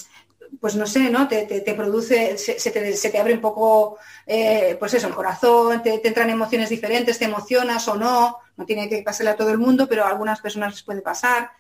pues 0.59 0.75
no 0.75 0.85
sé, 0.87 1.09
¿no? 1.09 1.27
Te, 1.27 1.45
produce, 1.75 2.37
se, 2.37 2.71
te, 2.71 3.19
abre 3.19 3.33
un 3.33 3.41
poco, 3.41 3.97
eh, 4.25 4.75
pues 4.79 4.93
eso, 4.93 5.07
el 5.07 5.13
corazón, 5.13 5.81
te, 5.83 6.01
entran 6.05 6.29
emociones 6.29 6.69
diferentes, 6.69 7.19
te 7.19 7.25
emocionas 7.25 7.87
o 7.87 7.95
no, 7.95 8.37
no 8.57 8.65
tiene 8.65 8.89
que 8.89 9.01
pasarle 9.01 9.31
a 9.31 9.35
todo 9.35 9.51
el 9.51 9.57
mundo, 9.57 9.87
pero 9.87 10.05
a 10.05 10.09
algunas 10.09 10.41
personas 10.41 10.73
les 10.73 10.83
puede 10.83 11.01
pasar. 11.01 11.51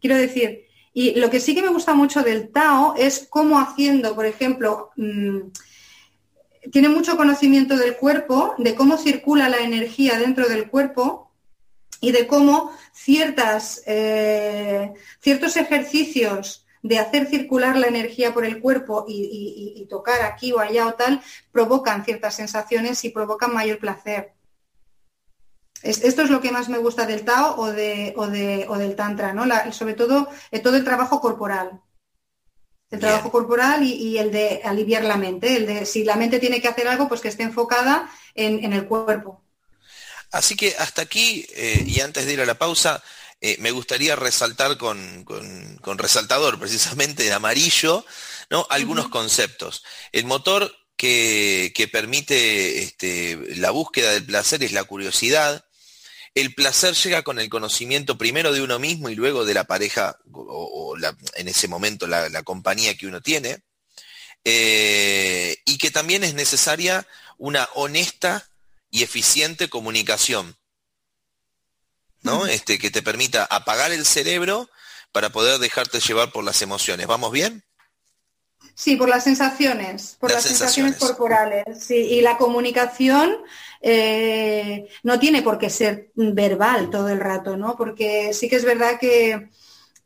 Quiero 0.00 0.16
decir, 0.16 0.66
y 0.92 1.14
lo 1.14 1.30
que 1.30 1.40
sí 1.40 1.54
que 1.54 1.62
me 1.62 1.68
gusta 1.68 1.94
mucho 1.94 2.22
del 2.22 2.50
Tao 2.50 2.94
es 2.96 3.26
cómo 3.30 3.60
haciendo, 3.60 4.14
por 4.14 4.26
ejemplo, 4.26 4.90
mm, 4.96 5.38
tiene 6.70 6.88
mucho 6.88 7.16
conocimiento 7.16 7.76
del 7.76 7.96
cuerpo, 7.96 8.54
de 8.58 8.74
cómo 8.74 8.96
circula 8.96 9.48
la 9.48 9.58
energía 9.58 10.18
dentro 10.18 10.48
del 10.48 10.68
cuerpo 10.68 11.32
y 12.00 12.12
de 12.12 12.26
cómo 12.26 12.72
ciertas, 12.92 13.82
eh, 13.86 14.92
ciertos 15.20 15.56
ejercicios 15.56 16.61
de 16.82 16.98
hacer 16.98 17.28
circular 17.28 17.76
la 17.76 17.86
energía 17.86 18.34
por 18.34 18.44
el 18.44 18.60
cuerpo 18.60 19.04
y, 19.08 19.86
tocar 19.88 20.22
aquí 20.22 20.52
o 20.52 20.58
allá 20.58 20.86
o 20.86 20.94
tal, 20.94 21.22
provocan 21.50 22.04
ciertas 22.04 22.34
sensaciones 22.34 23.04
y 23.04 23.10
provocan 23.10 23.52
mayor 23.52 23.78
placer. 23.78 24.32
esto 25.82 26.22
es 26.22 26.30
lo 26.30 26.40
que 26.40 26.50
más 26.50 26.68
me 26.68 26.78
gusta 26.78 27.04
del 27.04 27.24
Tao 27.24 27.56
o, 27.58 27.70
de, 27.70 28.14
o, 28.16 28.26
del 28.78 28.96
Tantra, 28.96 29.32
¿no? 29.32 29.44
sobre 29.72 29.94
todo 29.94 30.28
eh, 30.50 30.60
todo 30.60 30.76
el 30.76 30.84
trabajo 30.84 31.20
corporal. 31.20 31.80
El 32.90 33.00
trabajo 33.00 33.30
corporal 33.30 33.82
y, 33.82 34.18
el 34.18 34.30
de 34.30 34.60
aliviar 34.64 35.04
la 35.04 35.16
mente, 35.16 35.56
el 35.56 35.66
de 35.66 35.86
si 35.86 36.04
la 36.04 36.16
mente 36.16 36.38
tiene 36.38 36.60
que 36.60 36.68
hacer 36.68 36.86
algo, 36.88 37.08
pues 37.08 37.22
que 37.22 37.28
esté 37.28 37.42
enfocada 37.42 38.10
en, 38.34 38.70
el 38.72 38.86
cuerpo. 38.86 39.42
Así 40.30 40.56
que 40.56 40.74
hasta 40.78 41.02
aquí, 41.02 41.46
eh, 41.54 41.84
y 41.86 42.00
antes 42.00 42.26
de 42.26 42.34
ir 42.34 42.40
a 42.42 42.46
la 42.46 42.58
pausa, 42.58 43.02
eh, 43.44 43.56
me 43.58 43.72
gustaría 43.72 44.14
resaltar 44.14 44.78
con, 44.78 45.26
resaltador 45.98 46.60
precisamente 46.60 47.24
de 47.24 47.32
amarillo, 47.32 48.06
¿no? 48.50 48.68
Algunos 48.70 49.08
conceptos. 49.08 49.82
El 50.12 50.26
motor 50.26 50.72
que, 50.96 51.88
permite 51.90 52.84
este, 52.84 53.56
la 53.56 53.72
búsqueda 53.72 54.12
del 54.12 54.24
placer 54.24 54.62
es 54.62 54.70
la 54.70 54.84
curiosidad. 54.84 55.64
El 56.36 56.54
placer 56.54 56.94
llega 56.94 57.22
con 57.22 57.40
el 57.40 57.48
conocimiento 57.48 58.16
primero 58.16 58.52
de 58.52 58.62
uno 58.62 58.78
mismo 58.78 59.08
y 59.08 59.16
luego 59.16 59.44
de 59.44 59.54
la 59.54 59.64
pareja 59.64 60.16
o, 60.32 60.96
en 61.34 61.48
ese 61.48 61.66
momento 61.66 62.06
la, 62.06 62.42
compañía 62.44 62.96
que 62.96 63.08
uno 63.08 63.20
tiene. 63.20 63.64
Eh, 64.44 65.56
y 65.64 65.78
que 65.78 65.90
también 65.90 66.22
es 66.22 66.34
necesaria 66.34 67.08
una 67.38 67.68
honesta 67.74 68.48
y 68.88 69.02
eficiente 69.02 69.68
comunicación 69.68 70.56
¿no? 72.22 72.46
Este, 72.46 72.78
que 72.78 72.90
te 72.90 73.02
permita 73.02 73.44
apagar 73.44 73.92
el 73.92 74.06
cerebro 74.06 74.68
para 75.12 75.30
poder 75.30 75.58
dejarte 75.58 76.00
llevar 76.00 76.32
por 76.32 76.44
las 76.44 76.62
emociones. 76.62 77.06
¿Vamos 77.06 77.32
bien? 77.32 77.64
Sí, 78.74 78.96
por 78.96 79.08
las 79.08 79.24
sensaciones, 79.24 80.16
por 80.18 80.32
las, 80.32 80.44
sensaciones. 80.44 80.96
corporales. 80.96 81.90
y 81.90 82.22
la 82.22 82.38
comunicación 82.38 83.36
eh, 83.82 84.88
no 85.02 85.18
tiene 85.18 85.42
por 85.42 85.58
qué 85.58 85.68
ser 85.68 86.10
verbal 86.14 86.88
todo 86.88 87.08
el 87.08 87.20
rato, 87.20 87.56
¿no? 87.56 87.76
Porque 87.76 88.32
sí 88.32 88.48
que 88.48 88.56
es 88.56 88.64
verdad 88.64 88.98
que, 88.98 89.50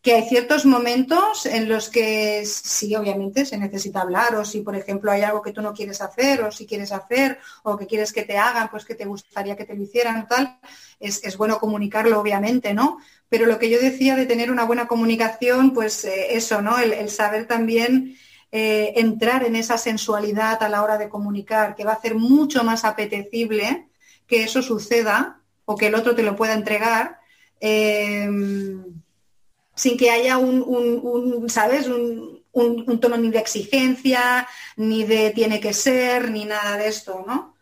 que 0.03 0.15
hay 0.15 0.29
ciertos 0.29 0.65
momentos 0.67 1.47
en 1.47 1.69
los 1.69 1.89
que 1.89 2.45
sí, 2.47 2.95
obviamente, 2.95 3.45
se 3.45 3.59
necesita 3.59 4.03
hablar, 4.03 4.37
o 4.37 4.45
si, 4.45 4.61
por 4.61 4.77
ejemplo, 4.77 5.11
hay 5.11 5.23
algo 5.23 5.43
que 5.43 5.53
tú 5.53 5.63
no 5.63 5.75
quieres 5.75 6.01
hacer, 6.01 6.43
o 6.43 6.53
si 6.53 6.65
quieres 6.65 6.93
hacer, 6.93 7.39
o 7.65 7.77
que 7.77 7.89
quieres 7.89 8.13
que 8.13 8.23
te 8.23 8.39
hagan, 8.39 8.71
pues 8.71 8.85
que 8.85 8.95
te 8.95 9.05
gustaría 9.05 9.57
que 9.57 9.65
te 9.65 9.75
lo 9.75 9.83
hicieran, 9.83 10.29
tal, 10.29 10.61
es, 11.01 11.37
bueno 11.37 11.59
comunicarlo, 11.59 12.21
obviamente, 12.21 12.73
¿no? 12.73 12.99
Pero 13.29 13.47
lo 13.47 13.59
que 13.59 13.69
yo 13.69 13.81
decía 13.81 14.15
de 14.15 14.27
tener 14.27 14.53
una 14.53 14.65
buena 14.65 14.87
comunicación, 14.87 15.73
pues 15.75 16.05
eh, 16.05 16.37
eso, 16.37 16.63
¿no? 16.63 16.79
El, 16.79 17.11
saber 17.11 17.49
también 17.49 18.17
eh, 18.53 18.93
entrar 18.97 19.45
en 19.45 19.57
esa 19.57 19.77
sensualidad 19.77 20.63
a 20.63 20.69
la 20.69 20.85
hora 20.85 20.99
de 20.99 21.09
comunicar, 21.09 21.75
que 21.75 21.85
va 21.85 21.93
a 21.93 21.97
hacer 21.97 22.15
mucho 22.15 22.63
más 22.63 22.85
apetecible 22.85 23.89
que 24.29 24.45
eso 24.45 24.63
suceda 24.63 25.41
o 25.65 25.77
que 25.77 25.89
el 25.89 25.97
otro 25.97 26.15
te 26.15 26.23
lo 26.23 26.37
pueda 26.37 26.55
entregar. 26.55 27.19
Eh, 27.61 28.29
sin 29.77 29.97
que 29.97 30.11
haya 30.11 30.39
un, 30.39 31.49
¿sabes? 31.49 31.87
Un, 31.87 32.35
tono 33.01 33.19
ni 33.19 33.31
de 33.31 33.39
exigencia, 33.39 34.49
ni 34.77 35.05
de 35.05 35.31
tiene 35.31 35.61
que 35.61 35.75
ser, 35.75 36.31
ni 36.31 36.47
nada 36.47 36.79
de 36.79 36.89
esto, 36.89 37.23
¿no? 37.27 37.55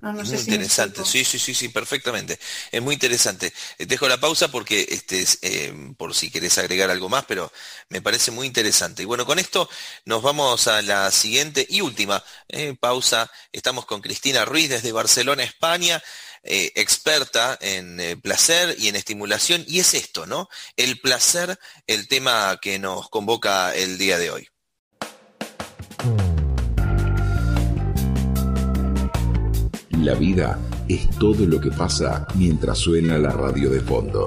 No, 0.00 0.12
muy 0.12 0.32
interesante, 0.32 1.04
sí, 1.04 1.24
sí, 1.24 1.40
sí, 1.40 1.54
sí, 1.54 1.68
perfectamente. 1.70 2.38
Es 2.70 2.80
muy 2.80 2.94
interesante. 2.94 3.52
Eh, 3.78 3.84
dejo 3.84 4.08
la 4.08 4.20
pausa 4.20 4.46
porque, 4.46 4.86
este, 4.88 5.26
eh, 5.42 5.92
por 5.96 6.14
si 6.14 6.30
querés 6.30 6.56
agregar 6.56 6.88
algo 6.88 7.08
más, 7.08 7.24
pero 7.24 7.52
me 7.88 8.00
parece 8.00 8.30
muy 8.30 8.46
interesante. 8.46 9.02
Y 9.02 9.06
bueno, 9.06 9.26
con 9.26 9.40
esto 9.40 9.68
nos 10.04 10.22
vamos 10.22 10.68
a 10.68 10.82
la 10.82 11.10
siguiente 11.10 11.66
y 11.68 11.80
última 11.80 12.22
eh, 12.48 12.76
pausa. 12.78 13.28
Estamos 13.50 13.86
con 13.86 14.00
Cristina 14.00 14.44
Ruiz 14.44 14.68
desde 14.68 14.92
Barcelona, 14.92 15.42
España. 15.42 16.00
Eh, 16.42 16.72
experta 16.76 17.58
en 17.60 18.00
eh, 18.00 18.16
placer 18.16 18.76
y 18.78 18.88
en 18.88 18.96
estimulación, 18.96 19.64
y 19.66 19.80
es 19.80 19.94
esto, 19.94 20.26
¿no? 20.26 20.48
El 20.76 21.00
placer, 21.00 21.58
el 21.86 22.08
tema 22.08 22.58
que 22.60 22.78
nos 22.78 23.08
convoca 23.08 23.74
el 23.74 23.98
día 23.98 24.18
de 24.18 24.30
hoy. 24.30 24.48
La 29.90 30.14
vida 30.14 30.58
es 30.88 31.10
todo 31.18 31.44
lo 31.44 31.60
que 31.60 31.70
pasa 31.70 32.26
mientras 32.34 32.78
suena 32.78 33.18
la 33.18 33.30
radio 33.30 33.68
de 33.68 33.80
fondo. 33.80 34.26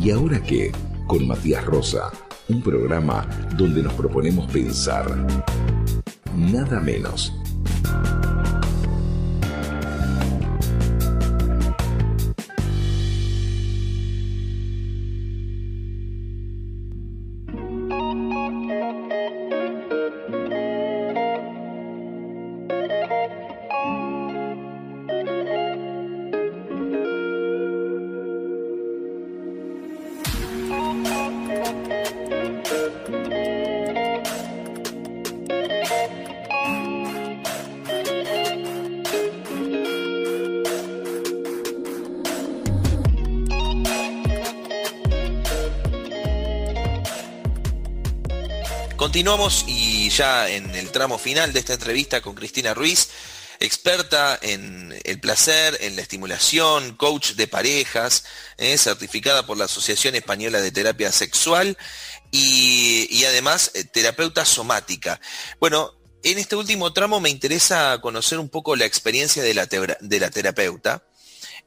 ¿Y 0.00 0.10
ahora 0.10 0.42
qué? 0.42 0.72
Con 1.06 1.26
Matías 1.26 1.64
Rosa, 1.64 2.10
un 2.48 2.62
programa 2.62 3.28
donde 3.56 3.82
nos 3.82 3.92
proponemos 3.92 4.50
pensar 4.50 5.16
nada 6.34 6.80
menos 6.80 7.32
Continuamos 49.08 49.64
y 49.66 49.77
ya 50.18 50.48
en 50.48 50.74
el 50.74 50.90
tramo 50.90 51.16
final 51.16 51.52
de 51.52 51.60
esta 51.60 51.74
entrevista 51.74 52.20
con 52.20 52.34
Cristina 52.34 52.74
Ruiz, 52.74 53.08
experta 53.60 54.36
en 54.42 54.92
el 55.04 55.20
placer, 55.20 55.78
en 55.80 55.94
la 55.94 56.02
estimulación, 56.02 56.96
coach 56.96 57.34
de 57.34 57.46
parejas, 57.46 58.24
eh, 58.56 58.76
certificada 58.78 59.46
por 59.46 59.56
la 59.56 59.66
Asociación 59.66 60.16
Española 60.16 60.60
de 60.60 60.72
Terapia 60.72 61.12
Sexual 61.12 61.78
y, 62.32 63.24
además 63.26 63.70
eh, 63.74 63.84
terapeuta 63.84 64.44
somática. 64.44 65.20
Bueno, 65.60 65.94
en 66.24 66.38
este 66.38 66.56
último 66.56 66.92
tramo 66.92 67.20
me 67.20 67.30
interesa 67.30 68.00
conocer 68.00 68.40
un 68.40 68.48
poco 68.48 68.74
la 68.74 68.86
experiencia 68.86 69.44
de 69.44 69.54
la, 69.54 69.66
de 69.66 70.20
la 70.20 70.30
terapeuta. 70.30 71.04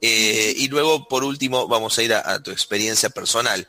Eh, 0.01 0.55
y 0.57 0.67
luego, 0.67 1.07
por 1.07 1.23
último, 1.23 1.67
vamos 1.67 1.97
a 1.97 2.03
ir 2.03 2.13
a, 2.13 2.41
tu 2.41 2.51
experiencia 2.51 3.11
personal. 3.11 3.67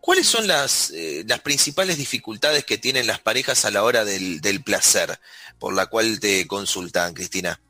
¿Cuáles 0.00 0.26
son 0.26 0.46
las, 0.46 0.90
eh, 0.90 1.24
las, 1.26 1.40
principales 1.40 1.98
dificultades 1.98 2.64
que 2.64 2.78
tienen 2.78 3.06
las 3.06 3.20
parejas 3.20 3.64
a 3.64 3.70
la 3.70 3.84
hora 3.84 4.04
del, 4.04 4.62
placer, 4.64 5.18
por 5.58 5.74
la 5.74 5.86
cual 5.86 6.18
te 6.20 6.46
consultan, 6.46 7.14
Cristina? 7.14 7.60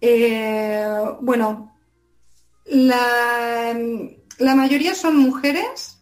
Eh, 0.00 0.86
bueno, 1.20 1.76
la, 2.66 3.76
mayoría 4.38 4.94
son 4.94 5.16
mujeres 5.16 5.98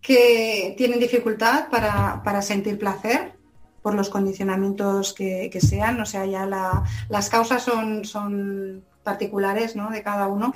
que 0.00 0.74
tienen 0.78 1.00
dificultad 1.00 1.68
para 1.68 2.42
sentir 2.42 2.78
placer 2.78 3.38
por 3.82 3.94
los 3.94 4.08
condicionamientos 4.08 5.14
que, 5.14 5.58
sean, 5.66 6.00
o 6.00 6.06
sea, 6.06 6.26
ya 6.26 6.46
las 6.46 7.30
causas 7.30 7.62
son, 7.62 8.04
son 8.04 8.84
particulares 9.02 9.76
¿no? 9.76 9.90
de 9.90 10.02
cada 10.02 10.26
uno. 10.26 10.52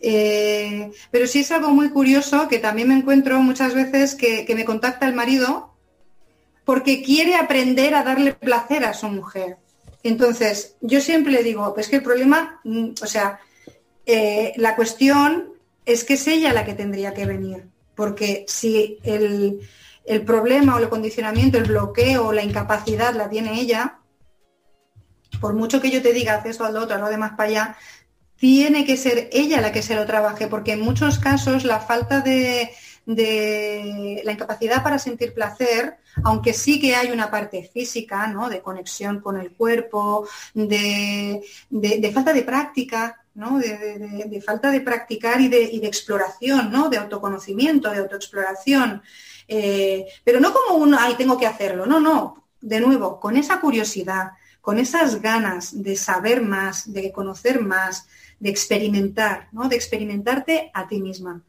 Eh, 0.00 0.90
pero 1.10 1.26
sí 1.26 1.40
es 1.40 1.50
algo 1.50 1.70
muy 1.70 1.90
curioso 1.90 2.48
que 2.48 2.58
también 2.58 2.88
me 2.88 2.96
encuentro 2.96 3.40
muchas 3.40 3.74
veces 3.74 4.14
que, 4.14 4.46
me 4.54 4.64
contacta 4.64 5.06
el 5.06 5.14
marido 5.14 5.72
porque 6.64 7.02
quiere 7.02 7.36
aprender 7.36 7.94
a 7.94 8.02
darle 8.02 8.32
placer 8.32 8.84
a 8.84 8.94
su 8.94 9.08
mujer. 9.08 9.56
Entonces, 10.02 10.76
yo 10.80 11.00
siempre 11.00 11.32
le 11.32 11.42
digo, 11.42 11.72
pues 11.74 11.88
que 11.88 11.96
el 11.96 12.02
problema, 12.02 12.60
mm, 12.64 12.90
o 13.02 13.06
sea, 13.06 13.40
eh, 14.06 14.52
la 14.56 14.76
cuestión 14.76 15.54
es 15.86 16.04
que 16.04 16.14
es 16.14 16.26
ella 16.26 16.52
la 16.52 16.64
que 16.64 16.74
tendría 16.74 17.14
que 17.14 17.26
venir, 17.26 17.64
porque 17.94 18.44
si 18.48 18.98
el, 19.02 19.60
el 20.04 20.22
problema 20.22 20.76
o 20.76 20.78
el 20.78 20.88
condicionamiento, 20.88 21.58
el 21.58 21.64
bloqueo 21.64 22.28
o 22.28 22.32
la 22.32 22.42
incapacidad 22.42 23.14
la 23.14 23.28
tiene 23.28 23.60
ella, 23.60 23.98
por 25.40 25.54
mucho 25.54 25.80
que 25.80 25.90
yo 25.90 26.02
te 26.02 26.12
diga, 26.12 26.36
haz 26.36 26.46
esto, 26.46 26.64
al 26.64 26.76
otro, 26.76 26.98
lo 26.98 27.08
demás 27.08 27.32
para 27.36 27.48
allá, 27.48 27.76
tiene 28.36 28.84
que 28.84 28.96
ser 28.96 29.28
ella 29.32 29.60
la 29.60 29.72
que 29.72 29.82
se 29.82 29.94
lo 29.94 30.06
trabaje, 30.06 30.48
porque 30.48 30.72
en 30.72 30.80
muchos 30.80 31.18
casos 31.18 31.64
la 31.64 31.80
falta 31.80 32.20
de, 32.20 32.70
la 33.06 34.32
incapacidad 34.32 34.82
para 34.82 34.98
sentir 34.98 35.34
placer, 35.34 35.96
aunque 36.22 36.52
sí 36.52 36.80
que 36.80 36.94
hay 36.94 37.10
una 37.10 37.30
parte 37.30 37.68
física, 37.72 38.26
¿no? 38.28 38.48
De 38.48 38.60
conexión 38.60 39.20
con 39.20 39.38
el 39.40 39.52
cuerpo, 39.52 40.28
de, 40.52 41.42
falta 42.12 42.32
de 42.32 42.42
práctica, 42.42 43.20
¿no? 43.34 43.58
De, 43.58 44.42
falta 44.44 44.70
de 44.70 44.80
practicar 44.80 45.40
y 45.40 45.48
de, 45.48 45.62
y 45.62 45.80
de 45.80 45.86
exploración, 45.86 46.70
¿no? 46.70 46.88
De 46.88 46.98
autoconocimiento, 46.98 47.90
de 47.90 47.98
autoexploración. 47.98 49.02
Eh, 49.46 50.06
pero 50.24 50.40
no 50.40 50.52
como 50.52 50.78
un, 50.78 50.94
ay, 50.94 51.14
tengo 51.16 51.38
que 51.38 51.46
hacerlo, 51.46 51.86
no, 51.86 52.00
no, 52.00 52.46
de 52.60 52.80
nuevo, 52.80 53.20
con 53.20 53.36
esa 53.36 53.60
curiosidad, 53.60 54.32
con 54.60 54.78
esas 54.78 55.20
ganas 55.20 55.82
de 55.82 55.96
saber 55.96 56.40
más, 56.40 56.90
de 56.92 57.12
conocer 57.12 57.60
más, 57.60 58.06
de 58.40 58.50
experimentar, 58.50 59.48
¿no? 59.52 59.68
De 59.68 59.76
experimentarte 59.76 60.70
a 60.74 60.86
ti 60.88 61.00
misma. 61.00 61.42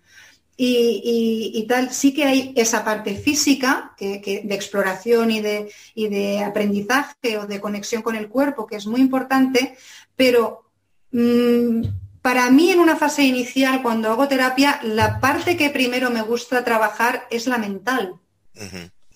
Y, 0.58 1.66
tal, 1.68 1.92
sí 1.92 2.14
que 2.14 2.24
hay 2.24 2.54
esa 2.56 2.86
parte 2.86 3.16
física 3.16 3.94
que, 3.98 4.42
de 4.46 4.56
exploración 4.56 5.32
y 5.32 5.42
de, 5.42 5.72
de, 5.96 6.44
aprendizaje 6.44 7.38
o 7.38 7.46
de 7.46 7.60
conexión 7.60 8.02
con 8.02 8.16
el 8.16 8.30
cuerpo, 8.30 8.66
que 8.66 8.78
es 8.78 8.88
muy 8.88 9.02
importante, 9.02 9.76
pero 10.16 10.64
mm, 11.12 11.82
para 12.22 12.50
mí, 12.50 12.72
en 12.72 12.80
una 12.80 12.96
fase 12.96 13.24
inicial, 13.24 13.84
cuando 13.84 14.10
hago 14.10 14.28
terapia, 14.28 14.80
la 14.82 15.20
parte 15.20 15.58
que 15.58 15.70
primero 15.70 16.10
me 16.10 16.22
gusta 16.22 16.64
trabajar 16.64 17.28
es 17.30 17.48
la 17.48 17.58
mental. 17.58 18.16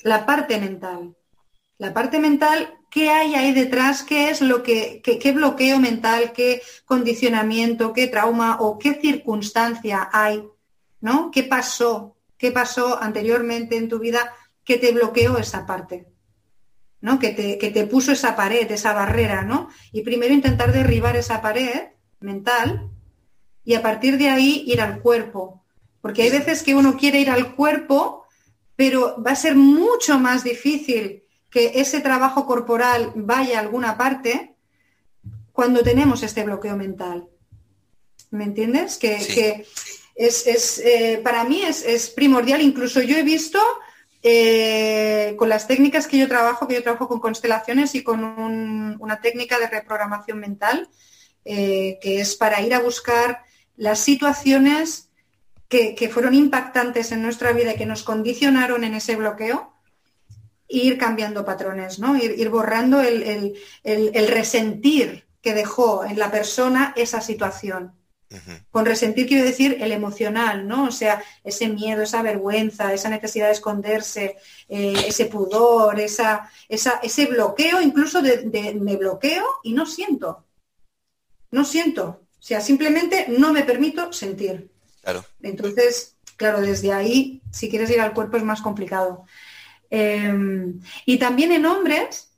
La 0.03 0.25
parte 0.25 0.59
mental. 0.59 1.15
La 1.79 1.93
parte 1.93 2.19
mental, 2.19 2.77
¿qué 2.91 3.09
hay 3.09 3.35
ahí 3.35 3.53
detrás? 3.53 4.03
¿Qué 4.03 4.29
es 4.29 4.41
lo 4.41 4.63
que, 4.63 5.01
qué 5.01 5.31
bloqueo 5.31 5.79
mental, 5.79 6.33
qué 6.33 6.61
condicionamiento, 6.83 7.93
qué 7.93 8.07
trauma 8.07 8.57
o 8.59 8.77
qué 8.77 8.95
circunstancia 8.95 10.09
hay? 10.11 10.43
¿No? 10.99 11.31
¿Qué 11.31 11.43
pasó? 11.43 12.17
¿Qué 12.37 12.51
pasó 12.51 13.01
anteriormente 13.01 13.77
en 13.77 13.87
tu 13.87 13.97
vida 13.97 14.33
que 14.65 14.77
te 14.77 14.91
bloqueó 14.91 15.37
esa 15.37 15.65
parte? 15.65 16.09
¿no? 16.99 17.17
Que 17.17 17.29
te, 17.29 17.57
que 17.57 17.69
te 17.69 17.85
puso 17.85 18.11
esa 18.11 18.35
pared, 18.35 18.69
esa 18.69 18.91
barrera, 18.91 19.43
¿no? 19.43 19.69
Y 19.93 20.01
primero 20.01 20.33
intentar 20.33 20.73
derribar 20.73 21.15
esa 21.15 21.41
pared 21.41 21.91
mental 22.19 22.89
y 23.63 23.75
a 23.75 23.81
partir 23.81 24.17
de 24.17 24.27
ahí 24.27 24.65
ir 24.67 24.81
al 24.81 25.01
cuerpo. 25.01 25.63
Porque 26.01 26.23
hay 26.23 26.29
veces 26.29 26.61
que 26.61 26.75
uno 26.75 26.97
quiere 26.97 27.21
ir 27.21 27.29
al 27.29 27.55
cuerpo, 27.55 28.25
pero 28.75 29.15
va 29.25 29.31
a 29.31 29.35
ser 29.37 29.55
mucho 29.55 30.19
más 30.19 30.43
difícil 30.43 31.23
que 31.49 31.73
ese 31.75 32.01
trabajo 32.01 32.45
corporal 32.45 33.11
vaya 33.15 33.57
a 33.57 33.61
alguna 33.61 33.97
parte 33.97 34.55
cuando 35.51 35.81
tenemos 35.81 36.23
este 36.23 36.43
bloqueo 36.43 36.75
mental. 36.77 37.27
¿Me 38.31 38.43
entiendes? 38.43 38.97
Que, 38.97 39.65
es, 40.15 40.77
eh, 40.79 41.19
para 41.23 41.43
mí 41.43 41.61
es, 41.63 42.09
primordial. 42.11 42.61
Incluso 42.61 43.01
yo 43.01 43.17
he 43.17 43.23
visto 43.23 43.59
eh, 44.21 45.35
con 45.37 45.49
las 45.49 45.67
técnicas 45.67 46.07
que 46.07 46.17
yo 46.17 46.27
trabajo, 46.27 46.67
que 46.67 46.75
yo 46.75 46.83
trabajo 46.83 47.07
con 47.07 47.19
constelaciones 47.19 47.95
y 47.95 48.03
con 48.03 48.23
una 48.99 49.21
técnica 49.21 49.57
de 49.59 49.67
reprogramación 49.67 50.39
mental, 50.39 50.89
eh, 51.45 51.97
que 52.01 52.21
es 52.21 52.35
para 52.35 52.61
ir 52.61 52.73
a 52.73 52.79
buscar 52.79 53.43
las 53.75 53.99
situaciones 53.99 55.09
que, 55.69 56.09
fueron 56.11 56.33
impactantes 56.33 57.11
en 57.11 57.21
nuestra 57.21 57.53
vida 57.53 57.73
y 57.73 57.77
que 57.77 57.85
nos 57.85 58.03
condicionaron 58.03 58.83
en 58.83 58.95
ese 58.95 59.15
bloqueo, 59.15 59.73
ir 60.69 60.97
cambiando 60.97 61.43
patrones, 61.43 61.99
¿no? 61.99 62.15
Ir, 62.15 62.49
borrando 62.49 63.01
el, 63.01 63.57
resentir 64.27 65.25
que 65.41 65.53
dejó 65.53 66.05
en 66.05 66.17
la 66.19 66.31
persona 66.31 66.93
esa 66.95 67.19
situación. 67.19 67.93
Con 68.69 68.85
resentir 68.85 69.27
quiero 69.27 69.43
decir 69.43 69.77
el 69.81 69.91
emocional, 69.91 70.67
¿no? 70.67 70.85
O 70.85 70.91
sea, 70.91 71.23
ese 71.43 71.67
miedo, 71.67 72.03
esa 72.03 72.21
vergüenza, 72.21 72.93
esa 72.93 73.09
necesidad 73.09 73.47
de 73.47 73.53
esconderse, 73.53 74.37
eh, 74.67 74.93
ese 75.07 75.25
pudor, 75.25 75.99
esa, 75.99 76.47
ese 76.69 77.25
bloqueo, 77.25 77.81
incluso 77.81 78.21
de, 78.21 78.37
de, 78.37 78.75
me 78.75 78.97
bloqueo 78.97 79.43
y 79.63 79.73
no 79.73 79.87
siento. 79.87 80.45
No 81.49 81.65
siento. 81.65 82.21
O 82.39 82.41
sea, 82.41 82.61
simplemente 82.61 83.25
no 83.29 83.51
me 83.51 83.63
permito 83.63 84.13
sentir. 84.13 84.69
Claro. 85.01 85.25
Entonces, 85.41 86.15
claro, 86.37 86.61
desde 86.61 86.93
ahí, 86.93 87.41
si 87.51 87.67
quieres 87.67 87.89
ir 87.89 87.99
al 87.99 88.13
cuerpo 88.13 88.37
es 88.37 88.43
más 88.43 88.61
complicado. 88.61 89.25
Em, 89.89 90.79
y 91.05 91.17
también 91.17 91.51
en 91.51 91.65
hombres 91.65 92.29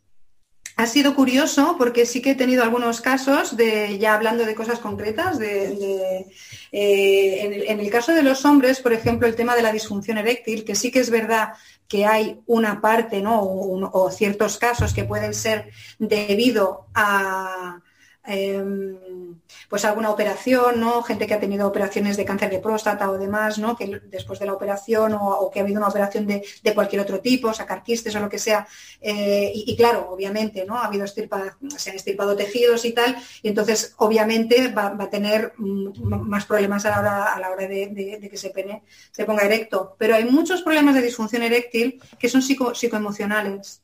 ha 0.78 0.88
sido 0.88 1.16
curioso 1.16 1.76
porque 1.78 2.06
sí 2.06 2.22
que 2.22 2.32
he 2.32 2.36
tenido 2.36 2.64
algunos 2.64 3.02
casos 3.02 3.58
de, 3.58 4.00
ya 4.00 4.16
hablando 4.16 4.46
de 4.46 4.56
cosas 4.56 4.80
concretas, 4.80 5.38
de, 5.38 6.26
eh, 6.72 7.66
en, 7.68 7.80
el, 7.80 7.90
caso 7.90 8.14
de 8.14 8.24
los 8.24 8.46
hombres, 8.46 8.80
por 8.80 8.94
ejemplo, 8.94 9.28
el 9.28 9.36
tema 9.36 9.56
de 9.56 9.64
la 9.64 9.74
disfunción 9.74 10.18
eréctil, 10.18 10.64
que 10.64 10.76
sí 10.76 10.92
que 10.92 11.00
es 11.00 11.10
verdad 11.10 11.54
que 11.88 12.06
hay 12.06 12.40
una 12.46 12.80
parte, 12.80 13.22
¿no? 13.22 13.42
o 13.42 14.10
ciertos 14.12 14.58
casos 14.58 14.94
que 14.94 15.04
pueden 15.04 15.34
ser 15.34 15.70
debido 16.00 16.88
a, 16.94 17.82
Em, 18.24 19.40
pues 19.68 19.84
alguna 19.84 20.12
operación, 20.12 20.80
¿no? 20.80 21.02
Gente 21.02 21.26
que 21.26 21.34
ha 21.34 21.40
tenido 21.40 21.68
operaciones 21.68 22.18
de 22.18 22.26
cáncer 22.26 22.52
de 22.52 22.60
próstata 22.60 23.10
o 23.10 23.18
demás, 23.18 23.58
¿no? 23.58 23.76
Que 23.76 24.00
después 24.06 24.38
de 24.38 24.46
la 24.46 24.54
operación 24.54 25.18
o, 25.20 25.50
que 25.50 25.60
ha 25.60 25.64
habido 25.64 25.80
una 25.80 25.88
operación 25.88 26.28
de, 26.28 26.44
cualquier 26.76 27.02
otro 27.02 27.20
tipo, 27.20 27.52
sacar 27.54 27.82
quistes 27.84 28.16
o 28.16 28.20
lo 28.20 28.30
que 28.30 28.38
sea. 28.38 28.68
Eh, 29.00 29.52
y, 29.54 29.76
claro, 29.76 30.10
obviamente, 30.12 30.66
¿no? 30.66 30.78
Ha 30.78 30.86
habido 30.86 31.08
se 31.08 31.90
han 31.90 31.96
estirpado 31.96 32.36
tejidos 32.36 32.86
y 32.86 32.94
tal, 32.94 33.18
y 33.42 33.50
entonces 33.50 33.96
obviamente 33.98 34.68
va, 34.68 34.96
a 35.00 35.10
tener 35.10 35.54
más 35.58 36.46
problemas 36.46 36.86
a 36.86 36.92
la 36.92 37.00
hora, 37.00 37.34
a 37.34 37.40
la 37.40 37.50
hora 37.50 37.68
de, 37.68 38.30
que 38.30 38.38
se, 38.38 38.52
pene, 38.52 38.84
se 39.12 39.26
ponga 39.26 39.44
erecto. 39.44 39.96
Pero 39.98 40.16
hay 40.16 40.26
muchos 40.26 40.62
problemas 40.62 40.94
de 40.94 41.02
disfunción 41.02 41.42
eréctil 41.42 42.00
que 42.20 42.30
son 42.30 42.42
psicoemocionales, 42.44 43.82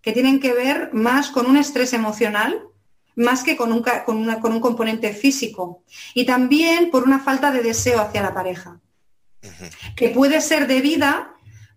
que 0.00 0.12
tienen 0.12 0.40
que 0.40 0.54
ver 0.54 0.90
más 0.94 1.30
con 1.30 1.46
un 1.46 1.58
estrés 1.58 1.92
emocional 1.92 2.70
más 3.16 3.42
que 3.42 3.56
con 3.56 3.72
un, 3.72 3.82
con, 4.04 4.52
un 4.52 4.60
componente 4.60 5.12
físico. 5.12 5.82
Y 6.14 6.24
también 6.24 6.90
por 6.90 7.02
una 7.02 7.18
falta 7.18 7.50
de 7.50 7.62
deseo 7.62 8.00
hacia 8.00 8.22
la 8.22 8.34
pareja, 8.34 8.78
que 9.96 10.10
puede 10.10 10.40
ser 10.40 10.66
debida 10.66 11.34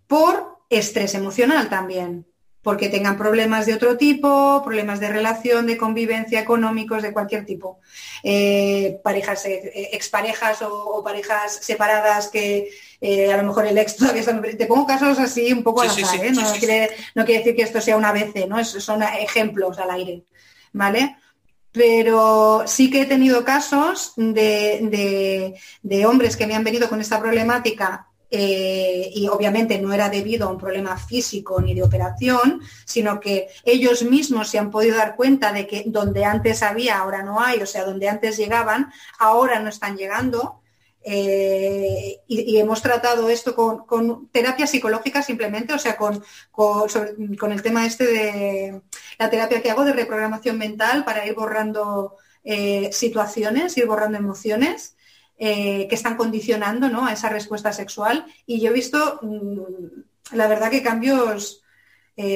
por 0.08 0.60
estrés 0.70 1.16
emocional 1.16 1.70
también, 1.70 2.26
porque 2.62 2.90
tengan 2.90 3.18
problemas 3.18 3.66
de 3.66 3.74
otro 3.74 3.96
tipo, 3.96 4.62
problemas 4.64 5.00
de 5.00 5.10
relación, 5.10 5.66
de 5.66 5.78
convivencia, 5.78 6.42
económicos, 6.42 7.02
de 7.02 7.14
cualquier 7.14 7.46
tipo. 7.46 7.80
Eh, 8.22 9.00
parejas, 9.04 9.46
eh, 9.46 9.90
exparejas 9.94 10.62
o, 10.62 11.02
parejas 11.04 11.60
separadas 11.62 12.28
que 12.28 12.70
eh, 13.00 13.32
a 13.32 13.38
lo 13.38 13.44
mejor 13.44 13.66
el 13.66 13.78
ex 13.78 13.96
todavía 13.96 14.24
Te 14.58 14.66
pongo 14.66 14.86
casos 14.86 15.18
así 15.20 15.54
un 15.54 15.64
poco 15.64 15.82
al 15.82 15.90
azar, 15.90 16.04
no, 16.34 16.52
quiere, 16.54 16.90
no, 17.16 17.24
quiere, 17.24 17.40
decir 17.40 17.56
que 17.56 17.62
esto 17.62 17.80
sea 17.80 17.96
una 17.96 18.12
vez, 18.12 18.34
¿no? 18.48 18.64
son 18.66 19.04
ejemplos 19.04 19.80
al 19.80 19.92
aire. 19.92 20.24
¿Vale? 20.74 21.16
Pero 21.72 22.64
sí 22.66 22.90
que 22.90 23.02
he 23.02 23.06
tenido 23.06 23.44
casos 23.44 24.14
de, 24.16 25.54
hombres 26.08 26.36
que 26.36 26.48
me 26.48 26.56
han 26.56 26.64
venido 26.64 26.90
con 26.90 27.02
esta 27.02 27.20
problemática 27.20 28.08
eh, 28.32 29.10
y 29.14 29.28
obviamente 29.28 29.80
no 29.80 29.92
era 29.94 30.10
debido 30.10 30.48
a 30.48 30.52
un 30.52 30.58
problema 30.58 30.98
físico 30.98 31.62
ni 31.62 31.74
de 31.74 31.84
operación, 31.84 32.62
sino 32.86 33.20
que 33.20 33.48
ellos 33.64 34.04
mismos 34.04 34.50
se 34.50 34.60
han 34.60 34.70
podido 34.70 34.98
dar 34.98 35.16
cuenta 35.16 35.52
de 35.52 35.66
que 35.66 35.84
donde 35.88 36.26
antes 36.26 36.62
había, 36.62 37.00
ahora 37.00 37.24
no 37.24 37.40
hay, 37.40 37.62
o 37.62 37.66
sea, 37.66 37.86
donde 37.86 38.08
antes 38.08 38.38
llegaban, 38.38 38.92
ahora 39.18 39.60
no 39.60 39.70
están 39.70 39.98
llegando. 39.98 40.62
Eh, 41.12 42.22
y, 42.28 42.58
hemos 42.60 42.84
tratado 42.84 43.30
esto 43.30 43.56
con, 43.56 44.28
terapia 44.28 44.68
psicológica 44.68 45.24
simplemente, 45.24 45.74
o 45.74 45.80
sea, 45.80 45.98
con, 45.98 46.24
con, 46.52 47.52
el 47.52 47.64
tema 47.64 47.88
este 47.88 48.06
de 48.06 48.82
la 49.18 49.30
terapia 49.32 49.60
que 49.60 49.72
hago 49.72 49.86
de 49.86 49.94
reprogramación 49.94 50.60
mental 50.60 51.04
para 51.06 51.26
ir 51.26 51.34
borrando 51.34 52.18
eh, 52.44 52.92
situaciones, 52.94 53.76
ir 53.76 53.88
borrando 53.88 54.20
emociones. 54.20 54.96
Eh, 55.42 55.88
que 55.88 55.96
están 55.96 56.18
condicionando 56.18 56.90
¿no? 56.90 57.06
a 57.06 57.14
esa 57.14 57.30
respuesta 57.30 57.72
sexual. 57.72 58.26
Y 58.46 58.60
yo 58.60 58.72
he 58.72 58.74
visto, 58.74 59.20
mm, 59.22 60.36
la 60.36 60.48
verdad, 60.48 60.70
que 60.70 60.84
cambios 60.84 61.64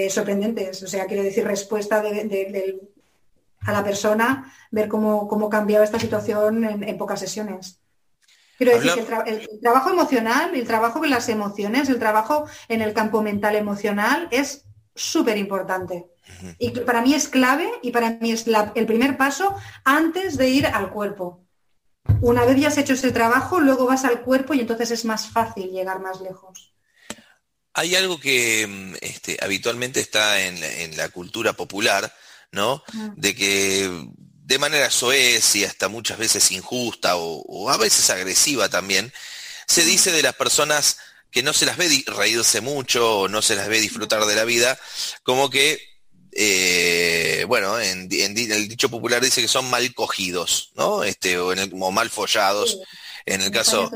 sorprendentes. 0.09 0.81
O 0.81 0.87
sea, 0.87 1.05
quiero 1.07 1.23
decir, 1.23 1.43
respuesta 1.43 1.99
a 1.99 3.71
la 3.73 3.83
persona, 3.83 4.53
ver 4.71 4.87
cómo, 4.87 5.27
cómo 5.27 5.49
cambiaba 5.49 5.83
esta 5.83 5.99
situación 5.99 6.63
en, 6.63 6.97
pocas 6.97 7.19
sesiones. 7.19 7.82
Quiero 8.57 8.79
decir 8.79 9.05
que 9.05 9.29
el, 9.31 9.59
trabajo 9.61 9.89
emocional, 9.89 10.53
el 10.53 10.67
trabajo 10.67 10.99
con 10.99 11.09
las 11.09 11.27
emociones, 11.29 11.89
el 11.89 11.99
trabajo 11.99 12.45
en 12.67 12.81
el 12.81 12.93
campo 12.93 13.21
mental 13.21 13.55
emocional 13.55 14.27
es 14.31 14.65
súper 14.95 15.37
importante. 15.37 16.07
Y 16.57 16.71
para 16.71 17.01
mí 17.01 17.13
es 17.13 17.27
clave 17.27 17.69
y 17.81 17.91
para 17.91 18.11
mí 18.11 18.31
es 18.31 18.45
el 18.47 18.85
primer 18.85 19.17
paso 19.17 19.55
antes 19.83 20.37
de 20.37 20.49
ir 20.49 20.67
al 20.67 20.89
cuerpo. 20.91 21.43
Una 22.21 22.45
vez 22.45 22.59
ya 22.59 22.67
has 22.67 22.77
hecho 22.77 22.93
ese 22.93 23.11
trabajo, 23.11 23.59
luego 23.59 23.85
vas 23.85 24.05
al 24.05 24.21
cuerpo 24.21 24.53
y 24.53 24.59
entonces 24.59 24.91
es 24.91 25.05
más 25.05 25.27
fácil 25.27 25.69
llegar 25.69 25.99
más 25.99 26.21
lejos. 26.21 26.73
Hay 27.73 27.95
algo 27.95 28.19
que 28.19 28.67
mm, 28.67 28.95
este, 29.01 29.37
habitualmente 29.41 29.99
está 29.99 30.41
en, 30.41 30.95
la 30.95 31.09
cultura 31.09 31.53
popular, 31.53 32.13
¿no? 32.51 32.83
De 33.15 33.33
que 33.35 34.07
de 34.45 34.59
manera 34.59 34.91
soez 34.91 35.55
y 35.55 35.63
hasta 35.63 35.87
muchas 35.87 36.17
veces 36.17 36.51
injusta 36.51 37.15
o, 37.15 37.69
a 37.69 37.77
veces 37.77 38.09
agresiva 38.09 38.69
también, 38.69 39.13
se 39.67 39.85
dice 39.85 40.11
de 40.11 40.21
las 40.21 40.35
personas 40.35 40.97
que 41.31 41.43
no 41.43 41.53
se 41.53 41.65
las 41.65 41.77
ve 41.77 42.03
reírse 42.07 42.61
mucho 42.61 43.21
o 43.21 43.27
no 43.27 43.41
se 43.41 43.55
las 43.55 43.67
ve 43.67 43.79
disfrutar 43.79 44.25
de 44.25 44.35
la 44.35 44.43
vida, 44.43 44.77
como 45.23 45.49
que 45.49 45.81
eh, 46.35 47.45
bueno, 47.47 47.79
en, 47.79 48.09
el 48.11 48.67
dicho 48.67 48.89
popular 48.89 49.21
dice 49.21 49.41
que 49.41 49.47
son 49.47 49.69
mal 49.69 49.93
cogidos, 49.93 50.71
¿no? 50.75 51.03
Este, 51.03 51.37
o, 51.37 51.53
en 51.53 51.71
mal 51.93 52.09
follados. 52.09 52.79
En 53.25 53.41
el 53.41 53.51
caso... 53.51 53.89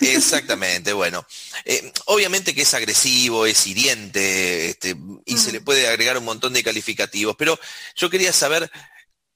Exactamente, 0.00 0.92
bueno. 0.92 1.24
Eh, 1.64 1.92
obviamente 2.06 2.54
que 2.54 2.62
es 2.62 2.74
agresivo, 2.74 3.46
es 3.46 3.66
hiriente, 3.66 4.70
este, 4.70 4.96
y 5.24 5.38
se 5.38 5.52
le 5.52 5.60
puede 5.60 5.88
agregar 5.88 6.18
un 6.18 6.24
montón 6.24 6.52
de 6.52 6.62
calificativos, 6.62 7.36
pero 7.38 7.58
yo 7.96 8.10
quería 8.10 8.32
saber 8.32 8.70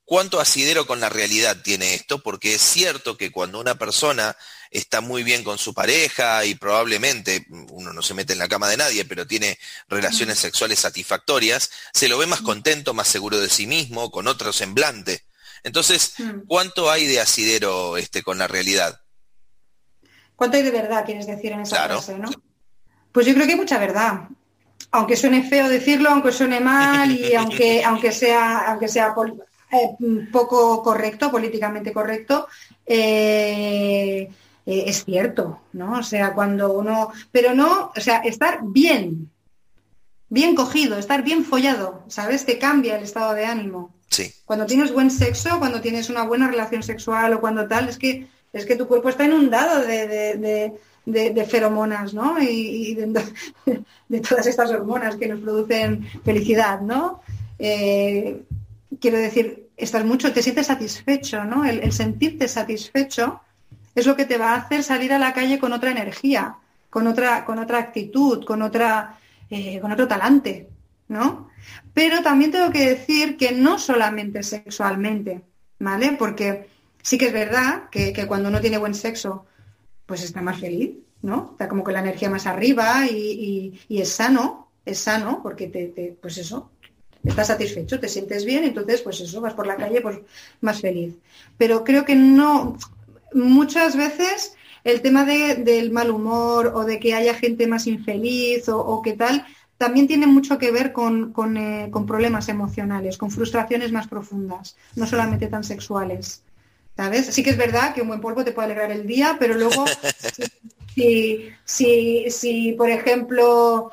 cuánto 0.09 0.41
asidero 0.41 0.87
con 0.87 1.01
la 1.01 1.11
realidad 1.11 1.59
tiene 1.63 1.93
esto, 1.93 2.23
porque 2.23 2.55
es 2.55 2.63
cierto 2.63 3.19
que 3.19 3.31
cuando 3.31 3.61
una 3.61 3.75
persona 3.75 4.35
está 4.71 5.03
muy 5.03 5.23
bien 5.23 5.45
con 5.45 5.59
su 5.59 5.75
pareja 5.75 6.47
y 6.47 6.55
probablemente, 6.55 7.45
uno 7.71 7.93
no 7.93 8.01
se 8.01 8.15
mete 8.15 8.33
en 8.33 8.39
la 8.39 8.49
cama 8.49 8.71
de 8.71 8.79
nadie, 8.79 9.05
pero 9.05 9.27
tiene 9.27 9.59
relaciones 9.87 10.39
sexuales 10.39 10.79
satisfactorias, 10.79 11.71
se 11.93 12.09
lo 12.09 12.17
ve 12.17 12.25
más 12.25 12.41
contento, 12.41 12.95
más 12.95 13.07
seguro 13.07 13.39
de 13.39 13.51
sí 13.51 13.67
mismo, 13.67 14.11
con 14.11 14.29
otro 14.29 14.51
semblante. 14.51 15.25
Entonces, 15.63 16.15
¿cuánto 16.47 16.91
hay 16.91 17.07
de 17.07 17.21
asidero 17.21 17.99
este, 17.99 18.23
con 18.23 18.39
la 18.39 18.49
realidad? 18.49 19.03
¿Cuánto 20.37 20.57
hay 20.57 20.63
de 20.63 20.71
verdad, 20.71 21.05
quieres 21.05 21.27
decir 21.27 21.53
en 21.53 21.61
esa 21.61 21.85
frase, 21.85 22.17
no? 22.17 22.31
Pues 23.13 23.27
yo 23.27 23.35
creo 23.35 23.45
que 23.45 23.53
hay 23.53 23.59
mucha 23.59 23.77
verdad. 23.77 24.29
Aunque 24.91 25.17
suene 25.17 25.47
feo 25.47 25.69
decirlo, 25.69 26.09
aunque 26.09 26.33
suene 26.33 26.61
mal 26.61 27.11
y 27.11 27.35
aunque, 27.37 27.85
aunque 27.85 28.11
sea, 28.11 28.71
aunque 28.71 28.89
sea 28.89 29.13
eh, 29.71 29.97
poco 30.33 30.83
correcto, 30.83 31.31
políticamente 31.31 31.93
correcto, 31.93 32.49
eh, 32.87 34.29
eh, 34.65 34.85
es 34.87 35.05
cierto, 35.05 35.61
¿no? 35.73 35.99
O 35.99 36.03
sea, 36.03 36.33
cuando 36.33 36.73
uno, 36.73 37.11
pero 37.31 37.55
no, 37.55 37.93
o 37.95 38.01
sea, 38.01 38.19
estar 38.19 38.61
bien, 38.63 39.31
bien 40.29 40.55
cogido, 40.55 40.99
estar 40.99 41.23
bien 41.23 41.45
follado, 41.45 42.05
¿sabes? 42.09 42.47
Te 42.47 42.59
cambia 42.59 42.97
el 42.97 43.05
estado 43.05 43.35
de 43.35 43.47
ánimo. 43.47 43.95
Sí. 44.09 44.33
Cuando 44.45 44.67
tienes 44.67 44.93
buen 44.93 45.11
sexo, 45.11 45.59
cuando 45.59 45.81
tienes 45.81 46.09
una 46.09 46.23
buena 46.25 46.49
relación 46.49 46.83
sexual 46.83 47.35
o 47.35 47.41
cuando 47.41 47.69
tal, 47.69 47.89
es 47.89 47.99
que, 47.99 48.27
es 48.53 48.65
que 48.65 48.77
tu 48.77 48.87
cuerpo 48.87 49.11
está 49.11 49.25
inundado 49.25 49.83
de, 49.87 50.73
de, 51.05 51.45
feromonas, 51.47 52.15
¿no? 52.15 52.41
Y, 52.43 52.95
de, 54.09 54.21
todas 54.21 54.47
estas 54.47 54.71
hormonas 54.71 55.17
que 55.17 55.29
nos 55.29 55.41
producen 55.41 56.07
felicidad, 56.25 56.81
¿no? 56.81 57.21
Eh, 57.59 58.43
quiero 59.01 59.19
decir, 59.19 59.69
estás 59.77 60.05
mucho, 60.05 60.33
te 60.33 60.43
sientes 60.43 60.67
satisfecho, 60.67 61.45
¿no? 61.45 61.65
el 61.65 61.93
sentirte 61.93 62.49
satisfecho 62.49 63.41
es 63.99 64.07
lo 64.07 64.17
que 64.17 64.25
te 64.25 64.39
va 64.39 64.53
a 64.53 64.57
hacer 64.57 64.83
salir 64.83 65.13
a 65.13 65.19
la 65.19 65.33
calle 65.33 65.59
con 65.59 65.73
otra 65.73 65.91
energía, 65.91 66.57
con 66.91 67.07
otra, 67.07 67.45
con 67.45 67.59
otra 67.59 67.79
actitud, 67.79 68.45
con, 68.45 68.63
otra, 68.63 69.19
eh, 69.51 69.81
con 69.81 69.93
otro 69.93 70.09
talante, 70.09 70.69
¿no? 71.09 71.51
Pero 71.93 72.23
también 72.23 72.51
tengo 72.51 72.71
que 72.71 72.89
decir 72.89 73.37
que 73.37 73.53
no 73.53 73.79
solamente 73.79 74.43
sexualmente, 74.43 75.43
¿vale? 75.79 76.17
Porque 76.19 76.69
sí 77.03 77.19
que 77.19 77.27
es 77.27 77.33
verdad 77.33 77.89
que, 77.91 78.27
cuando 78.27 78.49
uno 78.49 78.61
tiene 78.61 78.79
buen 78.79 78.95
sexo, 78.95 79.47
pues 80.07 80.23
está 80.23 80.41
más 80.41 80.61
feliz, 80.61 80.97
¿no? 81.23 81.51
Está 81.53 81.69
como 81.69 81.85
que 81.85 81.93
la 81.93 82.01
energía 82.01 82.31
más 82.31 82.47
arriba 82.47 83.07
y, 83.07 83.81
es 83.89 84.09
sano, 84.09 84.71
es 84.85 84.99
sano, 84.99 85.41
porque 85.43 85.67
te, 85.67 86.17
pues 86.21 86.39
eso, 86.39 86.71
estás 87.29 87.49
satisfecho, 87.49 88.01
te 88.01 88.09
sientes 88.09 88.45
bien, 88.45 88.65
entonces 88.65 89.03
pues 89.03 89.21
eso, 89.21 89.41
vas 89.41 89.55
por 89.55 89.67
la 89.67 89.77
calle 89.77 90.01
pues 90.01 90.19
más 90.61 90.81
feliz. 90.81 91.15
Pero 91.57 91.85
creo 91.85 92.05
que 92.05 92.15
no, 92.15 92.77
muchas 93.33 93.97
veces 93.97 94.55
el 94.85 95.03
tema 95.03 95.25
del 95.25 95.91
mal 95.91 96.11
humor 96.11 96.73
o 96.75 96.85
de 96.85 96.99
que 96.99 97.15
haya 97.15 97.35
gente 97.35 97.67
más 97.67 97.87
infeliz 97.87 98.69
o, 98.69 99.03
qué 99.03 99.13
tal, 99.13 99.45
también 99.77 100.07
tiene 100.07 100.27
mucho 100.27 100.59
que 100.59 100.71
ver 100.71 100.87
eh, 100.87 101.89
con, 101.93 102.07
problemas 102.07 102.49
emocionales, 102.49 103.19
con 103.19 103.31
frustraciones 103.31 103.93
más 103.93 104.09
profundas, 104.09 104.77
no 104.97 105.07
solamente 105.07 105.47
tan 105.49 105.65
sexuales. 105.65 106.43
¿Sabes? 106.97 107.27
Sí 107.27 107.45
que 107.45 107.51
es 107.51 107.57
verdad 107.57 107.95
que 107.95 108.03
un 108.03 108.09
buen 108.09 108.21
polvo 108.21 108.45
te 108.45 108.51
puede 108.51 108.67
alegrar 108.67 108.91
el 108.91 109.07
día, 109.07 109.37
pero 109.39 109.55
luego, 109.55 109.85
si, 111.65 112.25
si, 112.31 112.73
por 112.77 112.91
ejemplo, 112.91 113.93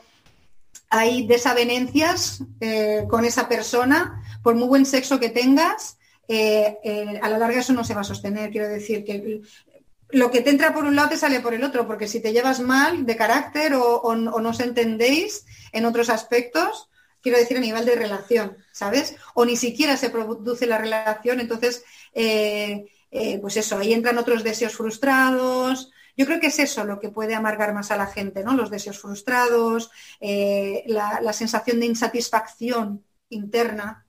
hay 0.90 1.26
desavenencias 1.28 2.44
eh, 2.60 3.06
con 3.10 3.26
esa 3.26 3.48
persona, 3.48 4.24
por 4.44 4.56
muy 4.56 4.68
buen 4.68 4.86
sexo 4.86 5.20
que 5.20 5.30
tengas, 5.30 5.98
eh, 6.28 6.78
eh, 6.84 7.20
a 7.22 7.30
la 7.30 7.38
larga 7.38 7.60
eso 7.60 7.74
no 7.74 7.84
se 7.84 7.94
va 7.94 8.02
a 8.02 8.06
sostener. 8.06 8.52
Quiero 8.52 8.68
decir 8.68 9.04
que 9.04 9.42
lo 10.10 10.32
que 10.32 10.42
te 10.42 10.50
entra 10.50 10.74
por 10.74 10.86
un 10.86 10.96
lado 10.96 11.10
te 11.10 11.18
sale 11.18 11.40
por 11.40 11.54
el 11.54 11.64
otro, 11.64 11.88
porque 11.88 12.08
si 12.08 12.20
te 12.20 12.34
llevas 12.34 12.60
mal 12.60 13.06
de 13.06 13.16
carácter 13.16 13.74
o, 13.76 14.16
no 14.16 14.50
os 14.50 14.60
entendéis 14.60 15.46
en 15.72 15.86
otros 15.86 16.10
aspectos, 16.10 16.90
quiero 17.22 17.38
decir 17.38 17.58
a 17.58 17.62
nivel 17.62 17.86
de 17.86 17.96
relación, 17.96 18.58
¿sabes? 18.72 19.16
O 19.34 19.46
ni 19.46 19.58
siquiera 19.58 19.98
se 19.98 20.10
produce 20.10 20.68
la 20.68 20.78
relación, 20.78 21.40
entonces, 21.40 21.84
pues 22.14 23.58
eso, 23.58 23.78
ahí 23.78 23.94
entran 23.94 24.18
otros 24.18 24.44
deseos 24.44 24.76
frustrados. 24.76 25.92
Yo 26.18 26.26
creo 26.26 26.40
que 26.40 26.48
es 26.48 26.60
eso 26.60 26.84
lo 26.84 27.00
que 27.00 27.10
puede 27.10 27.36
amargar 27.36 27.74
más 27.74 27.92
a 27.92 27.98
la 27.98 28.08
gente, 28.08 28.44
¿no? 28.44 28.54
Los 28.54 28.70
deseos 28.70 29.00
frustrados, 29.00 29.92
la 30.20 31.34
sensación 31.34 31.80
de 31.80 31.88
insatisfacción 31.88 33.04
interna 33.30 34.06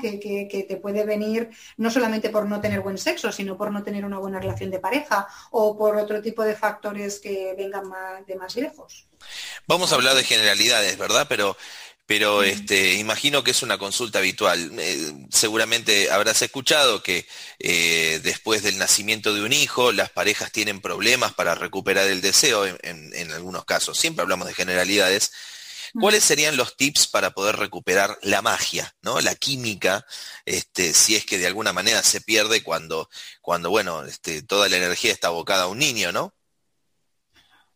que, 0.00 0.66
te 0.68 0.76
puede 0.76 1.04
venir 1.04 1.50
no 1.76 1.90
solamente 1.90 2.30
por 2.30 2.46
no 2.46 2.60
tener 2.60 2.80
buen 2.80 2.98
sexo, 2.98 3.32
sino 3.32 3.56
por 3.56 3.72
no 3.72 3.82
tener 3.82 4.04
una 4.04 4.18
buena 4.18 4.38
relación 4.38 4.70
de 4.70 4.78
pareja 4.78 5.26
o 5.50 5.76
por 5.76 5.96
otro 5.96 6.22
tipo 6.22 6.42
de 6.44 6.54
factores 6.54 7.18
que 7.18 7.54
vengan 7.56 7.84
de 8.26 8.36
más 8.36 8.54
lejos. 8.56 9.06
Vamos 9.66 9.92
a 9.92 9.96
hablar 9.96 10.14
de 10.14 10.24
generalidades, 10.24 10.96
¿verdad? 10.96 11.26
Pero 11.28 11.56
pero 12.06 12.42
este, 12.42 12.94
imagino 12.94 13.42
que 13.42 13.52
es 13.52 13.62
una 13.62 13.78
consulta 13.78 14.18
habitual. 14.18 14.72
Eh, 14.78 15.12
seguramente 15.30 16.10
habrás 16.10 16.42
escuchado 16.42 17.02
que 17.02 17.26
eh, 17.58 18.20
después 18.22 18.62
del 18.62 18.78
nacimiento 18.78 19.34
de 19.34 19.42
un 19.42 19.52
hijo, 19.52 19.92
las 19.92 20.10
parejas 20.10 20.52
tienen 20.52 20.80
problemas 20.80 21.34
para 21.34 21.54
recuperar 21.54 22.06
el 22.08 22.20
deseo 22.20 22.66
en 22.66 23.32
algunos 23.32 23.64
casos. 23.64 23.98
Siempre 23.98 24.22
hablamos 24.22 24.46
de 24.46 24.54
generalidades, 24.54 25.32
¿Cuáles 26.00 26.24
serían 26.24 26.56
los 26.56 26.76
tips 26.76 27.06
para 27.06 27.30
poder 27.30 27.54
recuperar 27.56 28.18
la 28.22 28.42
magia, 28.42 28.96
¿no? 29.02 29.20
La 29.20 29.36
química, 29.36 30.04
este, 30.44 30.92
si 30.92 31.14
es 31.14 31.24
que 31.24 31.38
de 31.38 31.46
alguna 31.46 31.72
manera 31.72 32.02
se 32.02 32.20
pierde 32.20 32.64
cuando, 32.64 33.08
cuando 33.40 33.70
bueno, 33.70 34.04
este, 34.04 34.42
toda 34.42 34.68
la 34.68 34.76
energía 34.76 35.12
está 35.12 35.28
abocada 35.28 35.64
a 35.64 35.68
un 35.68 35.78
niño, 35.78 36.10
¿no? 36.10 36.34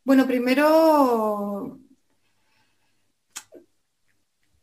Bueno, 0.02 0.26
primero 0.26 1.78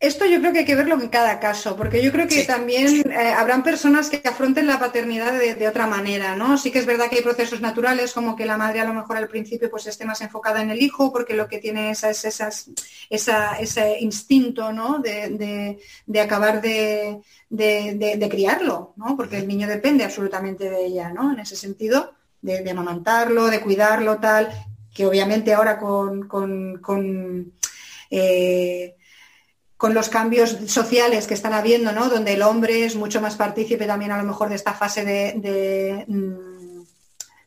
Esto 0.06 0.28
yo 0.28 0.40
creo 0.40 0.54
que 0.54 0.60
hay 0.60 0.66
que 0.66 0.76
verlo 0.76 1.02
en 1.02 1.10
cada 1.10 1.40
caso, 1.40 1.76
porque 1.76 2.04
yo 2.04 2.12
creo 2.12 2.28
que 2.28 2.44
también 2.44 3.12
eh, 3.12 3.34
habrán 3.36 3.64
personas 3.64 4.08
que 4.08 4.22
afronten 4.24 4.68
la 4.68 4.78
paternidad 4.78 5.34
de, 5.34 5.68
otra 5.68 5.88
manera, 5.88 6.36
¿no? 6.36 6.60
Sí 6.60 6.70
que 6.70 6.78
es 6.78 6.86
verdad 6.86 7.10
que 7.10 7.16
hay 7.16 7.24
procesos 7.24 7.60
naturales, 7.60 8.14
como 8.14 8.36
que 8.36 8.46
la 8.46 8.56
madre 8.56 8.82
a 8.82 8.86
lo 8.86 8.94
mejor 8.94 9.18
al 9.18 9.28
principio 9.28 9.68
pues 9.72 9.88
esté 9.88 10.06
más 10.06 10.22
enfocada 10.22 10.62
en 10.62 10.70
el 10.70 10.80
hijo, 10.80 11.12
porque 11.12 11.34
lo 11.34 11.48
que 11.48 11.58
tiene 11.58 11.90
es 11.90 12.04
esas, 12.04 12.70
ese 13.10 14.00
instinto, 14.00 14.72
¿no? 14.72 15.00
De, 15.00 15.80
acabar 16.22 16.62
de, 16.62 17.20
criarlo, 18.30 18.94
¿no? 18.98 19.18
Porque 19.18 19.40
el 19.40 19.48
niño 19.48 19.68
depende 19.68 20.04
absolutamente 20.04 20.70
de 20.70 20.86
ella, 20.86 21.10
¿no? 21.10 21.34
En 21.34 21.40
ese 21.40 21.56
sentido, 21.56 22.14
de, 22.44 22.70
amamantarlo, 22.70 23.48
de 23.48 23.60
cuidarlo, 23.60 24.18
tal, 24.18 24.52
que 24.94 25.08
obviamente 25.08 25.52
ahora 25.52 25.80
con, 25.80 26.28
con, 26.28 27.54
eh, 28.12 28.96
con 29.86 29.94
los 29.94 30.10
cambios 30.10 30.58
sociales 30.66 31.28
que 31.28 31.36
están 31.36 31.54
habiendo, 31.54 31.92
¿no? 31.92 32.10
Donde 32.10 32.34
el 32.34 32.42
hombre 32.42 32.86
es 32.86 32.96
mucho 32.96 33.22
más 33.22 33.36
partícipe 33.36 33.86
también 33.86 34.10
a 34.10 34.18
lo 34.18 34.24
mejor 34.24 34.50
de 34.50 34.56
esta 34.56 34.74
fase 34.74 35.06
de, 35.06 36.04
mm, 36.08 36.82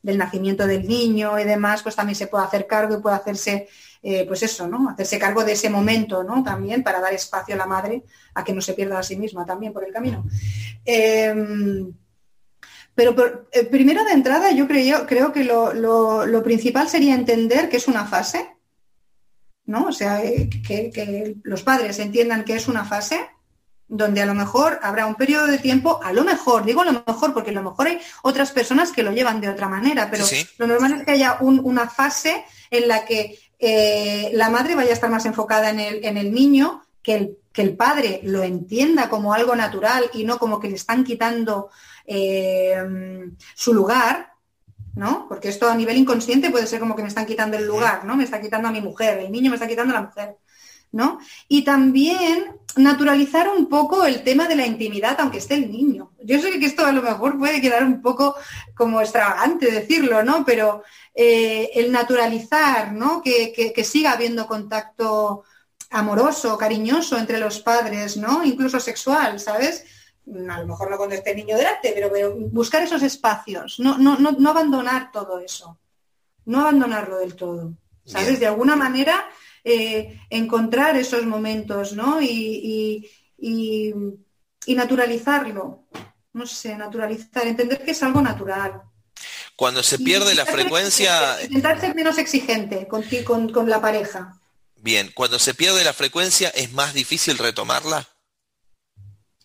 del 0.00 0.18
nacimiento 0.18 0.64
del 0.64 0.86
niño 0.86 1.36
y 1.40 1.42
demás, 1.42 1.82
pues 1.82 1.96
también 1.96 2.14
se 2.14 2.28
puede 2.28 2.44
hacer 2.44 2.68
cargo 2.68 2.94
y 2.94 3.00
puede 3.02 3.16
hacerse, 3.16 3.68
eh, 4.04 4.24
pues 4.24 4.44
eso, 4.44 4.68
¿no? 4.68 4.88
Hacerse 4.88 5.18
cargo 5.18 5.44
de 5.44 5.54
ese 5.54 5.68
momento, 5.68 6.22
¿no? 6.22 6.44
También 6.44 6.84
para 6.84 7.00
dar 7.00 7.12
espacio 7.12 7.56
a 7.56 7.58
la 7.58 7.66
madre 7.66 8.04
a 8.34 8.44
que 8.44 8.52
no 8.52 8.60
se 8.60 8.74
pierda 8.74 9.00
a 9.00 9.02
sí 9.02 9.16
misma 9.16 9.44
también 9.44 9.72
por 9.72 9.84
el 9.84 9.92
camino. 9.92 10.24
Em, 10.84 11.92
pero 12.94 13.16
eh, 13.50 13.64
primero 13.64 14.04
de 14.04 14.12
entrada 14.12 14.52
yo 14.52 14.68
creo, 14.68 15.08
creo 15.08 15.32
que 15.32 15.42
lo 15.42 16.42
principal 16.44 16.88
sería 16.88 17.16
entender 17.16 17.68
que 17.68 17.78
es 17.78 17.88
una 17.88 18.06
fase, 18.06 18.57
¿no? 19.68 19.84
O 19.84 19.92
sea, 19.92 20.24
eh, 20.24 20.48
que, 20.48 21.36
los 21.44 21.62
padres 21.62 21.98
entiendan 21.98 22.42
que 22.42 22.56
es 22.56 22.68
una 22.68 22.86
fase 22.86 23.28
donde 23.86 24.22
a 24.22 24.26
lo 24.26 24.34
mejor 24.34 24.80
habrá 24.82 25.06
un 25.06 25.14
periodo 25.14 25.46
de 25.46 25.58
tiempo, 25.58 26.00
a 26.02 26.12
lo 26.12 26.24
mejor, 26.24 26.64
digo 26.64 26.80
a 26.80 26.86
lo 26.86 27.04
mejor, 27.06 27.32
porque 27.32 27.50
a 27.50 27.54
lo 27.54 27.62
mejor 27.62 27.86
hay 27.86 28.00
otras 28.22 28.50
personas 28.50 28.92
que 28.92 29.02
lo 29.02 29.12
llevan 29.12 29.40
de 29.40 29.48
otra 29.48 29.68
manera, 29.68 30.10
pero 30.10 30.24
lo 30.58 30.66
normal 30.66 30.92
es 30.94 31.04
que 31.04 31.12
haya 31.12 31.38
una 31.40 31.88
fase 31.88 32.44
en 32.70 32.88
la 32.88 33.04
que 33.04 33.38
eh, 33.58 34.30
la 34.32 34.50
madre 34.50 34.74
vaya 34.74 34.90
a 34.90 34.94
estar 34.94 35.10
más 35.10 35.26
enfocada 35.26 35.70
en 35.70 35.80
el, 35.80 36.04
en 36.04 36.16
el 36.16 36.32
niño, 36.32 36.82
que 37.02 37.14
el, 37.14 37.38
que 37.52 37.62
el, 37.62 37.76
padre 37.76 38.20
lo 38.24 38.42
entienda 38.42 39.08
como 39.08 39.34
algo 39.34 39.54
natural 39.54 40.04
y 40.14 40.24
no 40.24 40.38
como 40.38 40.60
que 40.60 40.68
le 40.68 40.76
están 40.76 41.04
quitando 41.04 41.70
eh, 42.06 42.76
su 43.54 43.74
lugar, 43.74 44.32
¿no? 44.98 45.26
Porque 45.28 45.48
esto 45.48 45.70
a 45.70 45.76
nivel 45.76 45.96
inconsciente 45.96 46.50
puede 46.50 46.66
ser 46.66 46.80
como 46.80 46.96
que 46.96 47.02
me 47.02 47.08
están 47.08 47.24
quitando 47.24 47.56
el 47.56 47.66
lugar, 47.66 48.04
¿no? 48.04 48.16
Me 48.16 48.24
está 48.24 48.40
quitando 48.40 48.66
a 48.66 48.72
mi 48.72 48.80
mujer, 48.80 49.20
el 49.20 49.30
niño 49.30 49.48
me 49.48 49.54
está 49.54 49.68
quitando 49.68 49.94
a 49.94 50.00
la 50.00 50.06
mujer, 50.08 50.36
¿no? 50.90 51.20
Y 51.46 51.62
también 51.62 52.56
naturalizar 52.74 53.48
un 53.48 53.68
poco 53.68 54.04
el 54.04 54.24
tema 54.24 54.48
de 54.48 54.56
la 54.56 54.66
intimidad, 54.66 55.16
aunque 55.20 55.38
esté 55.38 55.54
el 55.54 55.70
niño. 55.70 56.10
Yo 56.24 56.40
sé 56.40 56.58
que 56.58 56.66
esto 56.66 56.84
a 56.84 56.90
lo 56.90 57.00
mejor 57.00 57.38
puede 57.38 57.60
quedar 57.60 57.84
un 57.84 58.02
poco 58.02 58.34
como 58.74 59.00
extravagante 59.00 59.70
decirlo, 59.70 60.24
¿no? 60.24 60.44
Pero 60.44 60.82
eh, 61.14 61.70
el 61.74 61.92
naturalizar, 61.92 62.92
¿no? 62.92 63.22
Que, 63.22 63.52
que 63.72 63.84
siga 63.84 64.10
habiendo 64.10 64.48
contacto 64.48 65.44
amoroso, 65.90 66.58
cariñoso 66.58 67.16
entre 67.16 67.38
los 67.38 67.60
padres, 67.60 68.16
¿no? 68.16 68.44
Incluso 68.44 68.80
sexual, 68.80 69.38
¿sabes? 69.38 69.84
A 70.48 70.60
lo 70.60 70.66
mejor 70.66 70.90
no 70.90 70.96
cuando 70.96 71.14
esté 71.14 71.30
el 71.30 71.36
niño 71.38 71.56
delante, 71.56 71.92
pero, 71.94 72.34
buscar 72.50 72.82
esos 72.82 73.02
espacios, 73.02 73.78
no, 73.80 73.98
no, 73.98 74.16
no, 74.18 74.50
abandonar 74.50 75.10
todo 75.12 75.38
eso, 75.38 75.78
no 76.44 76.60
abandonarlo 76.60 77.18
del 77.18 77.34
todo, 77.34 77.74
¿sabes? 78.04 78.40
De 78.40 78.46
alguna 78.46 78.76
manera 78.76 79.28
eh, 79.64 80.20
encontrar 80.30 80.96
esos 80.96 81.24
momentos, 81.24 81.92
¿no? 81.92 82.20
Y, 82.20 83.08
naturalizarlo, 84.66 85.88
no 86.34 86.46
sé, 86.46 86.76
naturalizar, 86.76 87.46
entender 87.46 87.82
que 87.82 87.92
es 87.92 88.02
algo 88.02 88.20
natural. 88.20 88.82
Cuando 89.56 89.82
se 89.82 89.98
pierde 89.98 90.34
la 90.34 90.46
frecuencia... 90.46 91.42
Intentar 91.42 91.80
ser 91.80 91.94
menos 91.94 92.18
exigente 92.18 92.86
con, 92.86 93.02
con, 93.24 93.50
con 93.50 93.68
la 93.68 93.80
pareja. 93.80 94.38
Bien, 94.76 95.10
cuando 95.14 95.38
se 95.38 95.54
pierde 95.54 95.82
la 95.82 95.92
frecuencia, 95.92 96.50
¿es 96.50 96.72
más 96.72 96.94
difícil 96.94 97.38
retomarla? 97.38 98.06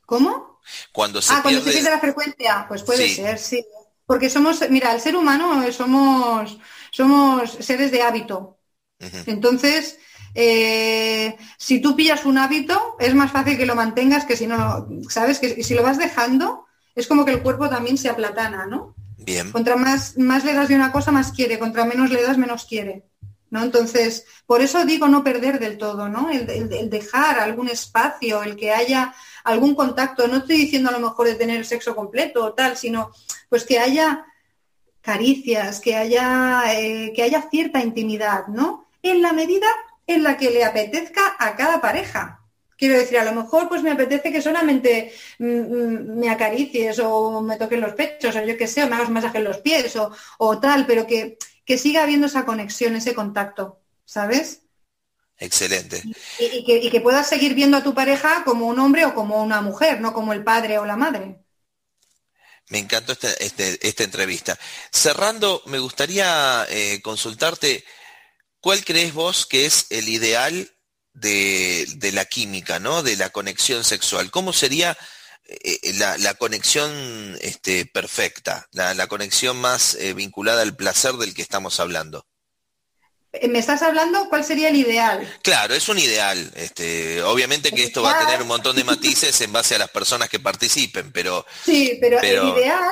¿Cómo? 0.05 0.52
Cuando 0.91 1.21
se 1.21 1.33
ah, 1.33 1.41
cuando 1.41 1.61
se 1.61 1.71
pierde 1.71 1.89
la 1.89 1.99
frecuencia, 1.99 2.65
pues 2.67 2.83
puede 2.83 3.09
ser, 3.09 3.37
sí. 3.39 3.65
Porque 4.05 4.29
somos, 4.29 4.69
mira, 4.69 4.93
el 4.93 5.01
ser 5.01 5.15
humano 5.15 5.63
somos, 5.71 6.57
somos 6.91 7.51
seres 7.59 7.91
de 7.91 8.01
hábito. 8.01 8.59
Entonces, 9.25 9.99
eh, 10.35 11.37
si 11.57 11.79
tú 11.79 11.95
pillas 11.95 12.25
un 12.25 12.37
hábito, 12.37 12.95
es 12.99 13.13
más 13.13 13.31
fácil 13.31 13.57
que 13.57 13.65
lo 13.65 13.75
mantengas 13.75 14.25
que 14.25 14.37
si 14.37 14.47
no, 14.47 14.87
¿sabes? 15.09 15.39
Que 15.39 15.63
si 15.63 15.73
lo 15.73 15.83
vas 15.83 15.97
dejando, 15.97 16.65
es 16.95 17.07
como 17.07 17.25
que 17.25 17.31
el 17.31 17.41
cuerpo 17.41 17.69
también 17.69 17.97
se 17.97 18.09
aplatana, 18.09 18.65
¿no? 18.65 18.95
Bien. 19.17 19.51
Contra 19.51 19.75
más, 19.75 20.17
más 20.17 20.43
le 20.43 20.53
das 20.53 20.69
de 20.69 20.75
una 20.75 20.91
cosa, 20.91 21.11
más 21.11 21.31
quiere. 21.31 21.59
Contra 21.59 21.85
menos 21.85 22.09
le 22.11 22.21
das, 22.21 22.37
menos 22.37 22.65
quiere. 22.65 23.05
¿No? 23.53 23.61
Entonces, 23.61 24.25
por 24.47 24.63
eso 24.63 24.83
digo 24.83 25.07
no 25.07 25.23
perder 25.23 25.59
del 25.59 25.77
todo, 25.77 26.09
¿no? 26.09 26.31
el 26.31 26.89
dejar 26.89 27.39
algún 27.39 27.69
espacio, 27.69 28.41
el 28.41 28.55
que 28.55 28.71
haya 28.71 29.13
algún 29.43 29.75
contacto. 29.75 30.27
No 30.27 30.37
estoy 30.37 30.57
diciendo 30.57 30.89
a 30.89 30.93
lo 30.93 30.99
mejor 30.99 31.27
de 31.27 31.35
tener 31.35 31.63
sexo 31.63 31.95
completo 31.95 32.43
o 32.43 32.53
tal, 32.53 32.75
sino 32.77 33.11
pues 33.49 33.63
que 33.63 33.77
haya 33.77 34.25
caricias, 35.01 35.81
que 35.81 35.95
haya, 35.95 36.63
eh, 36.73 37.13
que 37.15 37.21
haya 37.21 37.47
cierta 37.51 37.79
intimidad, 37.79 38.47
¿no? 38.47 38.87
En 39.03 39.21
la 39.21 39.33
medida 39.33 39.67
en 40.07 40.23
la 40.23 40.35
que 40.35 40.49
le 40.49 40.63
apetezca 40.63 41.35
a 41.37 41.55
cada 41.55 41.79
pareja. 41.79 42.39
Quiero 42.75 42.97
decir, 42.97 43.19
a 43.19 43.23
lo 43.23 43.33
mejor 43.33 43.69
pues 43.69 43.83
me 43.83 43.91
apetece 43.91 44.31
que 44.31 44.41
solamente 44.41 45.13
mm, 45.37 45.45
mm, 45.45 46.19
me 46.19 46.31
acaricies 46.31 46.97
o 47.03 47.39
me 47.41 47.57
toquen 47.57 47.81
los 47.81 47.93
pechos 47.93 48.35
o 48.35 48.43
yo 48.43 48.57
qué 48.57 48.65
sé, 48.65 48.83
o 48.83 48.87
me 48.87 48.95
hagas 48.95 49.11
masaje 49.11 49.37
en 49.37 49.43
los 49.43 49.59
pies 49.59 49.95
o, 49.95 50.11
o 50.39 50.59
tal, 50.59 50.87
pero 50.87 51.05
que, 51.05 51.37
que 51.65 51.77
siga 51.77 52.03
habiendo 52.03 52.27
esa 52.27 52.45
conexión, 52.45 52.95
ese 52.95 53.13
contacto, 53.13 53.81
¿sabes? 54.05 54.61
Excelente. 55.37 56.03
Y, 56.39 56.89
que, 56.89 57.01
puedas 57.01 57.27
seguir 57.27 57.53
viendo 57.53 57.77
a 57.77 57.83
tu 57.83 57.93
pareja 57.93 58.43
como 58.45 58.67
un 58.67 58.79
hombre 58.79 59.05
o 59.05 59.13
como 59.13 59.43
una 59.43 59.61
mujer, 59.61 59.99
no 59.99 60.13
como 60.13 60.33
el 60.33 60.43
padre 60.43 60.77
o 60.79 60.85
la 60.85 60.95
madre. 60.95 61.39
Me 62.69 62.79
encantó 62.79 63.13
este, 63.13 63.43
este, 63.43 63.87
esta 63.87 64.03
entrevista. 64.03 64.57
Cerrando, 64.91 65.61
me 65.65 65.79
gustaría 65.79 66.65
eh, 66.69 67.01
consultarte, 67.01 67.83
¿cuál 68.61 68.85
crees 68.85 69.13
vos 69.13 69.45
que 69.45 69.65
es 69.65 69.87
el 69.89 70.07
ideal 70.07 70.71
de, 71.13 72.11
la 72.13 72.25
química, 72.25 72.79
¿no? 72.79 73.03
de 73.03 73.17
la 73.17 73.31
conexión 73.31 73.83
sexual? 73.83 74.31
¿Cómo 74.31 74.53
sería 74.53 74.97
eh, 75.63 75.79
eh, 75.83 75.93
la, 75.93 76.33
conexión 76.35 77.37
este, 77.41 77.85
perfecta, 77.85 78.67
la, 78.71 79.07
conexión 79.07 79.57
más 79.57 79.97
vinculada 80.15 80.61
al 80.61 80.75
placer 80.75 81.13
del 81.13 81.33
que 81.33 81.41
estamos 81.41 81.79
hablando? 81.79 82.25
Eh, 83.33 83.47
¿Me 83.47 83.59
estás 83.59 83.81
hablando 83.81 84.29
cuál 84.29 84.43
sería 84.43 84.69
el 84.69 84.75
ideal? 84.75 85.27
Claro, 85.41 85.73
es 85.73 85.89
un 85.89 85.97
ideal. 85.97 86.51
Este, 86.55 87.21
obviamente 87.23 87.71
que 87.71 87.83
esto 87.83 88.03
va 88.03 88.19
a 88.19 88.25
tener 88.25 88.41
un 88.43 88.47
montón 88.47 88.75
de 88.75 88.83
matices 88.83 89.41
en 89.41 89.51
base 89.51 89.75
a 89.75 89.79
las 89.79 89.89
personas 89.89 90.29
que 90.29 90.39
participen, 90.39 91.11
pero... 91.11 91.45
Sí, 91.65 91.97
pero, 91.99 92.19
el 92.21 92.49
ideal 92.49 92.91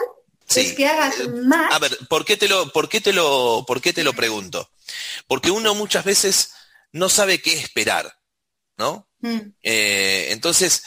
es 0.55 0.73
que 0.73 0.87
hagas 0.87 1.19
eh, 1.19 1.27
más... 1.27 1.71
A 1.71 1.79
ver, 1.79 1.95
¿por 2.09 2.25
qué, 2.25 2.37
te 2.37 2.47
lo, 2.47 2.71
por, 2.71 2.89
qué 2.89 3.01
te 3.01 3.13
lo, 3.13 3.63
¿por 3.67 3.81
qué 3.81 3.93
te 3.93 4.03
lo 4.03 4.13
pregunto? 4.13 4.71
Porque 5.27 5.51
uno 5.51 5.75
muchas 5.75 6.03
veces 6.03 6.53
no 6.91 7.07
sabe 7.07 7.39
qué 7.39 7.53
esperar, 7.53 8.17
¿no? 8.77 9.07
Mm. 9.21 9.39
Eh, 9.63 10.27
entonces, 10.31 10.83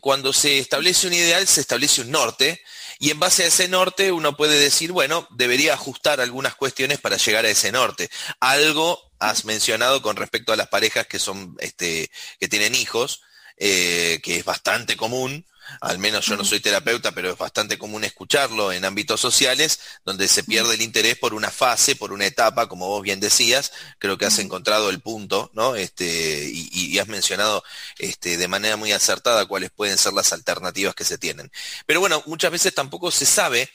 cuando 0.00 0.32
se 0.32 0.58
establece 0.58 1.06
un 1.06 1.14
ideal, 1.14 1.46
se 1.46 1.60
establece 1.60 2.00
un 2.00 2.10
norte, 2.10 2.60
y 2.98 3.10
en 3.10 3.20
base 3.20 3.44
a 3.44 3.48
ese 3.48 3.68
norte 3.68 4.12
uno 4.12 4.36
puede 4.36 4.58
decir, 4.58 4.92
bueno, 4.92 5.26
debería 5.30 5.74
ajustar 5.74 6.20
algunas 6.20 6.54
cuestiones 6.54 7.00
para 7.00 7.16
llegar 7.16 7.44
a 7.44 7.50
ese 7.50 7.72
norte. 7.72 8.08
Algo 8.40 9.12
has 9.18 9.44
mencionado 9.44 10.02
con 10.02 10.16
respecto 10.16 10.52
a 10.52 10.56
las 10.56 10.68
parejas 10.68 11.06
que 11.06 11.18
son, 11.18 11.56
este, 11.58 12.10
que 12.38 12.48
tienen 12.48 12.74
hijos, 12.74 13.22
eh, 13.56 14.20
que 14.22 14.38
es 14.38 14.44
bastante 14.44 14.96
común, 14.96 15.46
al 15.80 15.98
menos 15.98 16.26
yo 16.26 16.36
no 16.36 16.44
soy 16.44 16.60
terapeuta, 16.60 17.12
pero 17.12 17.30
es 17.30 17.38
bastante 17.38 17.78
común 17.78 18.04
escucharlo 18.04 18.72
en 18.72 18.84
ámbitos 18.84 19.20
sociales, 19.20 19.80
donde 20.04 20.28
se 20.28 20.44
pierde 20.44 20.74
el 20.74 20.82
interés 20.82 21.18
por 21.18 21.34
una 21.34 21.50
fase, 21.50 21.96
por 21.96 22.12
una 22.12 22.26
etapa, 22.26 22.68
como 22.68 22.88
vos 22.88 23.02
bien 23.02 23.20
decías, 23.20 23.72
creo 23.98 24.18
que 24.18 24.26
has 24.26 24.38
encontrado 24.38 24.90
el 24.90 25.00
punto, 25.00 25.50
¿no? 25.54 25.76
Este, 25.76 26.50
y, 26.52 26.98
has 26.98 27.08
mencionado 27.08 27.64
este, 27.98 28.36
de 28.36 28.48
manera 28.48 28.76
muy 28.76 28.92
acertada 28.92 29.46
cuáles 29.46 29.70
pueden 29.70 29.98
ser 29.98 30.12
las 30.12 30.32
alternativas 30.32 30.94
que 30.94 31.04
se 31.04 31.18
tienen. 31.18 31.50
Pero 31.86 32.00
bueno, 32.00 32.22
muchas 32.26 32.52
veces 32.52 32.74
tampoco 32.74 33.10
se 33.10 33.26
sabe 33.26 33.68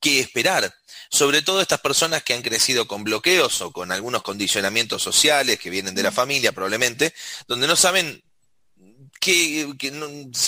qué 0.00 0.20
esperar. 0.20 0.74
Sobre 1.10 1.42
todo 1.42 1.60
estas 1.60 1.80
personas 1.80 2.24
que 2.24 2.34
han 2.34 2.42
crecido 2.42 2.88
con 2.88 3.04
bloqueos 3.04 3.60
o 3.60 3.70
con 3.70 3.92
algunos 3.92 4.22
condicionamientos 4.22 5.02
sociales 5.02 5.58
que 5.60 5.70
vienen 5.70 5.94
de 5.94 6.02
la 6.02 6.10
familia 6.10 6.52
probablemente, 6.52 7.14
donde 7.46 7.66
no 7.68 7.76
saben 7.76 8.23
que, 9.20 9.74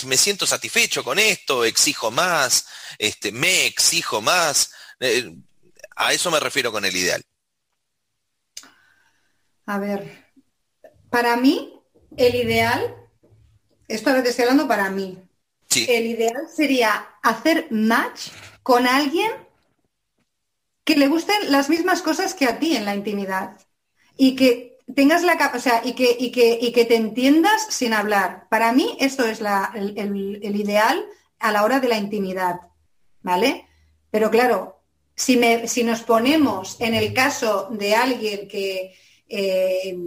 me 0.05 0.17
siento 0.17 0.45
satisfecho 0.45 1.03
con 1.03 1.19
esto, 1.19 1.65
exijo 1.65 2.11
más, 2.11 2.67
este, 2.97 3.31
me 3.31 3.65
exijo 3.65 4.21
más. 4.21 4.71
Eh, 4.99 5.35
a 5.95 6.13
eso 6.13 6.29
me 6.31 6.39
refiero 6.39 6.71
con 6.71 6.85
el 6.85 6.95
ideal. 6.95 7.23
A 9.65 9.79
ver, 9.79 10.25
para 11.09 11.35
mí 11.35 11.73
el 12.15 12.35
ideal 12.35 13.07
esto 13.87 14.11
lo 14.11 14.21
que 14.21 14.29
estoy 14.29 14.43
hablando 14.43 14.67
para 14.67 14.89
mí. 14.89 15.17
El 15.75 16.07
ideal 16.07 16.47
sería 16.53 17.07
hacer 17.21 17.67
match 17.69 18.29
con 18.63 18.87
alguien 18.87 19.31
que 20.83 20.95
le 20.95 21.07
gusten 21.07 21.51
las 21.51 21.69
mismas 21.69 22.01
cosas 22.01 22.33
que 22.33 22.45
a 22.45 22.57
ti 22.57 22.75
en 22.75 22.85
la 22.85 22.95
intimidad 22.95 23.57
y 24.17 24.35
que 24.35 24.76
tengas 24.93 25.23
la 25.23 25.51
o 25.53 25.59
sea, 25.59 25.81
y 25.83 25.93
que, 25.93 26.15
y 26.17 26.31
que, 26.31 26.57
y 26.61 26.71
que 26.71 26.85
te 26.85 26.95
entiendas 26.95 27.67
sin 27.69 27.93
hablar. 27.93 28.47
Para 28.49 28.71
mí 28.71 28.97
esto 28.99 29.25
es 29.25 29.41
el, 29.75 30.55
ideal 30.55 31.05
a 31.39 31.51
la 31.51 31.63
hora 31.63 31.79
de 31.79 31.87
la 31.87 31.97
intimidad, 31.97 32.61
¿vale? 33.21 33.67
Pero 34.11 34.31
claro, 34.31 34.81
si, 35.15 35.37
me, 35.37 35.67
si 35.67 35.83
nos 35.83 36.01
ponemos 36.03 36.79
en 36.79 36.93
el 36.93 37.13
caso 37.13 37.67
de 37.71 37.95
alguien 37.95 38.47
que, 38.47 38.95
eh, 39.27 39.97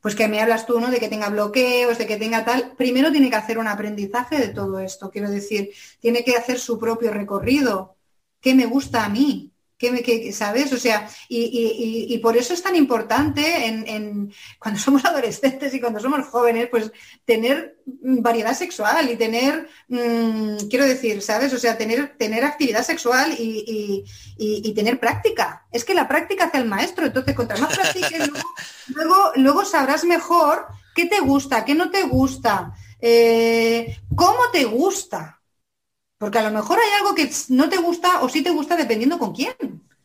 pues 0.00 0.14
que 0.14 0.28
me 0.28 0.40
hablas 0.40 0.66
tú, 0.66 0.80
¿no? 0.80 0.90
De 0.90 0.98
que 0.98 1.08
tenga 1.08 1.28
bloqueos, 1.28 1.98
de 1.98 2.06
que 2.06 2.16
tenga 2.16 2.44
tal, 2.44 2.74
primero 2.76 3.12
tiene 3.12 3.30
que 3.30 3.36
hacer 3.36 3.58
un 3.58 3.68
aprendizaje 3.68 4.38
de 4.38 4.48
todo 4.48 4.80
esto, 4.80 5.10
quiero 5.10 5.30
decir, 5.30 5.70
tiene 6.00 6.24
que 6.24 6.36
hacer 6.36 6.58
su 6.58 6.78
propio 6.78 7.12
recorrido. 7.12 7.96
¿Qué 8.40 8.54
me 8.54 8.66
gusta 8.66 9.04
a 9.04 9.08
mí? 9.08 9.51
Que, 9.90 10.32
¿sabes? 10.32 10.72
O 10.72 10.78
sea, 10.78 11.08
y, 11.28 12.18
por 12.22 12.36
eso 12.36 12.54
es 12.54 12.62
tan 12.62 12.76
importante 12.76 13.66
en, 13.66 14.32
cuando 14.58 14.80
somos 14.80 15.04
adolescentes 15.04 15.74
y 15.74 15.80
cuando 15.80 16.00
somos 16.00 16.26
jóvenes, 16.26 16.68
pues 16.70 16.92
tener 17.24 17.76
variedad 17.86 18.54
sexual 18.54 19.10
y 19.10 19.16
tener, 19.16 19.68
mm, 19.88 20.68
quiero 20.70 20.86
decir, 20.86 21.20
¿sabes? 21.22 21.52
O 21.52 21.58
sea, 21.58 21.76
tener, 21.76 22.16
tener 22.16 22.44
actividad 22.44 22.84
sexual 22.84 23.34
y, 23.38 24.04
tener 24.74 24.98
práctica. 24.98 25.66
Es 25.70 25.84
que 25.84 25.94
la 25.94 26.08
práctica 26.08 26.44
hace 26.44 26.58
el 26.58 26.64
maestro, 26.64 27.06
entonces 27.06 27.34
contra 27.34 27.58
más 27.58 27.76
practiques, 27.76 28.30
luego, 28.88 29.32
luego, 29.36 29.64
sabrás 29.64 30.04
mejor 30.04 30.66
qué 30.94 31.06
te 31.06 31.20
gusta, 31.20 31.64
qué 31.64 31.74
no 31.74 31.90
te 31.90 32.02
gusta, 32.04 32.72
eh, 33.00 33.98
cómo 34.14 34.50
te 34.52 34.64
gusta. 34.64 35.41
Porque 36.22 36.38
a 36.38 36.48
lo 36.48 36.52
mejor 36.52 36.78
hay 36.78 36.92
algo 37.00 37.16
que 37.16 37.28
no 37.48 37.68
te 37.68 37.78
gusta 37.78 38.20
o 38.20 38.28
sí 38.28 38.42
te 38.42 38.52
gusta 38.52 38.76
dependiendo 38.76 39.18
con 39.18 39.34
quién. 39.34 39.56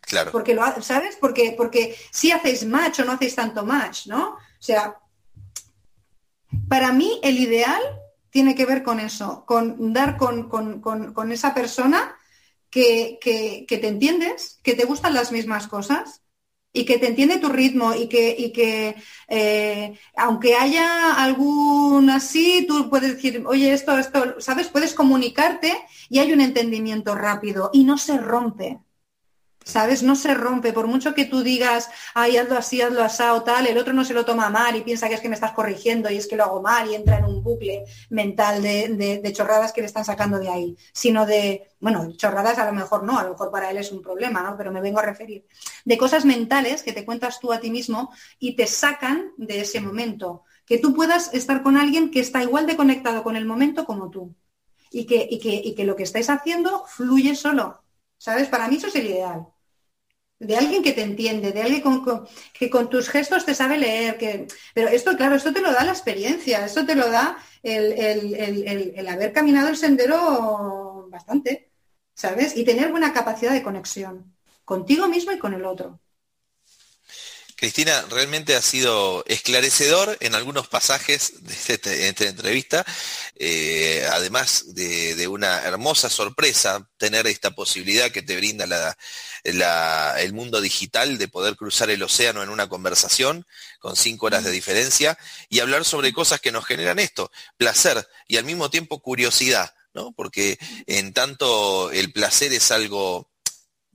Claro. 0.02 0.32
Porque 0.32 0.56
lo 0.56 0.64
¿sabes? 0.82 1.16
Porque, 1.16 1.54
porque 1.56 1.96
si 2.10 2.32
hacéis 2.32 2.66
match 2.66 3.02
o 3.02 3.06
no 3.06 3.12
hacéis 3.12 3.36
tanto 3.36 3.64
match, 3.64 4.08
¿no? 4.08 4.30
O 4.30 4.38
sea, 4.58 4.98
para 6.68 6.92
mí 6.92 7.20
el 7.22 7.38
ideal 7.38 7.84
tiene 8.32 8.56
que 8.56 8.66
ver 8.66 8.82
con 8.82 9.00
eso, 9.00 9.46
con 9.46 9.94
dar 9.94 10.18
con, 10.18 11.32
esa 11.32 11.54
persona 11.54 12.18
que, 12.72 13.20
que, 13.22 13.78
te 13.78 13.88
entiendes, 13.88 14.60
que 14.64 14.74
te 14.74 14.86
gustan 14.86 15.14
las 15.14 15.32
mismas 15.32 15.68
cosas 15.68 16.24
y 16.78 16.86
que 16.86 16.98
te 17.00 17.08
entiende 17.08 17.38
tu 17.40 17.50
ritmo 17.50 17.94
y 17.96 18.08
que, 18.08 18.36
y 18.38 18.52
que 18.52 18.96
eh, 19.28 19.98
aunque 20.16 20.56
haya 20.56 21.14
algún 21.16 22.10
así, 22.10 22.66
tú 22.68 22.90
puedes 22.90 23.16
decir, 23.16 23.44
oye, 23.48 23.74
esto, 23.74 23.98
esto, 23.98 24.36
¿sabes? 24.40 24.68
Puedes 24.70 24.94
comunicarte 24.94 25.74
y 26.10 26.20
hay 26.20 26.32
un 26.34 26.42
entendimiento 26.42 27.16
rápido 27.16 27.70
y 27.74 27.84
no 27.84 27.98
se 27.98 28.18
rompe. 28.18 28.80
¿Sabes? 29.68 30.02
No 30.02 30.16
se 30.16 30.34
rompe, 30.34 30.72
por 30.72 30.88
mucho 30.88 31.14
que 31.14 31.26
tú 31.26 31.44
digas, 31.44 31.90
ay, 32.14 32.38
hazlo 32.38 32.58
así, 32.58 32.82
hazlo 32.82 33.04
asado, 33.04 33.44
tal, 33.44 33.68
el 33.68 33.78
otro 33.78 33.94
no 33.94 34.06
se 34.06 34.14
lo 34.14 34.24
toma 34.24 34.50
mal 34.50 34.76
y 34.78 34.82
piensa 34.82 35.10
que 35.10 35.16
es 35.16 35.22
que 35.22 35.28
me 35.28 35.36
estás 35.36 35.52
corrigiendo 35.52 36.10
y 36.10 36.16
es 36.16 36.26
que 36.26 36.38
lo 36.38 36.46
hago 36.46 36.62
mal 36.62 36.90
y 36.90 36.96
entra 36.96 37.18
en 37.18 37.26
un 37.26 37.44
bucle 37.44 37.84
mental 38.10 38.64
de, 38.64 39.32
chorradas 39.34 39.74
que 39.74 39.82
le 39.82 39.88
están 39.88 40.06
sacando 40.06 40.40
de 40.40 40.50
ahí, 40.50 40.78
sino 40.94 41.26
de, 41.26 41.68
bueno, 41.82 42.14
chorradas 42.16 42.58
a 42.60 42.66
lo 42.66 42.72
mejor 42.72 43.04
no, 43.04 43.20
a 43.20 43.24
lo 43.24 43.32
mejor 43.32 43.52
para 43.52 43.70
él 43.70 43.78
es 43.78 43.92
un 43.92 44.02
problema, 44.02 44.42
¿no? 44.42 44.56
Pero 44.58 44.72
me 44.72 44.80
vengo 44.80 45.00
a 45.00 45.04
referir, 45.04 45.46
de 45.84 45.98
cosas 45.98 46.24
mentales 46.24 46.82
que 46.82 46.94
te 46.94 47.04
cuentas 47.04 47.40
tú 47.42 47.52
a 47.52 47.60
ti 47.60 47.70
mismo 47.70 48.12
y 48.40 48.56
te 48.56 48.68
sacan 48.68 49.34
de 49.36 49.62
ese 49.62 49.82
momento, 49.82 50.44
que 50.66 50.78
tú 50.78 50.94
puedas 50.94 51.34
estar 51.34 51.62
con 51.62 51.76
alguien 51.76 52.10
que 52.10 52.22
está 52.22 52.42
igual 52.42 52.68
de 52.68 52.78
conectado 52.78 53.22
con 53.22 53.36
el 53.36 53.46
momento 53.46 53.86
como 53.86 54.10
tú. 54.10 54.34
Y 54.90 55.06
que, 55.06 55.28
y 55.30 55.38
que, 55.40 55.54
y 55.54 55.76
que 55.76 55.84
lo 55.84 55.98
que 55.98 56.04
estáis 56.04 56.30
haciendo 56.30 56.86
fluye 56.88 57.36
solo. 57.36 57.84
¿Sabes? 58.18 58.48
Para 58.48 58.70
mí 58.70 58.78
eso 58.78 58.88
es 58.88 58.96
el 58.96 59.08
ideal 59.08 59.48
de 60.40 60.56
alguien 60.56 60.84
que 60.84 60.94
te 60.94 61.02
entiende, 61.02 61.52
de 61.52 61.62
alguien 61.62 61.84
que 62.54 62.70
con 62.70 62.90
tus 62.90 63.10
gestos 63.10 63.46
te 63.46 63.56
sabe 63.56 63.78
leer. 63.78 64.18
Que, 64.18 64.48
pero 64.74 64.88
esto, 64.90 65.16
claro, 65.18 65.36
esto 65.36 65.54
te 65.54 65.62
lo 65.62 65.72
da 65.72 65.84
la 65.84 65.92
experiencia, 65.92 66.66
esto 66.66 66.86
te 66.86 66.96
lo 66.96 67.10
da 67.10 67.38
el, 67.64 69.08
haber 69.08 69.34
caminado 69.34 69.70
el 69.70 69.78
sendero 69.78 71.08
bastante, 71.10 71.72
¿sabes? 72.14 72.56
Y 72.56 72.64
tener 72.66 72.92
buena 72.92 73.14
capacidad 73.14 73.52
de 73.52 73.64
conexión 73.64 74.36
contigo 74.66 75.08
mismo 75.08 75.32
y 75.32 75.40
con 75.40 75.54
el 75.54 75.66
otro. 75.66 76.00
Cristina, 77.58 78.06
realmente 78.12 78.56
ha 78.56 78.62
sido 78.62 79.24
esclarecedor 79.26 80.16
en 80.20 80.36
algunos 80.36 80.68
pasajes 80.68 81.44
de, 81.44 81.54
este, 81.56 82.08
esta 82.08 82.26
entrevista, 82.26 82.86
eh, 83.36 84.08
además 84.12 84.76
de, 84.76 85.28
una 85.28 85.64
hermosa 85.64 86.08
sorpresa 86.08 86.88
tener 86.98 87.26
esta 87.26 87.56
posibilidad 87.56 88.12
que 88.12 88.22
te 88.22 88.38
brinda 88.38 88.96
el 89.44 90.34
mundo 90.34 90.62
digital 90.62 91.18
de 91.18 91.28
poder 91.28 91.56
cruzar 91.56 91.90
el 91.90 92.04
océano 92.04 92.44
en 92.44 92.50
una 92.50 92.70
conversación 92.70 93.48
con 93.80 93.96
cinco 93.96 94.28
horas 94.28 94.44
de 94.44 94.52
diferencia 94.52 95.18
y 95.50 95.60
hablar 95.60 95.84
sobre 95.84 96.14
cosas 96.14 96.40
que 96.40 96.52
nos 96.52 96.64
generan 96.64 97.00
esto, 97.00 97.32
placer 97.58 98.08
y 98.28 98.38
al 98.38 98.46
mismo 98.46 98.70
tiempo 98.70 99.02
curiosidad, 99.02 99.74
¿no? 99.96 100.12
Porque 100.12 100.60
en 100.86 101.12
tanto 101.12 101.90
el 101.90 102.12
placer 102.14 102.54
es 102.54 102.72
algo 102.72 103.32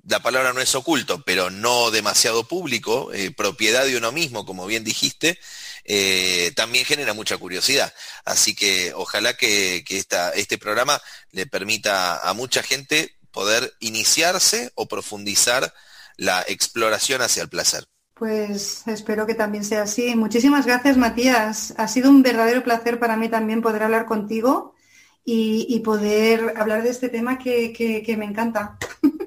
la 0.04 0.20
palabra 0.20 0.52
no 0.52 0.60
es 0.60 0.74
oculto, 0.74 1.22
pero 1.24 1.50
no 1.50 1.90
demasiado 1.90 2.44
público, 2.44 3.12
eh, 3.12 3.30
propiedad 3.30 3.84
de 3.84 3.96
uno 3.96 4.10
mismo, 4.10 4.44
como 4.44 4.66
bien 4.66 4.84
dijiste, 4.84 5.38
eh, 5.84 6.52
también 6.56 6.84
genera 6.84 7.14
mucha 7.14 7.38
curiosidad. 7.38 7.92
Así 8.24 8.54
que 8.54 8.92
ojalá 8.94 9.34
que, 9.34 9.84
este 10.34 10.58
programa 10.58 11.00
le 11.30 11.46
permita 11.46 12.28
a 12.28 12.32
mucha 12.34 12.62
gente 12.62 13.16
poder 13.30 13.74
iniciarse 13.80 14.72
o 14.74 14.86
profundizar 14.88 15.72
la 16.16 16.44
exploración 16.48 17.22
hacia 17.22 17.42
el 17.42 17.48
placer. 17.48 17.86
Pues 18.14 18.82
espero 18.86 19.26
que 19.26 19.34
también 19.34 19.64
sea 19.64 19.82
así. 19.82 20.14
Muchísimas 20.14 20.66
gracias, 20.66 20.96
Matías. 20.96 21.74
Ha 21.76 21.88
sido 21.88 22.10
un 22.10 22.22
verdadero 22.22 22.62
placer 22.62 22.98
para 22.98 23.16
mí 23.16 23.28
también 23.28 23.62
poder 23.62 23.84
hablar 23.84 24.06
contigo 24.06 24.74
y, 25.24 25.80
poder 25.80 26.54
hablar 26.56 26.82
de 26.82 26.90
este 26.90 27.08
tema 27.08 27.38
que 27.38 28.14
me 28.18 28.24
encanta. 28.24 28.78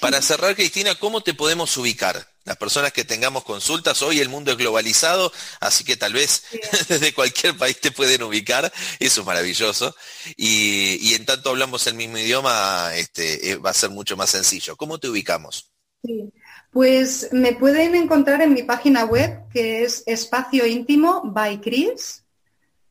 Para 0.00 0.22
cerrar, 0.22 0.54
Cristina, 0.54 0.94
¿cómo 0.94 1.22
te 1.22 1.34
podemos 1.34 1.76
ubicar? 1.76 2.26
Las 2.44 2.56
personas 2.56 2.92
que 2.92 3.04
tengamos 3.04 3.44
consultas, 3.44 4.00
hoy 4.02 4.18
el 4.18 4.28
mundo 4.28 4.50
es 4.50 4.56
globalizado, 4.56 5.30
así 5.60 5.84
que 5.84 5.96
tal 5.96 6.14
vez 6.14 6.44
desde 6.88 7.12
cualquier 7.12 7.56
país 7.56 7.78
te 7.80 7.90
pueden 7.90 8.22
ubicar, 8.22 8.72
eso 8.98 9.20
es 9.20 9.26
maravilloso. 9.26 9.94
Y, 10.36 11.14
en 11.14 11.26
tanto 11.26 11.50
hablamos 11.50 11.86
el 11.86 11.94
mismo 11.94 12.18
idioma, 12.18 12.92
este, 12.94 13.50
eh, 13.50 13.56
va 13.56 13.70
a 13.70 13.74
ser 13.74 13.90
mucho 13.90 14.16
más 14.16 14.30
sencillo. 14.30 14.76
¿Cómo 14.76 14.98
te 14.98 15.08
ubicamos? 15.08 15.70
Sí. 16.02 16.32
Pues 16.70 17.28
me 17.32 17.52
pueden 17.52 17.94
encontrar 17.94 18.40
en 18.42 18.54
mi 18.54 18.62
página 18.62 19.04
web, 19.04 19.48
que 19.52 19.82
es 19.82 20.04
Espacio 20.06 20.66
Íntimo 20.66 21.22
by 21.24 21.60
Chris, 21.60 22.24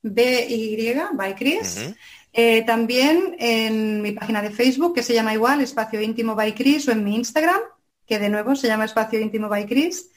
B-Y, 0.01 0.93
by 1.13 1.36
Chris. 1.36 1.78
Eh, 2.32 2.63
también 2.63 3.36
en 3.39 4.01
mi 4.01 4.11
página 4.11 4.41
de 4.41 4.51
Facebook, 4.51 4.93
que 4.93 5.03
se 5.03 5.13
llama 5.13 5.34
igual, 5.34 5.61
Espacio 5.61 6.01
Íntimo 6.01 6.36
by 6.36 6.53
Cris, 6.53 6.88
o 6.88 6.91
en 6.91 7.03
mi 7.03 7.15
Instagram, 7.15 7.59
que 8.05 8.19
de 8.19 8.30
nuevo 8.30 8.55
se 8.55 8.67
llama 8.67 8.86
Espacio 8.86 9.19
Íntimo 9.19 9.49
by 9.49 9.65
Cris. 9.65 10.09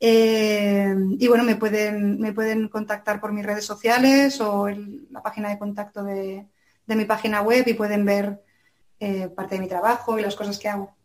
Eh, 0.00 0.94
y 1.18 1.26
bueno, 1.26 1.44
me 1.44 1.56
pueden, 1.56 2.20
me 2.20 2.32
pueden 2.32 2.68
contactar 2.68 3.20
por 3.20 3.32
mis 3.32 3.44
redes 3.44 3.64
sociales 3.64 4.40
o 4.40 4.68
la 4.68 5.22
página 5.22 5.48
de 5.50 5.58
contacto 5.58 6.04
de, 6.04 6.46
mi 6.86 7.04
página 7.04 7.42
web 7.42 7.66
y 7.66 7.74
pueden 7.74 8.04
ver 8.04 8.40
eh, 9.00 9.28
parte 9.28 9.56
de 9.56 9.60
mi 9.60 9.68
trabajo 9.68 10.18
y 10.18 10.22
las 10.22 10.36
cosas 10.36 10.58
que 10.58 10.68
hago. 10.68 10.96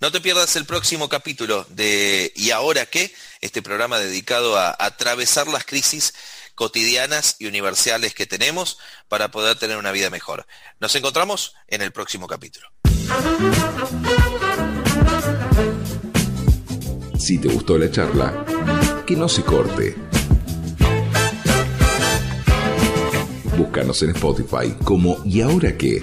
No 0.00 0.10
te 0.10 0.22
pierdas 0.22 0.56
el 0.56 0.64
próximo 0.64 1.10
capítulo 1.10 1.66
de 1.68 2.32
¿Y 2.34 2.52
ahora 2.52 2.86
qué? 2.86 3.12
Este 3.42 3.60
programa 3.60 3.98
dedicado 3.98 4.56
a 4.56 4.74
atravesar 4.78 5.46
las 5.46 5.66
crisis 5.66 6.14
cotidianas 6.60 7.36
y 7.38 7.46
universales 7.46 8.12
que 8.12 8.26
tenemos 8.26 8.76
para 9.08 9.30
poder 9.30 9.58
tener 9.58 9.78
una 9.78 9.92
vida 9.92 10.10
mejor. 10.10 10.46
Nos 10.78 10.94
encontramos 10.94 11.54
en 11.68 11.80
el 11.80 11.90
próximo 11.90 12.26
capítulo. 12.26 12.68
Si 17.18 17.38
te 17.38 17.48
gustó 17.48 17.78
la 17.78 17.90
charla, 17.90 18.44
que 19.06 19.16
no 19.16 19.26
se 19.26 19.42
corte. 19.42 19.96
Búscanos 23.56 24.02
en 24.02 24.10
Spotify 24.10 24.76
como 24.84 25.16
¿Y 25.24 25.40
ahora 25.40 25.78
qué? 25.78 26.02